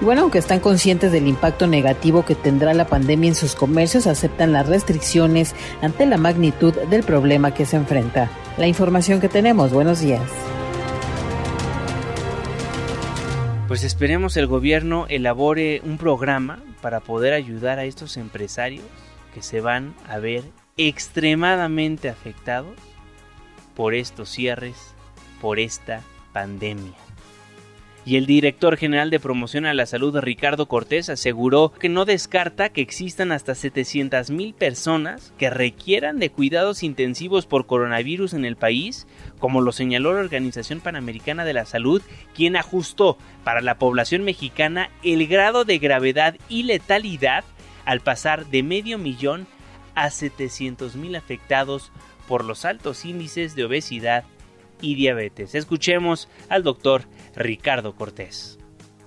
Bueno, 0.00 0.22
aunque 0.22 0.38
están 0.38 0.60
conscientes 0.60 1.12
del 1.12 1.28
impacto 1.28 1.66
negativo 1.66 2.24
que 2.24 2.34
tendrá 2.34 2.74
la 2.74 2.86
pandemia 2.86 3.28
en 3.28 3.34
sus 3.34 3.54
comercios, 3.54 4.06
aceptan 4.06 4.52
las 4.52 4.68
restricciones 4.68 5.54
ante 5.82 6.04
la 6.04 6.18
magnitud 6.18 6.74
del 6.74 7.04
problema 7.04 7.54
que 7.54 7.64
se 7.64 7.76
enfrenta. 7.76 8.28
La 8.58 8.66
información 8.66 9.20
que 9.20 9.28
tenemos, 9.28 9.72
buenos 9.72 10.00
días. 10.00 10.28
Pues 13.68 13.84
esperemos 13.84 14.36
el 14.36 14.46
gobierno 14.46 15.06
elabore 15.08 15.80
un 15.84 15.96
programa 15.96 16.60
para 16.82 17.00
poder 17.00 17.32
ayudar 17.32 17.78
a 17.78 17.84
estos 17.84 18.16
empresarios 18.16 18.84
que 19.32 19.42
se 19.42 19.60
van 19.60 19.94
a 20.08 20.18
ver 20.18 20.42
extremadamente 20.76 22.08
afectados 22.08 22.74
por 23.74 23.94
estos 23.94 24.28
cierres, 24.28 24.76
por 25.40 25.58
esta 25.58 26.02
pandemia 26.32 27.03
y 28.06 28.16
el 28.16 28.26
director 28.26 28.76
general 28.76 29.10
de 29.10 29.20
promoción 29.20 29.64
a 29.66 29.74
la 29.74 29.86
salud 29.86 30.18
Ricardo 30.18 30.66
Cortés 30.66 31.08
aseguró 31.08 31.72
que 31.72 31.88
no 31.88 32.04
descarta 32.04 32.68
que 32.68 32.82
existan 32.82 33.32
hasta 33.32 33.54
700 33.54 34.30
mil 34.30 34.52
personas 34.54 35.32
que 35.38 35.50
requieran 35.50 36.18
de 36.18 36.30
cuidados 36.30 36.82
intensivos 36.82 37.46
por 37.46 37.66
coronavirus 37.66 38.34
en 38.34 38.44
el 38.44 38.56
país, 38.56 39.06
como 39.38 39.62
lo 39.62 39.72
señaló 39.72 40.12
la 40.12 40.20
Organización 40.20 40.80
Panamericana 40.80 41.44
de 41.44 41.54
la 41.54 41.64
Salud, 41.64 42.02
quien 42.34 42.56
ajustó 42.56 43.16
para 43.42 43.62
la 43.62 43.78
población 43.78 44.22
mexicana 44.22 44.90
el 45.02 45.26
grado 45.26 45.64
de 45.64 45.78
gravedad 45.78 46.36
y 46.48 46.64
letalidad 46.64 47.44
al 47.86 48.00
pasar 48.00 48.46
de 48.46 48.62
medio 48.62 48.98
millón 48.98 49.46
a 49.94 50.10
700 50.10 50.96
mil 50.96 51.16
afectados 51.16 51.90
por 52.28 52.44
los 52.44 52.64
altos 52.64 53.04
índices 53.04 53.54
de 53.54 53.64
obesidad 53.64 54.24
y 54.80 54.94
diabetes. 54.94 55.54
Escuchemos 55.54 56.28
al 56.48 56.62
doctor 56.62 57.04
Ricardo 57.36 57.94
Cortés. 57.94 58.58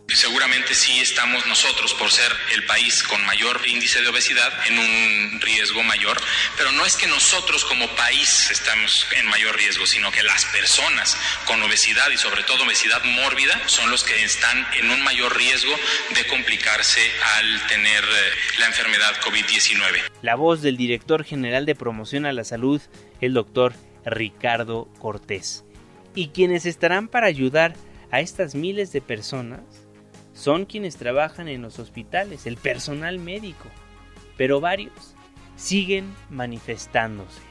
Seguramente 0.09 0.73
sí 0.73 1.01
estamos 1.01 1.45
nosotros, 1.47 1.93
por 1.95 2.09
ser 2.09 2.31
el 2.55 2.63
país 2.65 3.03
con 3.03 3.23
mayor 3.25 3.59
índice 3.67 4.01
de 4.01 4.07
obesidad, 4.07 4.53
en 4.67 4.79
un 4.79 5.41
riesgo 5.41 5.83
mayor, 5.83 6.17
pero 6.57 6.71
no 6.71 6.85
es 6.85 6.95
que 6.95 7.07
nosotros 7.07 7.65
como 7.65 7.85
país 7.89 8.49
estamos 8.49 9.05
en 9.17 9.27
mayor 9.27 9.57
riesgo, 9.57 9.85
sino 9.85 10.09
que 10.11 10.23
las 10.23 10.45
personas 10.45 11.17
con 11.45 11.61
obesidad 11.61 12.09
y 12.09 12.17
sobre 12.17 12.43
todo 12.43 12.63
obesidad 12.63 13.03
mórbida 13.03 13.61
son 13.67 13.91
los 13.91 14.05
que 14.05 14.23
están 14.23 14.65
en 14.79 14.89
un 14.91 15.03
mayor 15.03 15.35
riesgo 15.35 15.73
de 16.15 16.25
complicarse 16.27 17.01
al 17.35 17.67
tener 17.67 18.03
eh, 18.03 18.59
la 18.59 18.67
enfermedad 18.67 19.13
COVID-19. 19.21 20.09
La 20.21 20.35
voz 20.35 20.61
del 20.61 20.77
director 20.77 21.25
general 21.25 21.65
de 21.65 21.75
promoción 21.75 22.25
a 22.25 22.31
la 22.31 22.45
salud, 22.45 22.81
el 23.19 23.33
doctor 23.33 23.73
Ricardo 24.05 24.87
Cortés. 24.99 25.65
Y 26.15 26.29
quienes 26.29 26.65
estarán 26.65 27.09
para 27.09 27.27
ayudar 27.27 27.75
a 28.11 28.19
estas 28.19 28.55
miles 28.55 28.91
de 28.91 29.01
personas 29.01 29.61
son 30.33 30.65
quienes 30.65 30.97
trabajan 30.97 31.47
en 31.47 31.61
los 31.61 31.79
hospitales, 31.79 32.45
el 32.45 32.57
personal 32.57 33.19
médico, 33.19 33.69
pero 34.37 34.61
varios 34.61 35.15
siguen 35.55 36.13
manifestándose. 36.29 37.41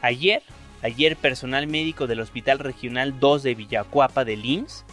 Ayer, 0.00 0.42
ayer 0.82 1.16
personal 1.16 1.66
médico 1.66 2.06
del 2.06 2.20
Hospital 2.20 2.60
Regional 2.60 3.18
2 3.18 3.42
de 3.42 3.54
Villacuapa 3.54 4.24
del 4.24 4.44
IMSS 4.44 4.84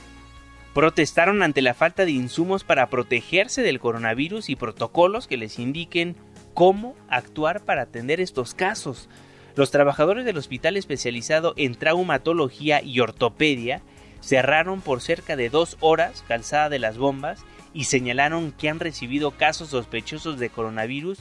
protestaron 0.74 1.42
ante 1.42 1.62
la 1.62 1.74
falta 1.74 2.06
de 2.06 2.12
insumos 2.12 2.64
para 2.64 2.90
protegerse 2.90 3.62
del 3.62 3.80
coronavirus 3.80 4.50
y 4.50 4.56
protocolos 4.56 5.28
que 5.28 5.38
les 5.38 5.58
indiquen 5.60 6.16
cómo 6.54 6.96
actuar 7.08 7.64
para 7.64 7.84
atender 7.84 8.20
estos 8.20 8.54
casos. 8.54 9.10
Los 9.56 9.72
trabajadores 9.72 10.26
del 10.26 10.38
hospital 10.38 10.78
especializado 10.78 11.54
en 11.58 11.76
traumatología 11.76 12.84
y 12.84 13.00
ortopedia 13.00 13.82
cerraron 14.22 14.82
por 14.82 15.02
cerca 15.02 15.36
de 15.36 15.50
dos 15.50 15.78
horas 15.80 16.24
calzada 16.28 16.70
de 16.70 16.80
las 16.80 16.98
bombas 16.98 17.44
y 17.74 17.86
señalaron 17.86 18.52
que 18.52 18.70
han 18.70 18.80
recibido 18.80 19.32
casos 19.32 19.70
sospechosos 19.70 20.40
de 20.40 20.50
coronavirus 20.50 21.20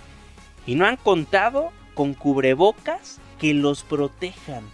y 0.66 0.74
no 0.74 0.86
han 0.86 0.96
contado 0.96 1.70
con 1.94 2.14
cubrebocas 2.14 3.18
que 3.38 3.54
los 3.54 3.82
protejan. 3.82 4.64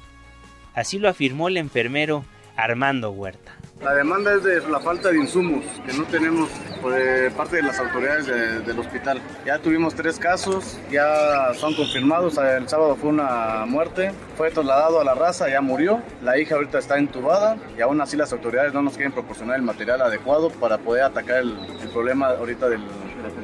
Así 0.75 0.99
lo 0.99 1.09
afirmó 1.09 1.49
el 1.49 1.57
enfermero 1.57 2.25
Armando 2.57 3.11
Huerta. 3.11 3.53
La 3.83 3.95
demanda 3.95 4.33
es 4.35 4.45
de 4.45 4.61
la 4.69 4.79
falta 4.79 5.11
de 5.11 5.19
insumos 5.19 5.65
que 5.85 5.93
no 5.93 6.05
tenemos 6.05 6.49
por 6.81 6.97
eh, 6.97 7.33
parte 7.37 7.57
de 7.57 7.63
las 7.63 7.81
autoridades 7.81 8.27
del 8.65 8.79
hospital. 8.79 9.21
Ya 9.45 9.59
tuvimos 9.59 9.97
tres 9.97 10.21
casos, 10.21 10.79
ya 10.89 11.53
son 11.55 11.75
confirmados. 11.75 12.39
El 12.39 12.69
sábado 12.69 12.95
fue 12.95 13.11
una 13.11 13.67
muerte, 13.67 14.13
fue 14.37 14.53
trasladado 14.53 15.01
a 15.01 15.05
la 15.05 15.15
raza, 15.15 15.49
ya 15.49 15.61
murió. 15.61 16.01
La 16.23 16.39
hija 16.39 16.55
ahorita 16.55 16.79
está 16.79 16.97
entubada 16.97 17.57
y 17.77 17.81
aún 17.81 18.01
así 18.01 18.17
las 18.17 18.33
autoridades 18.33 18.73
no 18.73 18.83
nos 18.83 18.95
quieren 18.95 19.11
proporcionar 19.11 19.57
el 19.57 19.63
material 19.63 20.01
adecuado 20.01 20.51
para 20.51 20.79
poder 20.79 21.03
atacar 21.03 21.39
el, 21.39 21.57
problema 21.93 22.29
ahorita 22.29 22.69
del, 22.69 22.83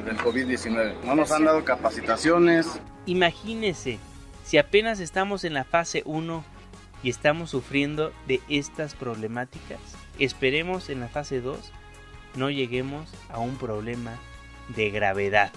del 0.05 0.17
COVID-19. 0.19 1.01
No 1.03 1.15
nos 1.15 1.33
han 1.33 1.43
dado 1.43 1.65
capacitaciones. 1.65 2.79
Imagínese, 3.05 3.99
si 4.45 4.57
apenas 4.57 5.01
estamos 5.01 5.43
en 5.43 5.53
la 5.53 5.65
fase 5.65 6.01
1 6.05 6.45
y 7.03 7.09
estamos 7.09 7.49
sufriendo 7.49 8.13
de 8.25 8.39
estas 8.47 8.95
problemáticas 8.95 9.98
Esperemos 10.19 10.89
en 10.89 10.99
la 10.99 11.07
fase 11.07 11.39
2 11.41 11.71
no 12.35 12.49
lleguemos 12.49 13.09
a 13.29 13.39
un 13.39 13.55
problema 13.55 14.19
de 14.75 14.89
gravedad. 14.91 15.51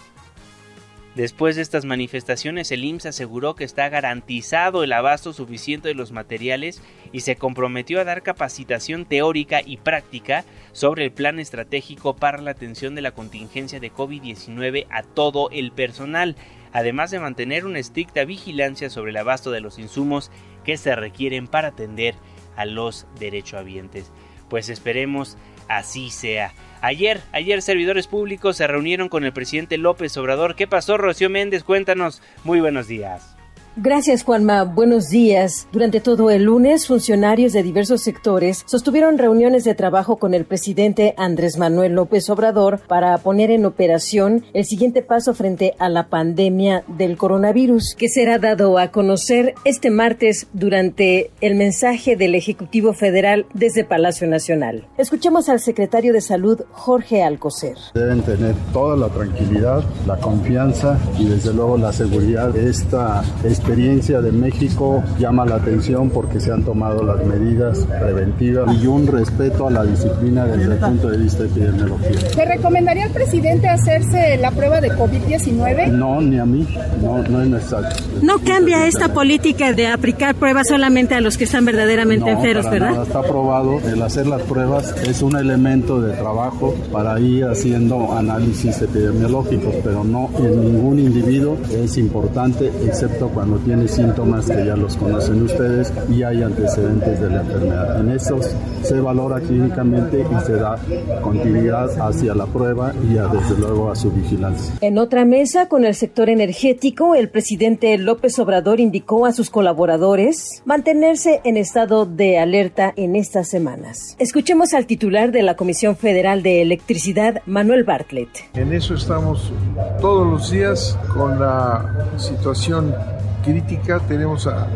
Después 1.14 1.56
de 1.56 1.62
estas 1.62 1.84
manifestaciones, 1.84 2.72
el 2.72 2.84
IMSS 2.84 3.06
aseguró 3.06 3.54
que 3.54 3.64
está 3.64 3.90
garantizado 3.90 4.82
el 4.82 4.94
abasto 4.94 5.34
suficiente 5.34 5.88
de 5.88 5.94
los 5.94 6.10
materiales 6.10 6.80
y 7.12 7.20
se 7.20 7.36
comprometió 7.36 8.00
a 8.00 8.04
dar 8.04 8.22
capacitación 8.22 9.04
teórica 9.04 9.60
y 9.62 9.76
práctica 9.76 10.46
sobre 10.72 11.04
el 11.04 11.12
plan 11.12 11.38
estratégico 11.38 12.16
para 12.16 12.40
la 12.40 12.52
atención 12.52 12.94
de 12.94 13.02
la 13.02 13.10
contingencia 13.10 13.78
de 13.78 13.92
COVID-19 13.92 14.86
a 14.88 15.02
todo 15.02 15.50
el 15.50 15.72
personal, 15.72 16.34
además 16.72 17.10
de 17.10 17.20
mantener 17.20 17.66
una 17.66 17.78
estricta 17.78 18.24
vigilancia 18.24 18.88
sobre 18.88 19.10
el 19.10 19.18
abasto 19.18 19.50
de 19.50 19.60
los 19.60 19.78
insumos 19.78 20.30
que 20.64 20.78
se 20.78 20.96
requieren 20.96 21.46
para 21.46 21.68
atender 21.68 22.14
a 22.56 22.64
los 22.64 23.06
derechohabientes. 23.18 24.10
Pues 24.52 24.68
esperemos 24.68 25.38
así 25.66 26.10
sea. 26.10 26.52
Ayer, 26.82 27.22
ayer 27.32 27.62
servidores 27.62 28.06
públicos 28.06 28.58
se 28.58 28.66
reunieron 28.66 29.08
con 29.08 29.24
el 29.24 29.32
presidente 29.32 29.78
López 29.78 30.14
Obrador. 30.18 30.56
¿Qué 30.56 30.66
pasó, 30.66 30.98
Rocío 30.98 31.30
Méndez? 31.30 31.64
Cuéntanos. 31.64 32.20
Muy 32.44 32.60
buenos 32.60 32.86
días. 32.86 33.34
Gracias, 33.76 34.22
Juanma. 34.22 34.64
Buenos 34.64 35.08
días. 35.08 35.66
Durante 35.72 36.00
todo 36.00 36.30
el 36.30 36.42
lunes, 36.42 36.86
funcionarios 36.86 37.54
de 37.54 37.62
diversos 37.62 38.02
sectores 38.02 38.64
sostuvieron 38.66 39.16
reuniones 39.16 39.64
de 39.64 39.74
trabajo 39.74 40.16
con 40.16 40.34
el 40.34 40.44
presidente 40.44 41.14
Andrés 41.16 41.56
Manuel 41.56 41.94
López 41.94 42.28
Obrador 42.28 42.80
para 42.86 43.16
poner 43.16 43.50
en 43.50 43.64
operación 43.64 44.44
el 44.52 44.66
siguiente 44.66 45.00
paso 45.00 45.32
frente 45.32 45.74
a 45.78 45.88
la 45.88 46.08
pandemia 46.08 46.84
del 46.86 47.16
coronavirus, 47.16 47.94
que 47.96 48.10
será 48.10 48.38
dado 48.38 48.76
a 48.76 48.88
conocer 48.88 49.54
este 49.64 49.90
martes 49.90 50.48
durante 50.52 51.30
el 51.40 51.54
mensaje 51.54 52.14
del 52.14 52.34
Ejecutivo 52.34 52.92
Federal 52.92 53.46
desde 53.54 53.84
Palacio 53.84 54.26
Nacional. 54.26 54.86
Escuchemos 54.98 55.48
al 55.48 55.60
secretario 55.60 56.12
de 56.12 56.20
Salud, 56.20 56.60
Jorge 56.72 57.22
Alcocer. 57.22 57.78
Deben 57.94 58.20
tener 58.20 58.54
toda 58.74 58.98
la 58.98 59.08
tranquilidad, 59.08 59.82
la 60.06 60.18
confianza 60.18 60.98
y 61.18 61.24
desde 61.24 61.54
luego 61.54 61.78
la 61.78 61.92
seguridad 61.94 62.50
de 62.50 62.68
esta 62.68 63.22
experiencia 63.62 64.20
de 64.20 64.32
México 64.32 65.04
llama 65.20 65.46
la 65.46 65.54
atención 65.54 66.10
porque 66.10 66.40
se 66.40 66.50
han 66.50 66.64
tomado 66.64 67.04
las 67.04 67.24
medidas 67.24 67.86
preventivas 67.86 68.76
y 68.82 68.88
un 68.88 69.06
respeto 69.06 69.68
a 69.68 69.70
la 69.70 69.84
disciplina 69.84 70.44
desde 70.46 70.72
el 70.72 70.78
punto 70.78 71.08
de 71.08 71.18
vista 71.18 71.44
epidemiológico. 71.44 72.36
¿Le 72.36 72.44
recomendaría 72.44 73.04
al 73.04 73.12
presidente 73.12 73.68
hacerse 73.68 74.36
la 74.38 74.50
prueba 74.50 74.80
de 74.80 74.90
COVID-19? 74.90 75.92
No, 75.92 76.20
ni 76.20 76.40
a 76.40 76.44
mí, 76.44 76.66
no, 77.00 77.22
no 77.22 77.42
es 77.42 77.48
necesario. 77.48 77.88
No 78.20 78.40
cambia 78.40 78.84
esta 78.88 79.14
política 79.14 79.72
de 79.72 79.86
aplicar 79.86 80.34
pruebas 80.34 80.66
solamente 80.66 81.14
a 81.14 81.20
los 81.20 81.38
que 81.38 81.44
están 81.44 81.64
verdaderamente 81.64 82.32
no, 82.32 82.38
enfermos, 82.38 82.64
para 82.64 82.74
¿verdad? 82.74 82.90
Nada. 82.90 83.02
Está 83.04 83.22
probado, 83.22 83.78
el 83.88 84.02
hacer 84.02 84.26
las 84.26 84.42
pruebas 84.42 84.92
es 85.06 85.22
un 85.22 85.36
elemento 85.36 86.00
de 86.00 86.14
trabajo 86.14 86.74
para 86.90 87.20
ir 87.20 87.44
haciendo 87.44 88.12
análisis 88.12 88.82
epidemiológicos, 88.82 89.76
pero 89.84 90.02
no 90.02 90.30
en 90.38 90.60
ningún 90.60 90.98
individuo 90.98 91.56
es 91.70 91.96
importante, 91.96 92.72
excepto 92.84 93.28
cuando 93.28 93.51
tiene 93.58 93.88
síntomas 93.88 94.46
que 94.46 94.66
ya 94.66 94.76
los 94.76 94.96
conocen 94.96 95.42
ustedes 95.42 95.92
y 96.10 96.22
hay 96.22 96.42
antecedentes 96.42 97.20
de 97.20 97.30
la 97.30 97.40
enfermedad. 97.40 98.00
En 98.00 98.10
estos 98.10 98.50
se 98.82 99.00
valora 99.00 99.40
clínicamente 99.40 100.20
y 100.20 100.44
se 100.44 100.54
da 100.54 100.78
continuidad 101.22 101.90
hacia 102.00 102.34
la 102.34 102.46
prueba 102.46 102.92
y 103.10 103.18
a, 103.18 103.26
desde 103.26 103.58
luego 103.58 103.90
a 103.90 103.96
su 103.96 104.10
vigilancia. 104.10 104.74
En 104.80 104.98
otra 104.98 105.24
mesa 105.24 105.68
con 105.68 105.84
el 105.84 105.94
sector 105.94 106.28
energético, 106.28 107.14
el 107.14 107.28
presidente 107.28 107.96
López 107.98 108.38
Obrador 108.38 108.80
indicó 108.80 109.26
a 109.26 109.32
sus 109.32 109.50
colaboradores 109.50 110.62
mantenerse 110.64 111.40
en 111.44 111.56
estado 111.56 112.06
de 112.06 112.38
alerta 112.38 112.92
en 112.96 113.16
estas 113.16 113.48
semanas. 113.48 114.16
Escuchemos 114.18 114.74
al 114.74 114.86
titular 114.86 115.32
de 115.32 115.42
la 115.42 115.56
Comisión 115.56 115.96
Federal 115.96 116.42
de 116.42 116.62
Electricidad, 116.62 117.42
Manuel 117.46 117.84
Bartlett. 117.84 118.28
En 118.54 118.72
eso 118.72 118.94
estamos 118.94 119.52
todos 120.00 120.26
los 120.26 120.50
días 120.50 120.98
con 121.12 121.38
la 121.40 122.10
situación 122.16 122.94
crítica. 123.42 124.00
Tenemos 124.00 124.46
a, 124.46 124.66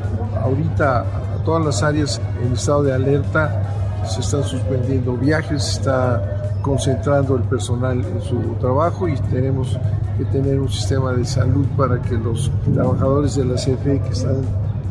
ahorita 0.43 1.01
a 1.01 1.45
todas 1.45 1.65
las 1.65 1.83
áreas 1.83 2.21
en 2.45 2.53
estado 2.53 2.83
de 2.83 2.95
alerta. 2.95 3.63
Se 4.07 4.21
están 4.21 4.45
suspendiendo 4.45 5.17
viajes, 5.17 5.65
se 5.65 5.73
está 5.79 6.59
concentrando 6.63 7.37
el 7.37 7.43
personal 7.45 8.05
en 8.05 8.21
su 8.23 8.41
trabajo 8.61 9.09
y 9.09 9.17
tenemos 9.31 9.79
que 10.19 10.25
tener 10.27 10.59
un 10.59 10.69
sistema 10.69 11.13
de 11.13 11.25
salud 11.25 11.65
para 11.77 12.01
que 12.03 12.15
los 12.15 12.51
trabajadores 12.75 13.37
de 13.37 13.45
la 13.45 13.55
CFE 13.55 14.01
que 14.01 14.11
están 14.11 14.43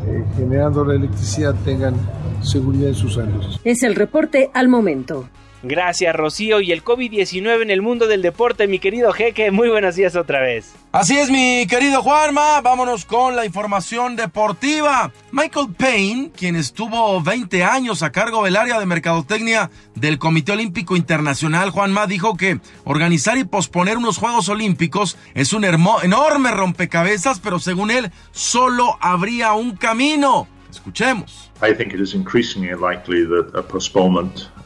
eh, 0.07 0.23
generando 0.37 0.85
la 0.85 0.95
electricidad 0.95 1.55
tengan 1.65 1.95
seguridad 2.41 2.89
en 2.89 2.95
su 2.95 3.09
salud. 3.09 3.43
Es 3.63 3.83
el 3.83 3.95
reporte 3.95 4.51
al 4.53 4.67
momento. 4.67 5.25
Gracias, 5.67 6.15
Rocío. 6.15 6.61
Y 6.61 6.71
el 6.71 6.83
COVID-19 6.83 7.63
en 7.63 7.71
el 7.71 7.81
mundo 7.81 8.05
del 8.05 8.21
deporte, 8.21 8.67
mi 8.67 8.77
querido 8.77 9.11
Jeque. 9.11 9.49
Muy 9.49 9.67
buenos 9.67 9.95
días 9.95 10.15
otra 10.15 10.39
vez. 10.39 10.75
Así 10.91 11.17
es, 11.17 11.31
mi 11.31 11.65
querido 11.67 12.03
Juanma. 12.03 12.61
Vámonos 12.61 13.05
con 13.05 13.35
la 13.35 13.47
información 13.47 14.15
deportiva. 14.15 15.11
Michael 15.31 15.73
Payne, 15.75 16.29
quien 16.37 16.55
estuvo 16.55 17.19
20 17.19 17.63
años 17.63 18.03
a 18.03 18.11
cargo 18.11 18.45
del 18.45 18.57
área 18.57 18.79
de 18.79 18.85
mercadotecnia 18.85 19.71
del 19.95 20.19
Comité 20.19 20.51
Olímpico 20.51 20.95
Internacional, 20.95 21.71
Juanma, 21.71 22.05
dijo 22.05 22.37
que 22.37 22.59
organizar 22.83 23.35
y 23.39 23.43
posponer 23.43 23.97
unos 23.97 24.17
Juegos 24.19 24.47
Olímpicos 24.49 25.17
es 25.33 25.51
un 25.51 25.65
enorme 25.65 26.51
rompecabezas, 26.51 27.39
pero 27.39 27.57
según 27.57 27.89
él, 27.89 28.11
solo 28.31 28.99
habría 29.01 29.53
un 29.53 29.75
camino. 29.75 30.47
Escuchemos. 30.69 31.44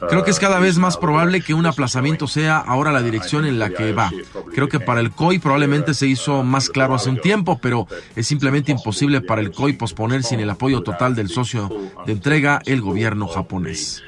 Creo 0.09 0.23
que 0.23 0.31
es 0.31 0.39
cada 0.39 0.59
vez 0.59 0.77
más 0.77 0.97
probable 0.97 1.41
que 1.41 1.53
un 1.53 1.65
aplazamiento 1.65 2.27
sea 2.27 2.57
ahora 2.57 2.91
la 2.91 3.01
dirección 3.01 3.45
en 3.45 3.59
la 3.59 3.69
que 3.69 3.91
va. 3.93 4.11
Creo 4.53 4.69
que 4.69 4.79
para 4.79 5.01
el 5.01 5.11
COI 5.11 5.39
probablemente 5.39 5.93
se 5.93 6.07
hizo 6.07 6.43
más 6.43 6.69
claro 6.69 6.95
hace 6.95 7.09
un 7.09 7.19
tiempo, 7.19 7.59
pero 7.61 7.87
es 8.15 8.27
simplemente 8.27 8.71
imposible 8.71 9.21
para 9.21 9.41
el 9.41 9.51
COI 9.51 9.73
posponer 9.73 10.23
sin 10.23 10.39
el 10.39 10.49
apoyo 10.49 10.81
total 10.81 11.15
del 11.15 11.29
socio 11.29 11.69
de 12.05 12.13
entrega, 12.13 12.61
el 12.65 12.81
gobierno 12.81 13.27
japonés. 13.27 14.03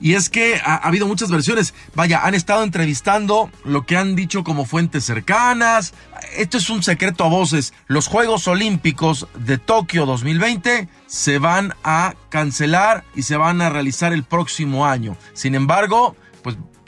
Y 0.00 0.14
es 0.14 0.28
que 0.28 0.56
ha, 0.56 0.74
ha, 0.74 0.88
habido 0.88 1.06
muchas 1.06 1.30
versiones. 1.30 1.74
Vaya, 1.94 2.24
han 2.24 2.34
estado 2.34 2.62
entrevistando 2.62 3.50
lo 3.64 3.86
que 3.86 3.96
han 3.96 4.16
dicho 4.16 4.44
como 4.44 4.64
fuentes 4.64 5.04
cercanas. 5.04 5.94
Esto 6.36 6.58
es 6.58 6.70
un 6.70 6.82
secreto 6.82 7.24
a 7.24 7.28
voces. 7.28 7.72
Los 7.86 8.06
Juegos 8.06 8.48
Olímpicos 8.48 9.28
de 9.34 9.58
Tokio 9.58 10.06
2020 10.06 10.88
se 11.06 11.38
van 11.38 11.74
a 11.84 12.14
cancelar 12.28 13.04
y 13.14 13.22
se 13.22 13.36
van 13.36 13.60
a 13.62 13.70
realizar 13.70 14.12
el 14.12 14.24
próximo 14.24 14.86
año. 14.86 15.16
Sin 15.32 15.54
embargo, 15.54 16.16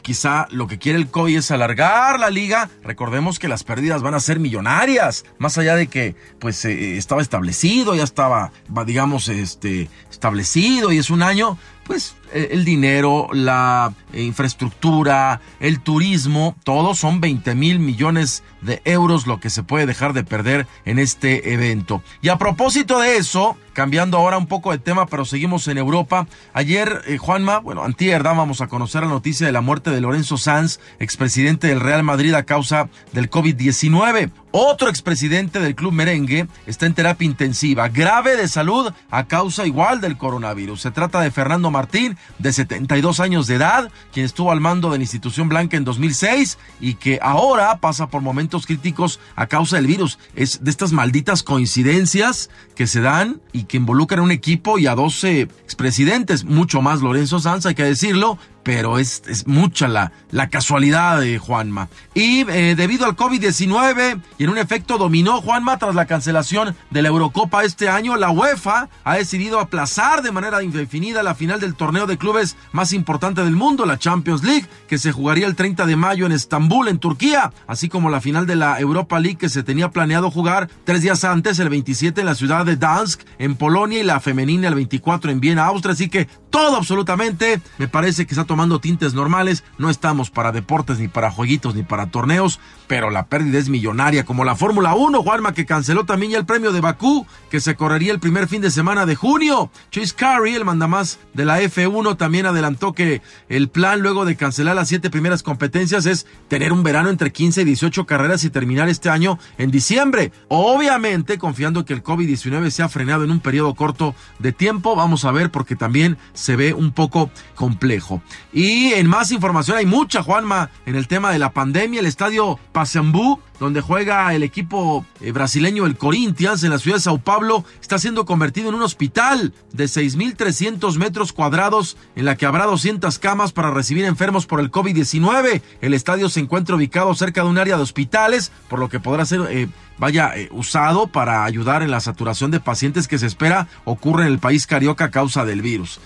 Quizá 0.02 0.46
lo 0.50 0.66
que 0.66 0.78
quiere 0.78 0.98
el 0.98 1.08
COI 1.08 1.36
es 1.36 1.50
alargar 1.50 2.18
la 2.18 2.28
liga. 2.28 2.68
Recordemos 2.82 3.38
que 3.38 3.48
las 3.48 3.64
pérdidas 3.64 4.02
van 4.02 4.14
a 4.14 4.20
ser 4.20 4.40
millonarias, 4.40 5.24
más 5.38 5.58
allá 5.58 5.76
de 5.76 5.86
que 5.86 6.16
pues 6.38 6.64
eh, 6.64 6.96
estaba 6.96 7.22
establecido, 7.22 7.94
ya 7.94 8.02
estaba, 8.02 8.52
digamos, 8.84 9.28
este, 9.28 9.88
establecido 10.10 10.92
y 10.92 10.98
es 10.98 11.10
un 11.10 11.22
año, 11.22 11.56
pues 11.84 12.14
el 12.32 12.64
dinero, 12.64 13.28
la 13.32 13.92
infraestructura, 14.14 15.40
el 15.60 15.80
turismo, 15.80 16.56
todos 16.64 16.98
son 16.98 17.20
20 17.20 17.54
mil 17.54 17.78
millones 17.78 18.42
de 18.62 18.80
euros 18.84 19.26
lo 19.26 19.40
que 19.40 19.50
se 19.50 19.62
puede 19.62 19.86
dejar 19.86 20.12
de 20.12 20.24
perder 20.24 20.66
en 20.84 20.98
este 20.98 21.52
evento. 21.52 22.02
Y 22.22 22.28
a 22.28 22.38
propósito 22.38 23.00
de 23.00 23.16
eso, 23.16 23.56
cambiando 23.72 24.16
ahora 24.16 24.38
un 24.38 24.46
poco 24.46 24.72
de 24.72 24.78
tema, 24.78 25.06
pero 25.06 25.24
seguimos 25.24 25.68
en 25.68 25.78
Europa. 25.78 26.26
Ayer, 26.52 27.02
eh, 27.06 27.18
Juanma, 27.18 27.58
bueno, 27.58 27.84
antier 27.84 28.22
dábamos 28.22 28.60
a 28.60 28.68
conocer 28.68 29.02
la 29.02 29.08
noticia 29.08 29.46
de 29.46 29.52
la 29.52 29.60
muerte 29.60 29.90
de 29.90 30.00
Lorenzo 30.00 30.36
Sanz, 30.36 30.80
expresidente 30.98 31.66
del 31.66 31.80
Real 31.80 32.02
Madrid 32.02 32.34
a 32.34 32.44
causa 32.44 32.88
del 33.12 33.30
COVID-19. 33.30 34.30
Otro 34.54 34.90
expresidente 34.90 35.60
del 35.60 35.74
club 35.74 35.94
merengue 35.94 36.46
está 36.66 36.84
en 36.84 36.92
terapia 36.92 37.24
intensiva, 37.24 37.88
grave 37.88 38.36
de 38.36 38.46
salud 38.48 38.92
a 39.10 39.24
causa 39.24 39.66
igual 39.66 40.02
del 40.02 40.18
coronavirus. 40.18 40.82
Se 40.82 40.90
trata 40.90 41.22
de 41.22 41.30
Fernando 41.30 41.70
Martín, 41.70 42.18
de 42.38 42.52
72 42.52 43.20
años 43.20 43.46
de 43.46 43.54
edad, 43.54 43.90
quien 44.12 44.26
estuvo 44.26 44.52
al 44.52 44.60
mando 44.60 44.90
de 44.90 44.98
la 44.98 45.04
institución 45.04 45.48
blanca 45.48 45.78
en 45.78 45.84
2006 45.84 46.58
y 46.80 46.94
que 46.94 47.18
ahora 47.22 47.78
pasa 47.78 48.08
por 48.08 48.20
momentos 48.20 48.66
críticos 48.66 49.20
a 49.36 49.46
causa 49.46 49.76
del 49.76 49.86
virus. 49.86 50.18
Es 50.34 50.62
de 50.62 50.70
estas 50.70 50.92
malditas 50.92 51.42
coincidencias 51.42 52.50
que 52.76 52.86
se 52.86 53.00
dan 53.00 53.40
y 53.52 53.64
que 53.64 53.78
involucran 53.78 54.20
a 54.20 54.24
un 54.24 54.32
equipo 54.32 54.78
y 54.78 54.86
a 54.86 54.94
12 54.94 55.40
expresidentes, 55.40 56.44
mucho 56.44 56.82
más 56.82 57.00
Lorenzo 57.00 57.40
Sanz, 57.40 57.64
hay 57.64 57.74
que 57.74 57.84
decirlo, 57.84 58.36
pero 58.62 58.98
es, 58.98 59.22
es 59.26 59.46
mucha 59.46 59.88
la, 59.88 60.12
la, 60.30 60.48
casualidad 60.48 61.20
de 61.20 61.38
Juanma. 61.38 61.88
Y 62.14 62.48
eh, 62.50 62.74
debido 62.76 63.06
al 63.06 63.16
COVID-19 63.16 64.20
y 64.38 64.44
en 64.44 64.50
un 64.50 64.58
efecto 64.58 64.98
dominó 64.98 65.40
Juanma 65.40 65.78
tras 65.78 65.94
la 65.94 66.06
cancelación 66.06 66.76
de 66.90 67.02
la 67.02 67.08
Eurocopa 67.08 67.64
este 67.64 67.88
año, 67.88 68.16
la 68.16 68.30
UEFA 68.30 68.88
ha 69.04 69.14
decidido 69.16 69.60
aplazar 69.60 70.22
de 70.22 70.32
manera 70.32 70.62
indefinida 70.62 71.22
la 71.22 71.34
final 71.34 71.60
del 71.60 71.74
torneo 71.74 72.06
de 72.06 72.18
clubes 72.18 72.56
más 72.72 72.92
importante 72.92 73.42
del 73.44 73.56
mundo, 73.56 73.86
la 73.86 73.98
Champions 73.98 74.42
League, 74.42 74.66
que 74.88 74.98
se 74.98 75.12
jugaría 75.12 75.46
el 75.46 75.56
30 75.56 75.86
de 75.86 75.96
mayo 75.96 76.26
en 76.26 76.32
Estambul, 76.32 76.88
en 76.88 76.98
Turquía, 76.98 77.52
así 77.66 77.88
como 77.88 78.10
la 78.10 78.20
final 78.20 78.46
de 78.46 78.56
la 78.56 78.78
Europa 78.78 79.18
League 79.18 79.38
que 79.38 79.48
se 79.48 79.62
tenía 79.62 79.90
planeado 79.90 80.30
jugar 80.30 80.68
tres 80.84 81.02
días 81.02 81.24
antes, 81.24 81.58
el 81.58 81.68
27 81.68 82.20
en 82.20 82.26
la 82.26 82.34
ciudad 82.34 82.64
de 82.64 82.76
Dansk, 82.76 83.20
en 83.38 83.56
Polonia, 83.56 84.00
y 84.00 84.04
la 84.04 84.20
femenina 84.20 84.68
el 84.68 84.74
24 84.74 85.30
en 85.30 85.40
Viena, 85.40 85.66
Austria. 85.66 85.92
Así 85.92 86.08
que 86.08 86.28
todo 86.50 86.76
absolutamente. 86.76 87.60
Me 87.78 87.88
parece 87.88 88.26
que 88.26 88.34
está 88.34 88.44
tomando 88.52 88.80
tintes 88.80 89.14
normales. 89.14 89.64
No 89.78 89.88
estamos 89.88 90.28
para 90.28 90.52
deportes, 90.52 90.98
ni 90.98 91.08
para 91.08 91.30
jueguitos, 91.30 91.74
ni 91.74 91.84
para 91.84 92.10
torneos, 92.10 92.60
pero 92.86 93.08
la 93.08 93.24
pérdida 93.24 93.58
es 93.58 93.70
millonaria, 93.70 94.26
como 94.26 94.44
la 94.44 94.56
Fórmula 94.56 94.94
1, 94.94 95.22
Juanma, 95.22 95.54
que 95.54 95.64
canceló 95.64 96.04
también 96.04 96.32
ya 96.32 96.38
el 96.38 96.44
premio 96.44 96.70
de 96.70 96.82
Bakú, 96.82 97.26
que 97.50 97.60
se 97.60 97.76
correría 97.76 98.12
el 98.12 98.20
primer 98.20 98.48
fin 98.48 98.60
de 98.60 98.70
semana 98.70 99.06
de 99.06 99.14
junio. 99.14 99.70
Chase 99.90 100.14
Carey, 100.14 100.54
el 100.54 100.66
mandamás 100.66 101.18
de 101.32 101.46
la 101.46 101.62
F1, 101.62 102.18
también 102.18 102.44
adelantó 102.44 102.92
que 102.92 103.22
el 103.48 103.70
plan 103.70 104.00
luego 104.00 104.26
de 104.26 104.36
cancelar 104.36 104.76
las 104.76 104.88
siete 104.88 105.08
primeras 105.08 105.42
competencias 105.42 106.04
es 106.04 106.26
tener 106.48 106.74
un 106.74 106.82
verano 106.82 107.08
entre 107.08 107.32
15 107.32 107.62
y 107.62 107.64
18 107.64 108.04
carreras 108.04 108.44
y 108.44 108.50
terminar 108.50 108.90
este 108.90 109.08
año 109.08 109.38
en 109.56 109.70
diciembre. 109.70 110.30
Obviamente, 110.48 111.38
confiando 111.38 111.86
que 111.86 111.94
el 111.94 112.02
COVID-19 112.02 112.68
se 112.68 112.82
ha 112.82 112.90
frenado 112.90 113.24
en 113.24 113.30
un 113.30 113.40
periodo 113.40 113.74
corto 113.74 114.14
de 114.40 114.52
tiempo, 114.52 114.94
vamos 114.94 115.24
a 115.24 115.32
ver 115.32 115.50
porque 115.50 115.74
también 115.74 116.18
se 116.34 116.54
ve 116.54 116.74
un 116.74 116.92
poco 116.92 117.30
complejo. 117.54 118.20
Y 118.52 118.92
en 118.92 119.06
más 119.06 119.32
información 119.32 119.78
hay 119.78 119.86
mucha, 119.86 120.22
Juanma, 120.22 120.70
en 120.84 120.94
el 120.94 121.08
tema 121.08 121.30
de 121.32 121.38
la 121.38 121.52
pandemia, 121.52 122.00
el 122.00 122.06
estadio 122.06 122.58
Pacaembu 122.72 123.40
donde 123.62 123.80
juega 123.80 124.34
el 124.34 124.42
equipo 124.42 125.06
eh, 125.20 125.30
brasileño 125.30 125.86
el 125.86 125.96
Corinthians 125.96 126.64
en 126.64 126.70
la 126.70 126.80
ciudad 126.80 126.96
de 126.96 127.02
Sao 127.02 127.18
Paulo, 127.18 127.64
está 127.80 127.96
siendo 127.96 128.24
convertido 128.24 128.68
en 128.68 128.74
un 128.74 128.82
hospital 128.82 129.54
de 129.72 129.84
6.300 129.84 130.96
metros 130.98 131.32
cuadrados 131.32 131.96
en 132.16 132.24
la 132.24 132.36
que 132.36 132.44
habrá 132.44 132.66
200 132.66 133.20
camas 133.20 133.52
para 133.52 133.70
recibir 133.70 134.04
enfermos 134.04 134.46
por 134.46 134.58
el 134.58 134.72
COVID-19. 134.72 135.62
El 135.80 135.94
estadio 135.94 136.28
se 136.28 136.40
encuentra 136.40 136.74
ubicado 136.74 137.14
cerca 137.14 137.44
de 137.44 137.50
un 137.50 137.58
área 137.58 137.76
de 137.76 137.84
hospitales, 137.84 138.50
por 138.68 138.80
lo 138.80 138.88
que 138.88 138.98
podrá 138.98 139.24
ser 139.26 139.42
eh, 139.48 139.68
vaya 140.02 140.32
eh, 140.34 140.48
usado 140.50 141.06
para 141.06 141.44
ayudar 141.44 141.84
en 141.84 141.92
la 141.92 142.00
saturación 142.00 142.50
de 142.50 142.58
pacientes 142.58 143.06
que 143.06 143.18
se 143.18 143.26
espera 143.26 143.68
ocurre 143.84 144.26
en 144.26 144.32
el 144.32 144.40
país 144.40 144.66
carioca 144.66 145.04
a 145.04 145.10
causa 145.12 145.44
del 145.44 145.62
virus. 145.62 146.00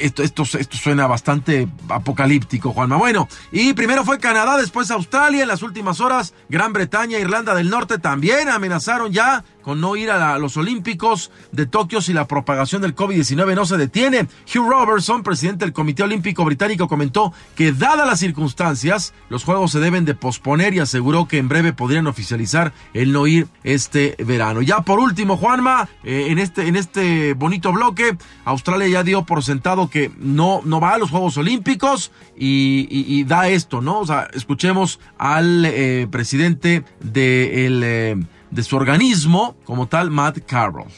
Esto, 0.00 0.22
esto, 0.22 0.44
esto 0.58 0.76
suena 0.78 1.06
bastante 1.06 1.68
apocalíptico, 1.90 2.72
Juanma. 2.72 2.96
Bueno, 2.96 3.28
y 3.52 3.74
primero 3.74 4.02
fue 4.02 4.18
Canadá, 4.18 4.56
después 4.56 4.90
Australia, 4.90 5.42
en 5.42 5.48
las 5.48 5.62
últimas 5.62 6.00
horas 6.00 6.32
Gran 6.48 6.72
Bretaña 6.72 6.84
Bretaña, 6.84 7.18
Irlanda 7.18 7.54
del 7.54 7.68
Norte 7.68 7.98
también 7.98 8.48
amenazaron 8.48 9.12
ya 9.12 9.44
con 9.64 9.80
no 9.80 9.96
ir 9.96 10.10
a 10.10 10.38
los 10.38 10.56
Olímpicos 10.56 11.30
de 11.50 11.66
Tokio 11.66 12.02
si 12.02 12.12
la 12.12 12.28
propagación 12.28 12.82
del 12.82 12.94
COVID-19 12.94 13.54
no 13.54 13.64
se 13.64 13.78
detiene. 13.78 14.28
Hugh 14.54 14.68
Robertson, 14.68 15.22
presidente 15.22 15.64
del 15.64 15.72
Comité 15.72 16.02
Olímpico 16.02 16.44
Británico, 16.44 16.86
comentó 16.86 17.32
que 17.56 17.72
dadas 17.72 18.06
las 18.06 18.20
circunstancias, 18.20 19.14
los 19.30 19.44
Juegos 19.44 19.72
se 19.72 19.80
deben 19.80 20.04
de 20.04 20.14
posponer 20.14 20.74
y 20.74 20.80
aseguró 20.80 21.26
que 21.26 21.38
en 21.38 21.48
breve 21.48 21.72
podrían 21.72 22.06
oficializar 22.06 22.72
el 22.92 23.12
no 23.12 23.26
ir 23.26 23.46
este 23.62 24.16
verano. 24.18 24.60
Ya 24.60 24.82
por 24.82 24.98
último, 24.98 25.38
Juanma, 25.38 25.88
eh, 26.04 26.26
en, 26.28 26.38
este, 26.38 26.68
en 26.68 26.76
este 26.76 27.32
bonito 27.32 27.72
bloque, 27.72 28.16
Australia 28.44 28.88
ya 28.88 29.02
dio 29.02 29.24
por 29.24 29.42
sentado 29.42 29.88
que 29.88 30.10
no, 30.18 30.60
no 30.64 30.78
va 30.78 30.94
a 30.94 30.98
los 30.98 31.10
Juegos 31.10 31.38
Olímpicos 31.38 32.12
y, 32.36 33.24
da 33.24 33.48
esto, 33.48 33.80
¿no? 33.80 34.00
O 34.00 34.06
sea, 34.06 34.28
escuchemos 34.34 35.00
al 35.16 35.64
eh, 35.64 36.06
presidente 36.10 36.84
del... 37.00 37.82
Eh, 37.82 38.16
de 38.54 38.62
su 38.62 38.76
organismo 38.76 39.56
como 39.64 39.88
tal, 39.88 40.10
Matt 40.10 40.38
Carroll. 40.46 40.88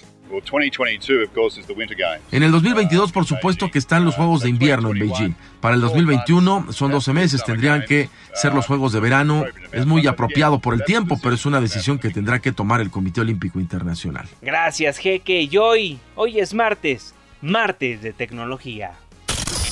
En 2.30 2.42
el 2.42 2.50
2022, 2.50 3.12
por 3.12 3.24
supuesto 3.24 3.70
que 3.70 3.78
están 3.78 4.04
los 4.04 4.14
Juegos 4.16 4.42
de 4.42 4.50
Invierno 4.50 4.90
en 4.90 4.98
Beijing. 4.98 5.34
Para 5.60 5.76
el 5.76 5.80
2021 5.80 6.72
son 6.72 6.90
12 6.90 7.12
meses, 7.14 7.42
tendrían 7.44 7.84
que 7.86 8.10
ser 8.34 8.52
los 8.52 8.66
Juegos 8.66 8.92
de 8.92 9.00
Verano. 9.00 9.44
Es 9.72 9.86
muy 9.86 10.06
apropiado 10.06 10.58
por 10.58 10.74
el 10.74 10.84
tiempo, 10.84 11.18
pero 11.22 11.34
es 11.34 11.46
una 11.46 11.60
decisión 11.60 11.98
que 11.98 12.10
tendrá 12.10 12.40
que 12.40 12.52
tomar 12.52 12.80
el 12.80 12.90
Comité 12.90 13.22
Olímpico 13.22 13.60
Internacional. 13.60 14.28
Gracias, 14.42 14.98
Jeque. 14.98 15.42
Y 15.42 15.56
hoy, 15.56 15.98
hoy 16.16 16.40
es 16.40 16.52
martes, 16.52 17.14
martes 17.40 18.02
de 18.02 18.12
tecnología. 18.12 18.92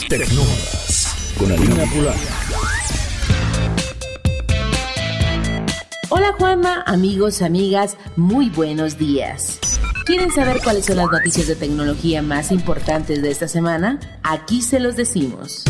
Tecnólogas 0.08 1.34
con 1.36 1.52
Alina 1.52 1.84
Pular. 1.92 2.14
Hola 6.16 6.32
Juanma, 6.38 6.84
amigos, 6.86 7.42
amigas, 7.42 7.96
muy 8.14 8.48
buenos 8.48 8.98
días. 8.98 9.58
¿Quieren 10.06 10.30
saber 10.30 10.60
cuáles 10.62 10.86
son 10.86 10.98
las 10.98 11.10
noticias 11.10 11.48
de 11.48 11.56
tecnología 11.56 12.22
más 12.22 12.52
importantes 12.52 13.20
de 13.20 13.32
esta 13.32 13.48
semana? 13.48 13.98
Aquí 14.22 14.62
se 14.62 14.78
los 14.78 14.94
decimos. 14.94 15.64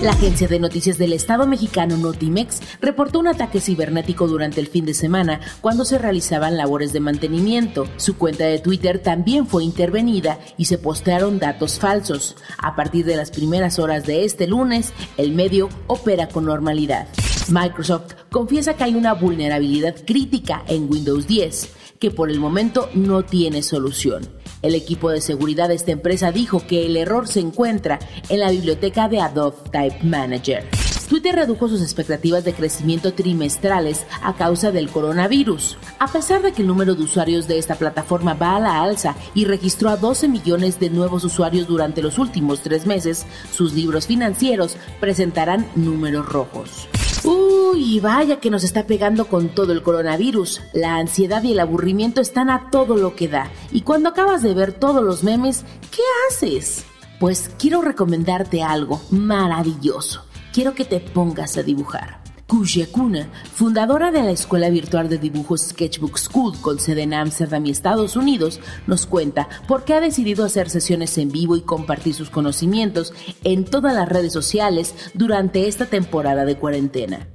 La 0.00 0.12
agencia 0.12 0.46
de 0.46 0.60
noticias 0.60 0.96
del 0.96 1.12
Estado 1.12 1.44
mexicano 1.48 1.96
Notimex 1.96 2.60
reportó 2.80 3.18
un 3.18 3.26
ataque 3.26 3.60
cibernético 3.60 4.28
durante 4.28 4.60
el 4.60 4.68
fin 4.68 4.86
de 4.86 4.94
semana 4.94 5.40
cuando 5.60 5.84
se 5.84 5.98
realizaban 5.98 6.56
labores 6.56 6.92
de 6.92 7.00
mantenimiento. 7.00 7.88
Su 7.96 8.16
cuenta 8.16 8.44
de 8.44 8.60
Twitter 8.60 9.00
también 9.00 9.48
fue 9.48 9.64
intervenida 9.64 10.38
y 10.56 10.66
se 10.66 10.78
postearon 10.78 11.40
datos 11.40 11.80
falsos. 11.80 12.36
A 12.58 12.76
partir 12.76 13.06
de 13.06 13.16
las 13.16 13.32
primeras 13.32 13.80
horas 13.80 14.06
de 14.06 14.24
este 14.24 14.46
lunes, 14.46 14.92
el 15.16 15.32
medio 15.32 15.68
opera 15.88 16.28
con 16.28 16.44
normalidad. 16.44 17.08
Microsoft 17.48 18.14
confiesa 18.30 18.74
que 18.74 18.84
hay 18.84 18.94
una 18.94 19.14
vulnerabilidad 19.14 19.96
crítica 20.06 20.64
en 20.66 20.90
Windows 20.90 21.26
10 21.26 21.70
que 21.98 22.10
por 22.10 22.30
el 22.30 22.40
momento 22.40 22.88
no 22.94 23.22
tiene 23.24 23.62
solución. 23.62 24.28
El 24.62 24.74
equipo 24.74 25.10
de 25.10 25.20
seguridad 25.20 25.68
de 25.68 25.74
esta 25.74 25.92
empresa 25.92 26.32
dijo 26.32 26.66
que 26.66 26.86
el 26.86 26.96
error 26.96 27.28
se 27.28 27.40
encuentra 27.40 27.98
en 28.28 28.40
la 28.40 28.50
biblioteca 28.50 29.08
de 29.08 29.20
Adobe 29.20 29.56
Type 29.70 30.02
Manager. 30.02 30.66
Twitter 31.08 31.34
redujo 31.34 31.68
sus 31.68 31.82
expectativas 31.82 32.44
de 32.44 32.54
crecimiento 32.54 33.12
trimestrales 33.12 34.04
a 34.22 34.34
causa 34.34 34.72
del 34.72 34.90
coronavirus. 34.90 35.76
A 35.98 36.08
pesar 36.08 36.42
de 36.42 36.52
que 36.52 36.62
el 36.62 36.68
número 36.68 36.94
de 36.94 37.02
usuarios 37.02 37.46
de 37.46 37.58
esta 37.58 37.74
plataforma 37.74 38.34
va 38.34 38.56
a 38.56 38.60
la 38.60 38.82
alza 38.82 39.14
y 39.34 39.44
registró 39.44 39.90
a 39.90 39.96
12 39.96 40.28
millones 40.28 40.80
de 40.80 40.90
nuevos 40.90 41.24
usuarios 41.24 41.68
durante 41.68 42.02
los 42.02 42.18
últimos 42.18 42.62
tres 42.62 42.86
meses, 42.86 43.26
sus 43.52 43.74
libros 43.74 44.06
financieros 44.06 44.76
presentarán 44.98 45.68
números 45.76 46.26
rojos. 46.26 46.88
Uy, 47.24 48.00
vaya 48.00 48.38
que 48.38 48.50
nos 48.50 48.64
está 48.64 48.86
pegando 48.86 49.26
con 49.28 49.48
todo 49.48 49.72
el 49.72 49.82
coronavirus. 49.82 50.60
La 50.74 50.96
ansiedad 50.96 51.42
y 51.42 51.52
el 51.52 51.60
aburrimiento 51.60 52.20
están 52.20 52.50
a 52.50 52.70
todo 52.70 52.96
lo 52.96 53.16
que 53.16 53.28
da. 53.28 53.50
Y 53.72 53.80
cuando 53.80 54.10
acabas 54.10 54.42
de 54.42 54.52
ver 54.52 54.72
todos 54.72 55.02
los 55.02 55.24
memes, 55.24 55.64
¿qué 55.90 56.02
haces? 56.28 56.84
Pues 57.18 57.50
quiero 57.58 57.80
recomendarte 57.80 58.62
algo 58.62 59.00
maravilloso. 59.10 60.24
Quiero 60.52 60.74
que 60.74 60.84
te 60.84 61.00
pongas 61.00 61.56
a 61.56 61.62
dibujar. 61.62 62.23
Kuna, 62.46 63.26
fundadora 63.54 64.10
de 64.10 64.22
la 64.22 64.30
escuela 64.30 64.68
virtual 64.68 65.08
de 65.08 65.18
dibujo 65.18 65.56
Sketchbook 65.56 66.18
School 66.18 66.60
con 66.60 66.78
sede 66.78 67.02
en 67.02 67.14
Amsterdam 67.14 67.64
y 67.66 67.70
Estados 67.70 68.16
Unidos, 68.16 68.60
nos 68.86 69.06
cuenta 69.06 69.48
por 69.66 69.84
qué 69.84 69.94
ha 69.94 70.00
decidido 70.00 70.44
hacer 70.44 70.68
sesiones 70.68 71.16
en 71.18 71.32
vivo 71.32 71.56
y 71.56 71.62
compartir 71.62 72.14
sus 72.14 72.30
conocimientos 72.30 73.14
en 73.44 73.64
todas 73.64 73.94
las 73.94 74.08
redes 74.08 74.32
sociales 74.32 74.94
durante 75.14 75.68
esta 75.68 75.86
temporada 75.86 76.44
de 76.44 76.56
cuarentena. 76.56 77.26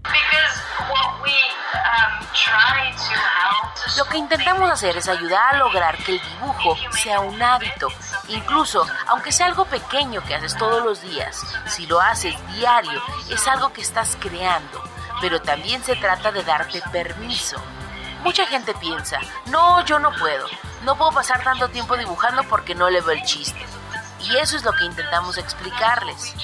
Lo 3.98 4.06
que 4.06 4.18
intentamos 4.18 4.72
hacer 4.72 4.96
es 4.96 5.10
ayudar 5.10 5.56
a 5.56 5.58
lograr 5.58 5.98
que 5.98 6.14
el 6.14 6.22
dibujo 6.22 6.78
sea 6.92 7.20
un 7.20 7.42
hábito, 7.42 7.88
incluso 8.30 8.86
aunque 9.08 9.32
sea 9.32 9.48
algo 9.48 9.66
pequeño 9.66 10.24
que 10.24 10.36
haces 10.36 10.56
todos 10.56 10.86
los 10.86 11.02
días, 11.02 11.44
si 11.68 11.86
lo 11.88 12.00
haces 12.00 12.34
diario, 12.56 13.02
es 13.30 13.46
algo 13.48 13.74
que 13.74 13.82
estás 13.82 14.16
creando 14.18 14.89
pero 15.22 15.42
también 15.42 15.84
se 15.84 15.96
trata 15.96 16.32
de 16.32 16.44
darte 16.44 16.82
permiso. 16.92 17.58
Mucha 18.24 18.46
gente 18.48 18.74
piensa, 18.76 19.20
no, 19.48 19.84
yo 19.86 20.00
no 20.00 20.12
puedo, 20.12 20.46
no 20.84 20.98
puedo 20.98 21.12
pasar 21.12 21.44
tanto 21.44 21.70
tiempo 21.70 21.96
dibujando 21.96 22.44
porque 22.44 22.76
no 22.76 22.90
le 22.90 23.02
veo 23.02 23.12
el 23.12 23.24
chiste. 23.24 23.66
Y 24.22 24.36
eso 24.38 24.58
es 24.58 24.64
lo 24.64 24.74
que 24.74 24.86
intentamos 24.86 25.38
explicarles. 25.38 26.36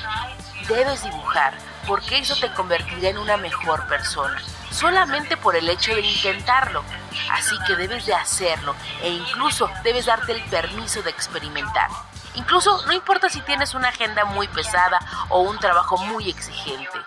Debes 0.68 1.04
dibujar 1.04 1.54
porque 1.86 2.18
eso 2.18 2.36
te 2.38 2.52
convertirá 2.54 3.10
en 3.10 3.18
una 3.18 3.38
mejor 3.38 3.88
persona, 3.88 4.42
solamente 4.72 5.38
por 5.38 5.56
el 5.56 5.70
hecho 5.70 5.94
de 5.94 6.02
intentarlo. 6.02 6.84
Así 7.32 7.56
que 7.68 7.76
debes 7.76 8.06
de 8.06 8.14
hacerlo 8.14 8.76
e 9.02 9.10
incluso 9.10 9.70
debes 9.84 10.06
darte 10.06 10.32
el 10.32 10.44
permiso 10.44 11.02
de 11.02 11.10
experimentar. 11.10 11.90
Incluso 12.36 12.86
no 12.86 12.94
importa 12.94 13.30
si 13.30 13.42
tienes 13.42 13.74
una 13.74 13.90
agenda 13.90 14.26
muy 14.26 14.48
pesada 14.48 15.00
o 15.30 15.42
un 15.42 15.58
trabajo 15.60 15.98
muy 15.98 16.30
exigente. 16.30 17.00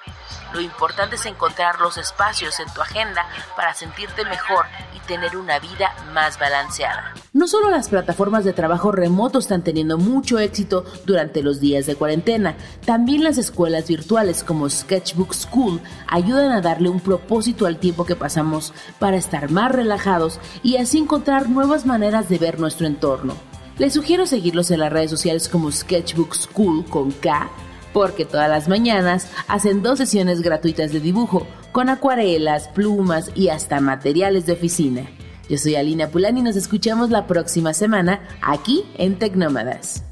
Lo 0.52 0.60
importante 0.60 1.16
es 1.16 1.26
encontrar 1.26 1.80
los 1.80 1.98
espacios 1.98 2.58
en 2.58 2.72
tu 2.72 2.80
agenda 2.80 3.26
para 3.56 3.74
sentirte 3.74 4.24
mejor 4.24 4.64
y 4.96 5.00
tener 5.06 5.36
una 5.36 5.58
vida 5.58 5.94
más 6.14 6.38
balanceada. 6.38 7.12
No 7.34 7.46
solo 7.46 7.70
las 7.70 7.90
plataformas 7.90 8.44
de 8.44 8.54
trabajo 8.54 8.90
remoto 8.90 9.38
están 9.38 9.62
teniendo 9.62 9.98
mucho 9.98 10.38
éxito 10.38 10.84
durante 11.04 11.42
los 11.42 11.60
días 11.60 11.84
de 11.84 11.96
cuarentena, 11.96 12.56
también 12.86 13.22
las 13.22 13.36
escuelas 13.36 13.88
virtuales 13.88 14.42
como 14.42 14.70
Sketchbook 14.70 15.34
School 15.34 15.80
ayudan 16.06 16.52
a 16.52 16.62
darle 16.62 16.88
un 16.88 17.00
propósito 17.00 17.66
al 17.66 17.78
tiempo 17.78 18.06
que 18.06 18.16
pasamos 18.16 18.72
para 18.98 19.18
estar 19.18 19.50
más 19.50 19.70
relajados 19.70 20.40
y 20.62 20.78
así 20.78 20.98
encontrar 20.98 21.50
nuevas 21.50 21.84
maneras 21.84 22.28
de 22.30 22.38
ver 22.38 22.58
nuestro 22.58 22.86
entorno. 22.86 23.34
Les 23.76 23.92
sugiero 23.92 24.26
seguirlos 24.26 24.70
en 24.70 24.80
las 24.80 24.92
redes 24.92 25.10
sociales 25.10 25.48
como 25.48 25.70
Sketchbook 25.70 26.34
School 26.34 26.84
con 26.86 27.12
K 27.12 27.48
porque 27.92 28.24
todas 28.24 28.48
las 28.48 28.68
mañanas 28.68 29.30
hacen 29.48 29.82
dos 29.82 29.98
sesiones 29.98 30.42
gratuitas 30.42 30.92
de 30.92 31.00
dibujo 31.00 31.46
con 31.72 31.88
acuarelas, 31.88 32.68
plumas 32.68 33.30
y 33.34 33.48
hasta 33.48 33.80
materiales 33.80 34.46
de 34.46 34.52
oficina. 34.52 35.08
Yo 35.48 35.56
soy 35.56 35.76
Alina 35.76 36.08
Pulani 36.08 36.40
y 36.40 36.42
nos 36.42 36.56
escuchamos 36.56 37.10
la 37.10 37.26
próxima 37.26 37.72
semana 37.72 38.20
aquí 38.42 38.84
en 38.98 39.18
Tecnómadas. 39.18 40.04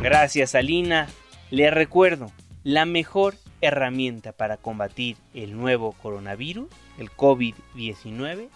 Gracias 0.00 0.54
Alina. 0.54 1.08
Le 1.50 1.70
recuerdo, 1.70 2.32
la 2.64 2.86
mejor 2.86 3.34
herramienta 3.60 4.32
para 4.32 4.56
combatir 4.56 5.16
el 5.34 5.56
nuevo 5.56 5.92
coronavirus, 5.92 6.68
el 6.98 7.10
COVID-19, 7.10 8.48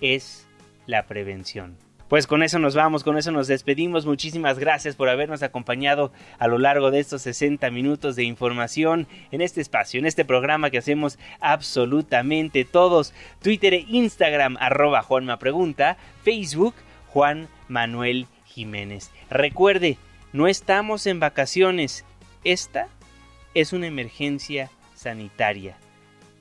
es 0.00 0.46
la 0.86 1.06
prevención. 1.06 1.76
Pues 2.10 2.26
con 2.26 2.42
eso 2.42 2.58
nos 2.58 2.74
vamos, 2.74 3.04
con 3.04 3.16
eso 3.18 3.30
nos 3.30 3.46
despedimos. 3.46 4.04
Muchísimas 4.04 4.58
gracias 4.58 4.96
por 4.96 5.08
habernos 5.08 5.44
acompañado 5.44 6.10
a 6.40 6.48
lo 6.48 6.58
largo 6.58 6.90
de 6.90 6.98
estos 6.98 7.22
60 7.22 7.70
minutos 7.70 8.16
de 8.16 8.24
información 8.24 9.06
en 9.30 9.40
este 9.40 9.60
espacio, 9.60 10.00
en 10.00 10.06
este 10.06 10.24
programa 10.24 10.70
que 10.70 10.78
hacemos 10.78 11.20
absolutamente 11.38 12.64
todos. 12.64 13.14
Twitter 13.40 13.74
e 13.74 13.86
Instagram, 13.88 14.56
arroba 14.58 15.04
Juanma 15.04 15.38
Pregunta, 15.38 15.98
Facebook, 16.24 16.74
Juan 17.10 17.46
Manuel 17.68 18.26
Jiménez. 18.44 19.12
Recuerde, 19.30 19.96
no 20.32 20.48
estamos 20.48 21.06
en 21.06 21.20
vacaciones. 21.20 22.04
Esta 22.42 22.88
es 23.54 23.72
una 23.72 23.86
emergencia 23.86 24.68
sanitaria. 24.96 25.76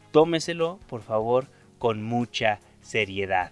Tómeselo, 0.10 0.80
por 0.88 1.04
favor, 1.04 1.46
con 1.78 2.02
mucha 2.02 2.60
seriedad 2.82 3.52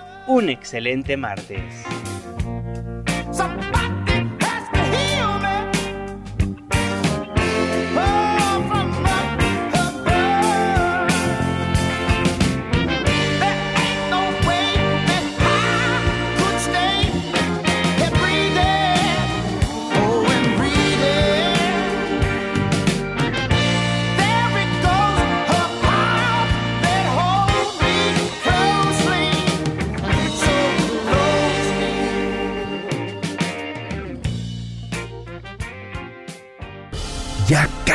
un 0.27 0.49
excelente 0.49 1.17
martes. 1.17 1.83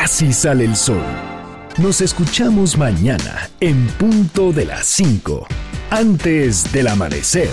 Casi 0.07 0.31
sale 0.31 0.63
el 0.63 0.77
sol. 0.77 1.03
Nos 1.79 1.99
escuchamos 1.99 2.77
mañana 2.77 3.49
en 3.59 3.87
punto 3.99 4.53
de 4.53 4.63
las 4.63 4.85
5, 4.85 5.45
antes 5.89 6.71
del 6.71 6.87
amanecer. 6.87 7.49